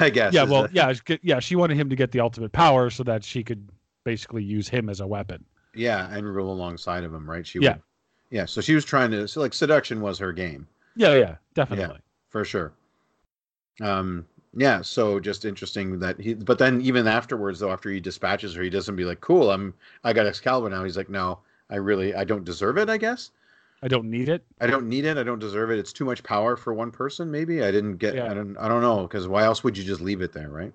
I 0.00 0.10
guess. 0.10 0.34
Yeah, 0.34 0.42
well, 0.44 0.64
the- 0.66 0.70
yeah, 0.72 1.18
yeah, 1.22 1.38
she 1.38 1.54
wanted 1.54 1.76
him 1.76 1.88
to 1.90 1.96
get 1.96 2.10
the 2.10 2.18
ultimate 2.20 2.50
power 2.50 2.90
so 2.90 3.04
that 3.04 3.22
she 3.22 3.44
could 3.44 3.68
basically 4.02 4.42
use 4.42 4.68
him 4.68 4.88
as 4.90 4.98
a 5.00 5.06
weapon. 5.06 5.44
yeah, 5.74 6.12
and 6.12 6.26
rule 6.34 6.52
alongside 6.52 7.04
of 7.04 7.14
him, 7.14 7.28
right? 7.30 7.46
She 7.46 7.60
Yeah. 7.60 7.74
would, 7.74 7.82
yeah. 8.30 8.44
So 8.46 8.60
she 8.60 8.74
was 8.74 8.84
trying 8.84 9.10
to, 9.12 9.28
so 9.28 9.40
like 9.40 9.54
seduction 9.54 10.00
was 10.00 10.18
her 10.18 10.32
game 10.32 10.66
Yeah, 10.96 11.14
yeah, 11.14 11.36
definitely. 11.54 11.94
Yeah, 11.96 12.00
for 12.30 12.44
sure. 12.44 12.72
Um, 13.80 14.26
yeah. 14.56 14.82
So 14.82 15.18
just 15.20 15.44
interesting 15.44 15.98
that 15.98 16.18
he, 16.20 16.34
but 16.34 16.58
then 16.58 16.80
even 16.80 17.06
afterwards, 17.06 17.58
though, 17.60 17.70
after 17.72 17.90
he 17.90 18.00
dispatches 18.00 18.54
her, 18.54 18.62
he 18.62 18.70
doesn't 18.70 18.94
be 18.96 19.04
like, 19.04 19.20
"Cool, 19.20 19.50
I'm, 19.50 19.74
I 20.04 20.12
got 20.12 20.26
Excalibur 20.26 20.70
now." 20.70 20.84
He's 20.84 20.96
like, 20.96 21.10
"No, 21.10 21.40
I 21.70 21.76
really, 21.76 22.14
I 22.14 22.24
don't 22.24 22.44
deserve 22.44 22.78
it. 22.78 22.88
I 22.88 22.96
guess 22.96 23.30
I 23.84 23.88
don't 23.88 24.08
need 24.08 24.30
it. 24.30 24.42
I 24.62 24.66
don't 24.66 24.88
need 24.88 25.04
it. 25.04 25.18
I 25.18 25.22
don't 25.22 25.38
deserve 25.38 25.70
it. 25.70 25.78
It's 25.78 25.92
too 25.92 26.06
much 26.06 26.22
power 26.22 26.56
for 26.56 26.72
one 26.72 26.90
person. 26.90 27.30
Maybe 27.30 27.62
I 27.62 27.70
didn't 27.70 27.98
get. 27.98 28.14
Yeah. 28.14 28.30
I 28.30 28.34
don't. 28.34 28.56
I 28.56 28.66
don't 28.66 28.80
know 28.80 29.02
because 29.02 29.28
why 29.28 29.44
else 29.44 29.62
would 29.62 29.76
you 29.76 29.84
just 29.84 30.00
leave 30.00 30.22
it 30.22 30.32
there, 30.32 30.48
right? 30.48 30.72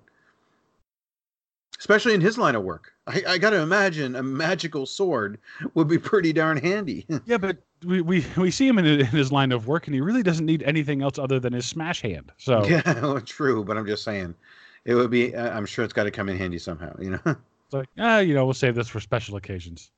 Especially 1.80 2.14
in 2.14 2.20
his 2.20 2.38
line 2.38 2.54
of 2.54 2.62
work, 2.62 2.92
I, 3.08 3.22
I 3.26 3.38
got 3.38 3.50
to 3.50 3.56
imagine 3.56 4.14
a 4.14 4.22
magical 4.22 4.86
sword 4.86 5.38
would 5.74 5.88
be 5.88 5.98
pretty 5.98 6.32
darn 6.32 6.56
handy. 6.56 7.04
Yeah, 7.26 7.38
but 7.38 7.56
we, 7.84 8.00
we, 8.02 8.24
we 8.36 8.50
see 8.50 8.68
him 8.68 8.78
in, 8.78 8.84
in 8.84 9.06
his 9.06 9.32
line 9.32 9.50
of 9.50 9.66
work, 9.66 9.86
and 9.86 9.94
he 9.94 10.02
really 10.02 10.22
doesn't 10.22 10.44
need 10.44 10.62
anything 10.64 11.02
else 11.02 11.18
other 11.18 11.40
than 11.40 11.54
his 11.54 11.64
smash 11.66 12.02
hand. 12.02 12.30
So 12.36 12.64
yeah, 12.68 13.00
well, 13.00 13.20
true. 13.20 13.64
But 13.64 13.76
I'm 13.76 13.86
just 13.86 14.04
saying, 14.04 14.36
it 14.84 14.94
would 14.94 15.10
be. 15.10 15.36
I'm 15.36 15.66
sure 15.66 15.84
it's 15.84 15.94
got 15.94 16.04
to 16.04 16.12
come 16.12 16.28
in 16.28 16.36
handy 16.36 16.58
somehow. 16.58 16.94
You 17.00 17.10
know. 17.10 17.20
it's 17.24 17.72
like, 17.72 17.88
ah, 17.98 18.18
you 18.18 18.34
know, 18.34 18.44
we'll 18.44 18.54
save 18.54 18.76
this 18.76 18.86
for 18.86 19.00
special 19.00 19.34
occasions. 19.36 19.90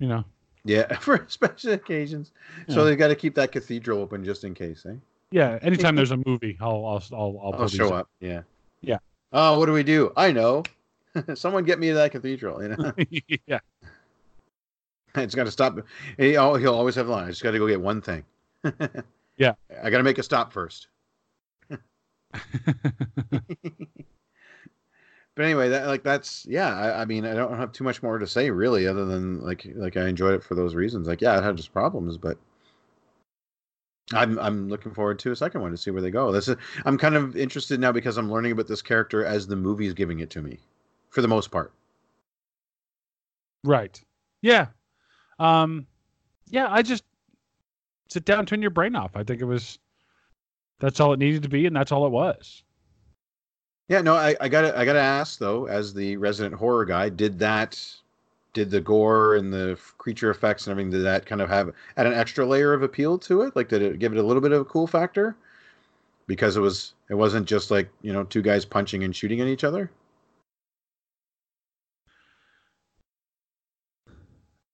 You 0.00 0.08
know, 0.08 0.24
yeah, 0.64 0.96
for 1.00 1.24
special 1.28 1.72
occasions. 1.74 2.32
So 2.68 2.78
Yeah. 2.78 2.84
they 2.84 2.96
got 2.96 3.08
to 3.08 3.14
keep 3.14 3.34
that 3.36 3.52
cathedral 3.52 4.00
open 4.00 4.24
just 4.24 4.42
in 4.44 4.54
case, 4.54 4.84
eh? 4.88 4.94
yeah. 5.30 5.58
Anytime 5.62 5.94
there's 5.94 6.10
a 6.10 6.16
movie, 6.26 6.56
I'll 6.60 6.84
I'll 6.84 7.02
I'll, 7.12 7.40
I'll, 7.44 7.54
I'll 7.62 7.68
show 7.68 7.92
up. 7.94 8.08
Yeah. 8.18 8.42
Yeah. 8.80 8.98
Oh, 9.32 9.58
what 9.58 9.66
do 9.66 9.72
we 9.72 9.82
do? 9.84 10.12
I 10.16 10.32
know. 10.32 10.64
Someone 11.34 11.64
get 11.64 11.78
me 11.78 11.88
to 11.88 11.94
that 11.94 12.10
cathedral. 12.12 12.62
You 12.62 12.68
know. 12.70 12.92
yeah, 13.46 13.60
It's 15.16 15.34
got 15.34 15.44
to 15.44 15.50
stop. 15.50 15.78
He, 16.18 16.34
al- 16.36 16.54
he'll 16.56 16.74
always 16.74 16.94
have 16.96 17.06
the 17.06 17.12
line. 17.12 17.24
I 17.26 17.30
just 17.30 17.42
got 17.42 17.50
to 17.52 17.58
go 17.58 17.68
get 17.68 17.80
one 17.80 18.00
thing. 18.00 18.24
Yeah. 19.36 19.54
I 19.82 19.90
got 19.90 19.98
to 19.98 20.02
make 20.04 20.18
a 20.18 20.22
stop 20.22 20.52
first. 20.52 20.88
But 25.36 25.44
anyway, 25.44 25.68
that 25.70 25.86
like 25.86 26.02
that's 26.02 26.44
yeah. 26.46 26.74
I, 26.74 27.02
I 27.02 27.04
mean, 27.04 27.24
I 27.24 27.34
don't 27.34 27.56
have 27.56 27.72
too 27.72 27.84
much 27.84 28.02
more 28.02 28.18
to 28.18 28.26
say 28.26 28.50
really, 28.50 28.86
other 28.86 29.04
than 29.04 29.40
like 29.40 29.66
like 29.74 29.96
I 29.96 30.08
enjoyed 30.08 30.34
it 30.34 30.44
for 30.44 30.54
those 30.54 30.74
reasons. 30.74 31.06
Like 31.08 31.20
yeah, 31.20 31.38
it 31.38 31.44
had 31.44 31.58
its 31.58 31.68
problems, 31.68 32.18
but 32.18 32.38
I'm 34.12 34.38
I'm 34.38 34.68
looking 34.68 34.92
forward 34.92 35.18
to 35.20 35.32
a 35.32 35.36
second 35.36 35.60
one 35.62 35.70
to 35.70 35.76
see 35.76 35.90
where 35.90 36.02
they 36.02 36.10
go. 36.10 36.32
This 36.32 36.48
is 36.48 36.56
I'm 36.84 36.98
kind 36.98 37.14
of 37.14 37.36
interested 37.36 37.78
now 37.80 37.92
because 37.92 38.16
I'm 38.18 38.30
learning 38.30 38.52
about 38.52 38.66
this 38.66 38.82
character 38.82 39.24
as 39.24 39.46
the 39.46 39.56
movie 39.56 39.86
is 39.86 39.94
giving 39.94 40.20
it 40.20 40.30
to 40.30 40.42
me, 40.42 40.58
for 41.10 41.22
the 41.22 41.28
most 41.28 41.50
part. 41.50 41.72
right. 43.64 44.00
Yeah, 44.42 44.66
um, 45.38 45.86
yeah. 46.48 46.66
I 46.70 46.82
just 46.82 47.04
sit 48.08 48.24
down, 48.24 48.46
turn 48.46 48.62
your 48.62 48.70
brain 48.70 48.96
off. 48.96 49.12
I 49.14 49.22
think 49.22 49.40
it 49.40 49.44
was 49.44 49.78
that's 50.80 50.98
all 50.98 51.12
it 51.12 51.18
needed 51.18 51.42
to 51.44 51.48
be, 51.48 51.66
and 51.66 51.76
that's 51.76 51.92
all 51.92 52.06
it 52.06 52.10
was. 52.10 52.64
Yeah, 53.90 54.02
no, 54.02 54.14
I, 54.14 54.36
I 54.40 54.48
gotta 54.48 54.78
I 54.78 54.84
gotta 54.84 55.00
ask 55.00 55.40
though, 55.40 55.66
as 55.66 55.92
the 55.92 56.16
resident 56.16 56.54
horror 56.54 56.84
guy, 56.84 57.08
did 57.08 57.40
that 57.40 57.76
did 58.52 58.70
the 58.70 58.80
gore 58.80 59.34
and 59.34 59.52
the 59.52 59.76
creature 59.98 60.30
effects 60.30 60.66
and 60.66 60.70
everything, 60.70 60.92
did 60.92 61.02
that 61.02 61.26
kind 61.26 61.40
of 61.40 61.48
have 61.48 61.72
add 61.96 62.06
an 62.06 62.12
extra 62.12 62.46
layer 62.46 62.72
of 62.72 62.84
appeal 62.84 63.18
to 63.18 63.42
it? 63.42 63.56
Like 63.56 63.68
did 63.68 63.82
it 63.82 63.98
give 63.98 64.12
it 64.12 64.18
a 64.18 64.22
little 64.22 64.40
bit 64.40 64.52
of 64.52 64.60
a 64.60 64.64
cool 64.64 64.86
factor? 64.86 65.34
Because 66.28 66.56
it 66.56 66.60
was 66.60 66.94
it 67.08 67.14
wasn't 67.14 67.48
just 67.48 67.72
like, 67.72 67.90
you 68.00 68.12
know, 68.12 68.22
two 68.22 68.42
guys 68.42 68.64
punching 68.64 69.02
and 69.02 69.14
shooting 69.14 69.40
at 69.40 69.48
each 69.48 69.64
other? 69.64 69.90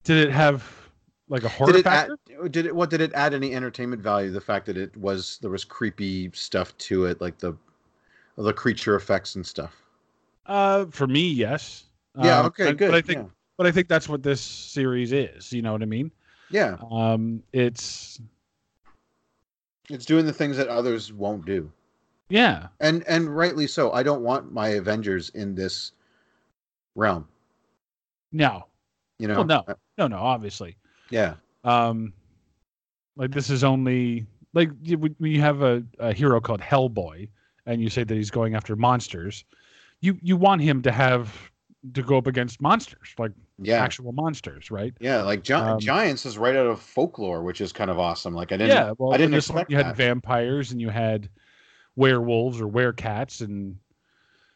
Did 0.04 0.28
it 0.28 0.30
have 0.30 0.90
like 1.30 1.44
a 1.44 1.48
horror 1.48 1.72
Did 1.72 1.80
it 1.80 1.84
factor? 1.84 2.18
add 2.44 2.52
did 2.52 2.66
it 2.66 2.76
what 2.76 2.90
did 2.90 3.00
it 3.00 3.14
add 3.14 3.32
any 3.32 3.54
entertainment 3.54 4.02
value, 4.02 4.30
the 4.30 4.42
fact 4.42 4.66
that 4.66 4.76
it 4.76 4.94
was 4.94 5.38
there 5.40 5.50
was 5.50 5.64
creepy 5.64 6.30
stuff 6.34 6.76
to 6.76 7.06
it, 7.06 7.22
like 7.22 7.38
the 7.38 7.56
the 8.36 8.52
creature 8.52 8.96
effects 8.96 9.34
and 9.36 9.46
stuff? 9.46 9.74
Uh, 10.46 10.86
for 10.90 11.06
me, 11.06 11.28
yes. 11.28 11.84
Yeah, 12.22 12.40
Um, 12.40 12.46
okay, 12.46 12.68
and- 12.70 12.78
good. 12.78 12.90
But 12.90 12.96
I 12.96 13.00
think, 13.02 13.18
yeah. 13.18 13.28
but 13.56 13.66
I 13.66 13.72
think 13.72 13.88
that's 13.88 14.08
what 14.08 14.22
this 14.22 14.40
series 14.40 15.12
is. 15.12 15.52
You 15.52 15.62
know 15.62 15.72
what 15.72 15.82
I 15.82 15.86
mean? 15.86 16.10
yeah. 16.50 16.76
Um, 16.90 17.42
it's 17.52 18.20
It's 19.90 20.04
doing 20.04 20.26
the 20.26 20.32
things 20.32 20.56
that 20.56 20.68
others 20.68 21.12
won't 21.12 21.44
do. 21.44 21.70
yeah, 22.28 22.68
and 22.80 23.04
and 23.06 23.34
rightly 23.36 23.66
so. 23.66 23.92
I 23.92 24.02
don't 24.02 24.22
want 24.22 24.52
my 24.52 24.68
Avengers 24.70 25.28
in 25.30 25.54
this 25.54 25.92
realm. 26.94 27.28
no, 28.32 28.66
You 29.18 29.28
know, 29.28 29.36
Well, 29.36 29.44
no. 29.46 29.64
Uh, 29.68 29.74
no, 29.98 30.08
no, 30.08 30.18
obviously. 30.18 30.76
yeah, 31.10 31.34
Um, 31.64 32.12
like 33.16 33.30
this 33.30 33.48
is 33.50 33.62
only 33.64 34.26
like 34.54 34.70
when 34.98 35.14
you 35.20 35.40
have 35.40 35.62
a, 35.62 35.82
a 35.98 36.12
hero 36.12 36.40
called 36.40 36.60
Hellboy, 36.60 37.28
and 37.66 37.80
you 37.82 37.90
say 37.90 38.04
that 38.04 38.14
he's 38.14 38.30
going 38.30 38.54
after 38.54 38.76
monsters, 38.76 39.44
you 40.00 40.18
you 40.22 40.36
want 40.36 40.62
him 40.62 40.82
to 40.82 40.92
have 40.92 41.50
to 41.94 42.02
go 42.02 42.16
up 42.16 42.26
against 42.26 42.60
monsters, 42.60 43.14
like 43.18 43.32
yeah, 43.58 43.82
actual 43.82 44.12
monsters, 44.12 44.70
right? 44.70 44.94
yeah. 45.00 45.22
Like 45.22 45.42
Gi- 45.42 45.54
Um, 45.54 45.78
Giants 45.78 46.26
is 46.26 46.38
right 46.38 46.56
out 46.56 46.66
of 46.66 46.80
folklore, 46.80 47.42
which 47.42 47.60
is 47.60 47.72
kind 47.72 47.90
of 47.90 47.98
awesome. 47.98 48.34
Like 48.34 48.52
I 48.52 48.56
didn't, 48.56 48.70
yeah, 48.70 48.92
well, 48.98 49.12
I 49.12 49.16
didn't 49.16 49.34
expect 49.34 49.70
you 49.70 49.76
had 49.76 49.86
that. 49.86 49.96
vampires 49.96 50.72
and 50.72 50.80
you 50.80 50.90
had 50.90 51.28
werewolves 51.96 52.60
or 52.60 52.68
werecats, 52.68 53.40
and 53.40 53.76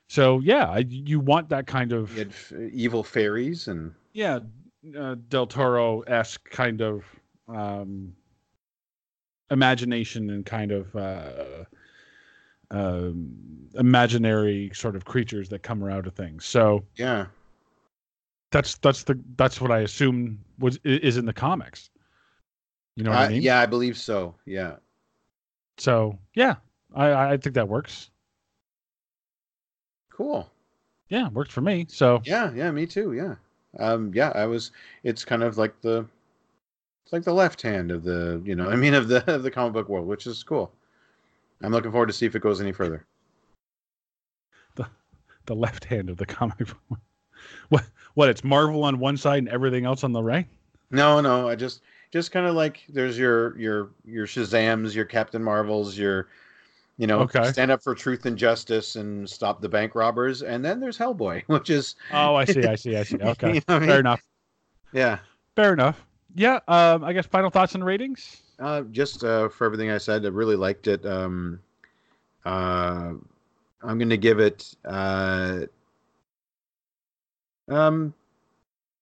so 0.09 0.41
yeah, 0.41 0.71
I, 0.71 0.79
you 0.89 1.21
want 1.21 1.49
that 1.51 1.67
kind 1.67 1.93
of 1.93 2.19
f- 2.19 2.53
evil 2.73 3.03
fairies 3.03 3.69
and 3.69 3.95
yeah, 4.13 4.41
uh, 4.99 5.17
Del 5.29 5.47
Toro 5.47 6.01
esque 6.03 6.51
kind 6.51 6.81
of 6.83 7.05
um, 7.49 8.13
imagination 9.51 10.31
and 10.31 10.45
kind 10.47 10.73
of 10.73 10.95
uh, 10.97 11.65
um, 12.71 13.37
imaginary 13.75 14.71
sort 14.75 14.97
of 14.97 15.05
creatures 15.05 15.49
that 15.51 15.63
come 15.63 15.83
out 15.85 16.07
of 16.07 16.15
things. 16.15 16.45
So 16.45 16.85
Yeah. 16.97 17.27
that's 18.51 18.77
that's 18.79 19.05
the 19.05 19.19
that's 19.37 19.61
what 19.61 19.71
I 19.71 19.81
assume 19.81 20.41
was 20.59 20.79
is 20.85 21.17
in 21.17 21.25
the 21.25 21.33
comics. 21.33 21.91
You 22.97 23.05
know 23.05 23.11
what 23.11 23.21
Uh, 23.21 23.23
I 23.23 23.33
mean? 23.33 23.43
Yeah, 23.43 23.61
I 23.61 23.67
believe 23.67 23.97
so. 23.99 24.35
Yeah. 24.47 24.77
So 25.79 26.19
yeah, 26.35 26.57
I 26.95 27.33
I 27.33 27.37
think 27.37 27.55
that 27.57 27.69
works. 27.69 28.11
Cool. 30.11 30.49
Yeah, 31.09 31.29
worked 31.29 31.53
for 31.53 31.61
me. 31.61 31.87
So 31.89 32.23
Yeah, 32.25 32.53
yeah, 32.55 32.71
me 32.71 32.87
too. 32.87 33.13
Yeah. 33.13 33.37
Um, 33.79 34.13
yeah, 34.15 34.33
I 34.35 34.47
was. 34.47 34.73
It's 35.03 35.25
kind 35.25 35.43
of 35.43 35.59
like 35.59 35.81
the, 35.81 36.07
it's 37.05 37.13
like 37.13 37.25
the 37.25 37.35
left 37.35 37.63
hand 37.63 37.91
of 37.91 38.05
the, 38.05 38.43
you 38.45 38.55
know, 38.55 38.71
I 38.71 38.77
mean, 38.77 38.95
of 38.95 39.09
the 39.09 39.25
of 39.35 39.43
the 39.43 39.51
comic 39.51 39.75
book 39.75 39.89
world, 39.89 40.07
which 40.07 40.27
is 40.27 40.43
cool. 40.43 40.73
I'm 41.63 41.73
looking 41.73 41.91
forward 41.91 42.07
to 42.07 42.13
see 42.13 42.27
if 42.27 42.35
it 42.35 42.43
goes 42.43 42.61
any 42.61 42.73
further. 42.73 43.07
the 44.77 44.87
the 45.47 45.55
left 45.55 45.85
hand 45.85 46.09
of 46.11 46.17
the 46.17 46.27
comic. 46.27 46.59
book. 46.59 46.77
what 47.69 47.85
what? 48.15 48.29
It's 48.29 48.45
Marvel 48.45 48.85
on 48.85 48.99
one 48.99 49.17
side 49.17 49.39
and 49.39 49.49
everything 49.49 49.85
else 49.85 50.05
on 50.05 50.13
the 50.13 50.23
right. 50.23 50.47
No, 50.91 51.21
no, 51.21 51.49
I 51.49 51.55
just 51.55 51.83
just 52.13 52.33
kind 52.33 52.47
of 52.47 52.55
like 52.55 52.83
there's 52.89 53.19
your 53.19 53.57
your 53.59 53.91
your 54.05 54.27
Shazams, 54.27 54.95
your 54.95 55.05
Captain 55.05 55.43
Marvels, 55.43 55.97
your 55.97 56.29
you 56.99 57.07
know, 57.07 57.21
Okay. 57.21 57.45
stand 57.45 57.71
up 57.71 57.83
for 57.83 57.95
truth 57.95 58.27
and 58.27 58.37
justice 58.37 58.97
and 58.97 59.29
stop 59.29 59.63
the 59.63 59.69
bank 59.71 59.95
robbers, 59.95 60.43
and 60.43 60.63
then 60.63 60.81
there's 60.81 60.99
Hellboy, 60.99 61.45
which 61.47 61.71
is 61.71 61.95
Oh, 62.13 62.35
I 62.35 62.45
see. 62.45 62.63
I 62.65 62.75
see. 62.75 62.97
I 62.97 63.03
see. 63.05 63.17
Okay, 63.17 63.49
You 63.55 63.61
know 63.69 63.75
what 63.75 63.77
I 63.77 63.79
fair 63.79 63.89
mean? 63.89 64.01
enough. 64.01 64.23
yeah, 64.93 65.19
Fair 65.57 65.73
enough. 65.73 66.05
Yeah. 66.35 66.61
Um. 66.69 67.05
I 67.05 67.13
guess 67.13 67.27
final 67.27 67.51
thoughts 67.51 67.75
and 67.75 67.85
ratings. 67.85 68.43
Uh, 68.61 68.83
just 68.91 69.25
uh, 69.25 69.49
for 69.49 69.65
everything 69.65 69.91
I 69.91 69.99
said, 69.99 70.25
I 70.25 70.29
really 70.29 70.57
liked 70.57 70.87
it. 70.87 71.05
Um, 71.07 71.61
uh, 72.45 73.15
I'm 73.83 73.99
going 73.99 74.11
to 74.11 74.17
give 74.17 74.39
it. 74.39 74.75
Uh, 74.85 75.63
um, 77.69 78.15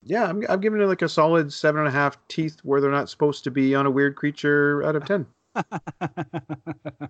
yeah, 0.02 0.24
I'm, 0.24 0.44
I'm 0.48 0.61
giving 0.61 0.80
it 0.80 0.86
like 0.86 1.02
a 1.02 1.09
solid 1.09 1.52
seven 1.52 1.80
and 1.80 1.88
a 1.88 1.92
half 1.92 2.16
teeth 2.28 2.59
where 2.62 2.80
they're 2.80 2.90
not 2.90 3.11
supposed 3.11 3.44
to 3.44 3.50
be 3.50 3.74
on 3.74 3.86
a 3.86 3.90
weird 3.90 4.16
creature 4.16 4.82
out 4.84 4.96
of 4.96 5.04
ten. 5.04 5.26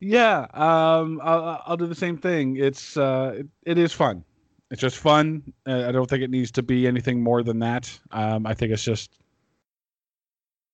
yeah. 0.00 0.46
Um. 0.52 1.20
I'll, 1.22 1.62
I'll 1.66 1.76
do 1.76 1.86
the 1.86 1.94
same 1.94 2.16
thing. 2.16 2.56
It's 2.56 2.96
uh. 2.96 3.34
It, 3.38 3.48
it 3.64 3.78
is 3.78 3.92
fun. 3.92 4.24
It's 4.70 4.80
just 4.80 4.96
fun. 4.96 5.52
Uh, 5.66 5.86
I 5.88 5.92
don't 5.92 6.08
think 6.08 6.22
it 6.22 6.30
needs 6.30 6.50
to 6.52 6.62
be 6.62 6.86
anything 6.86 7.22
more 7.22 7.42
than 7.42 7.58
that. 7.58 7.98
Um. 8.12 8.46
I 8.46 8.54
think 8.54 8.72
it's 8.72 8.84
just. 8.84 9.18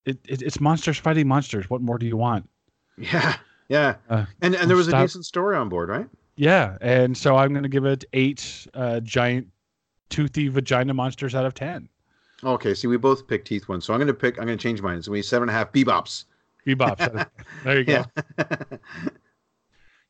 It, 0.07 0.19
it 0.27 0.43
it's 0.43 0.61
monsters 0.61 0.99
fighting 0.99 1.29
monsters. 1.29 1.69
What 1.69 1.81
more 1.83 1.99
do 1.99 2.07
you 2.07 2.17
want? 2.17 2.49
Yeah, 2.99 3.37
yeah, 3.69 3.97
Uh, 4.09 4.25
and 4.43 4.55
and 4.55 4.69
there 4.69 4.77
was 4.77 4.89
stop. 4.89 5.01
a 5.01 5.05
decent 5.05 5.25
story 5.27 5.57
on 5.57 5.69
board, 5.69 5.89
right? 5.89 6.07
Yeah, 6.37 6.77
and 6.81 7.17
so 7.17 7.37
I'm 7.37 7.53
going 7.53 7.63
to 7.63 7.69
give 7.69 7.85
it 7.85 8.05
eight 8.13 8.67
uh, 8.75 9.01
giant 9.01 9.49
toothy 10.09 10.49
vagina 10.49 10.95
monsters 10.95 11.35
out 11.35 11.45
of 11.47 11.55
ten. 11.55 11.89
Okay, 12.43 12.73
see, 12.75 12.87
we 12.89 12.97
both 12.97 13.27
picked 13.29 13.47
teeth 13.47 13.69
ones, 13.69 13.85
so 13.85 13.93
I'm 13.93 13.99
going 14.01 14.07
to 14.09 14.15
pick. 14.15 14.39
I'm 14.39 14.47
going 14.47 14.57
to 14.57 14.63
change 14.63 14.81
mine. 14.83 15.03
So 15.03 15.13
we 15.13 15.21
seven 15.23 15.49
and 15.49 15.55
a 15.57 15.59
half 15.59 15.73
bebops. 15.73 16.25
Bebops. 16.67 17.27
there 17.65 17.79
you 17.79 17.85
go. 17.85 18.05
Yeah. 18.39 18.45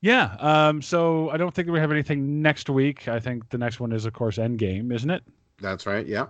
Yeah. 0.00 0.36
Um. 0.38 0.80
So 0.82 1.30
I 1.30 1.36
don't 1.36 1.54
think 1.54 1.68
we 1.68 1.78
have 1.78 1.92
anything 1.92 2.40
next 2.40 2.70
week. 2.70 3.08
I 3.08 3.20
think 3.20 3.48
the 3.50 3.58
next 3.58 3.80
one 3.80 3.92
is, 3.92 4.04
of 4.06 4.12
course, 4.12 4.38
Endgame, 4.38 4.92
isn't 4.94 5.10
it? 5.10 5.22
That's 5.60 5.86
right. 5.86 6.06
Yeah. 6.06 6.26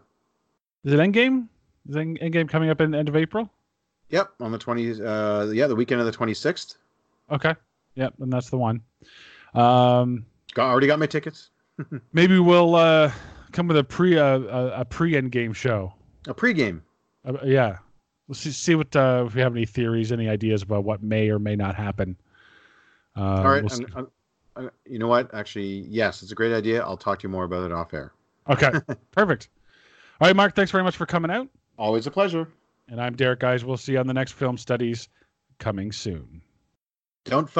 Is 0.84 0.92
it 0.92 0.98
Endgame? 0.98 1.46
Is 1.88 1.96
End- 1.96 2.18
Endgame 2.20 2.48
coming 2.48 2.70
up 2.70 2.80
in 2.80 2.90
the 2.90 2.98
end 2.98 3.08
of 3.08 3.16
April? 3.16 3.50
Yep. 4.10 4.30
On 4.40 4.52
the 4.52 4.58
20. 4.58 5.02
Uh, 5.02 5.44
yeah, 5.46 5.66
the 5.66 5.74
weekend 5.76 6.00
of 6.00 6.06
the 6.06 6.12
26th. 6.12 6.76
Okay. 7.30 7.54
Yep. 7.94 8.14
And 8.20 8.32
that's 8.32 8.50
the 8.50 8.58
one. 8.58 8.82
Um. 9.54 10.26
Got 10.54 10.68
already 10.70 10.86
got 10.88 10.98
my 10.98 11.06
tickets. 11.06 11.50
Maybe 12.12 12.38
we'll 12.40 12.74
uh 12.74 13.10
come 13.52 13.68
with 13.68 13.76
a 13.76 13.84
pre 13.84 14.18
uh, 14.18 14.38
a, 14.40 14.80
a 14.80 14.84
pre 14.84 15.12
Endgame 15.12 15.54
show. 15.54 15.92
A 16.26 16.34
pregame. 16.34 16.80
Uh, 17.24 17.34
yeah. 17.44 17.78
We'll 18.28 18.34
see, 18.34 18.50
see 18.50 18.74
what 18.74 18.94
uh, 18.94 19.24
if 19.26 19.34
we 19.34 19.40
have 19.40 19.54
any 19.56 19.64
theories, 19.66 20.12
any 20.12 20.28
ideas 20.28 20.62
about 20.62 20.84
what 20.84 21.02
may 21.02 21.30
or 21.30 21.38
may 21.38 21.56
not 21.56 21.74
happen. 21.74 22.16
Uh, 23.16 23.20
All 23.22 23.44
right. 23.44 23.62
we'll 23.62 23.72
I'm- 23.72 23.86
I'm- 23.96 24.10
I'm- 24.56 24.70
you 24.84 24.98
know 24.98 25.08
what? 25.08 25.32
Actually, 25.34 25.84
yes, 25.88 26.22
it's 26.22 26.32
a 26.32 26.34
great 26.34 26.52
idea. 26.52 26.82
I'll 26.82 26.96
talk 26.96 27.20
to 27.20 27.22
you 27.24 27.28
more 27.28 27.44
about 27.44 27.64
it 27.64 27.72
off 27.72 27.94
air. 27.94 28.12
Okay. 28.48 28.70
Perfect. 29.12 29.48
All 30.20 30.28
right, 30.28 30.36
Mark. 30.36 30.54
Thanks 30.56 30.70
very 30.72 30.82
much 30.84 30.96
for 30.96 31.06
coming 31.06 31.30
out. 31.30 31.48
Always 31.80 32.06
a 32.06 32.10
pleasure. 32.10 32.46
And 32.88 33.00
I'm 33.00 33.16
Derek, 33.16 33.40
guys. 33.40 33.64
We'll 33.64 33.78
see 33.78 33.92
you 33.92 33.98
on 33.98 34.06
the 34.06 34.12
next 34.12 34.32
film 34.32 34.58
studies 34.58 35.08
coming 35.58 35.92
soon. 35.92 36.42
Don't 37.24 37.48
fuck 37.48 37.54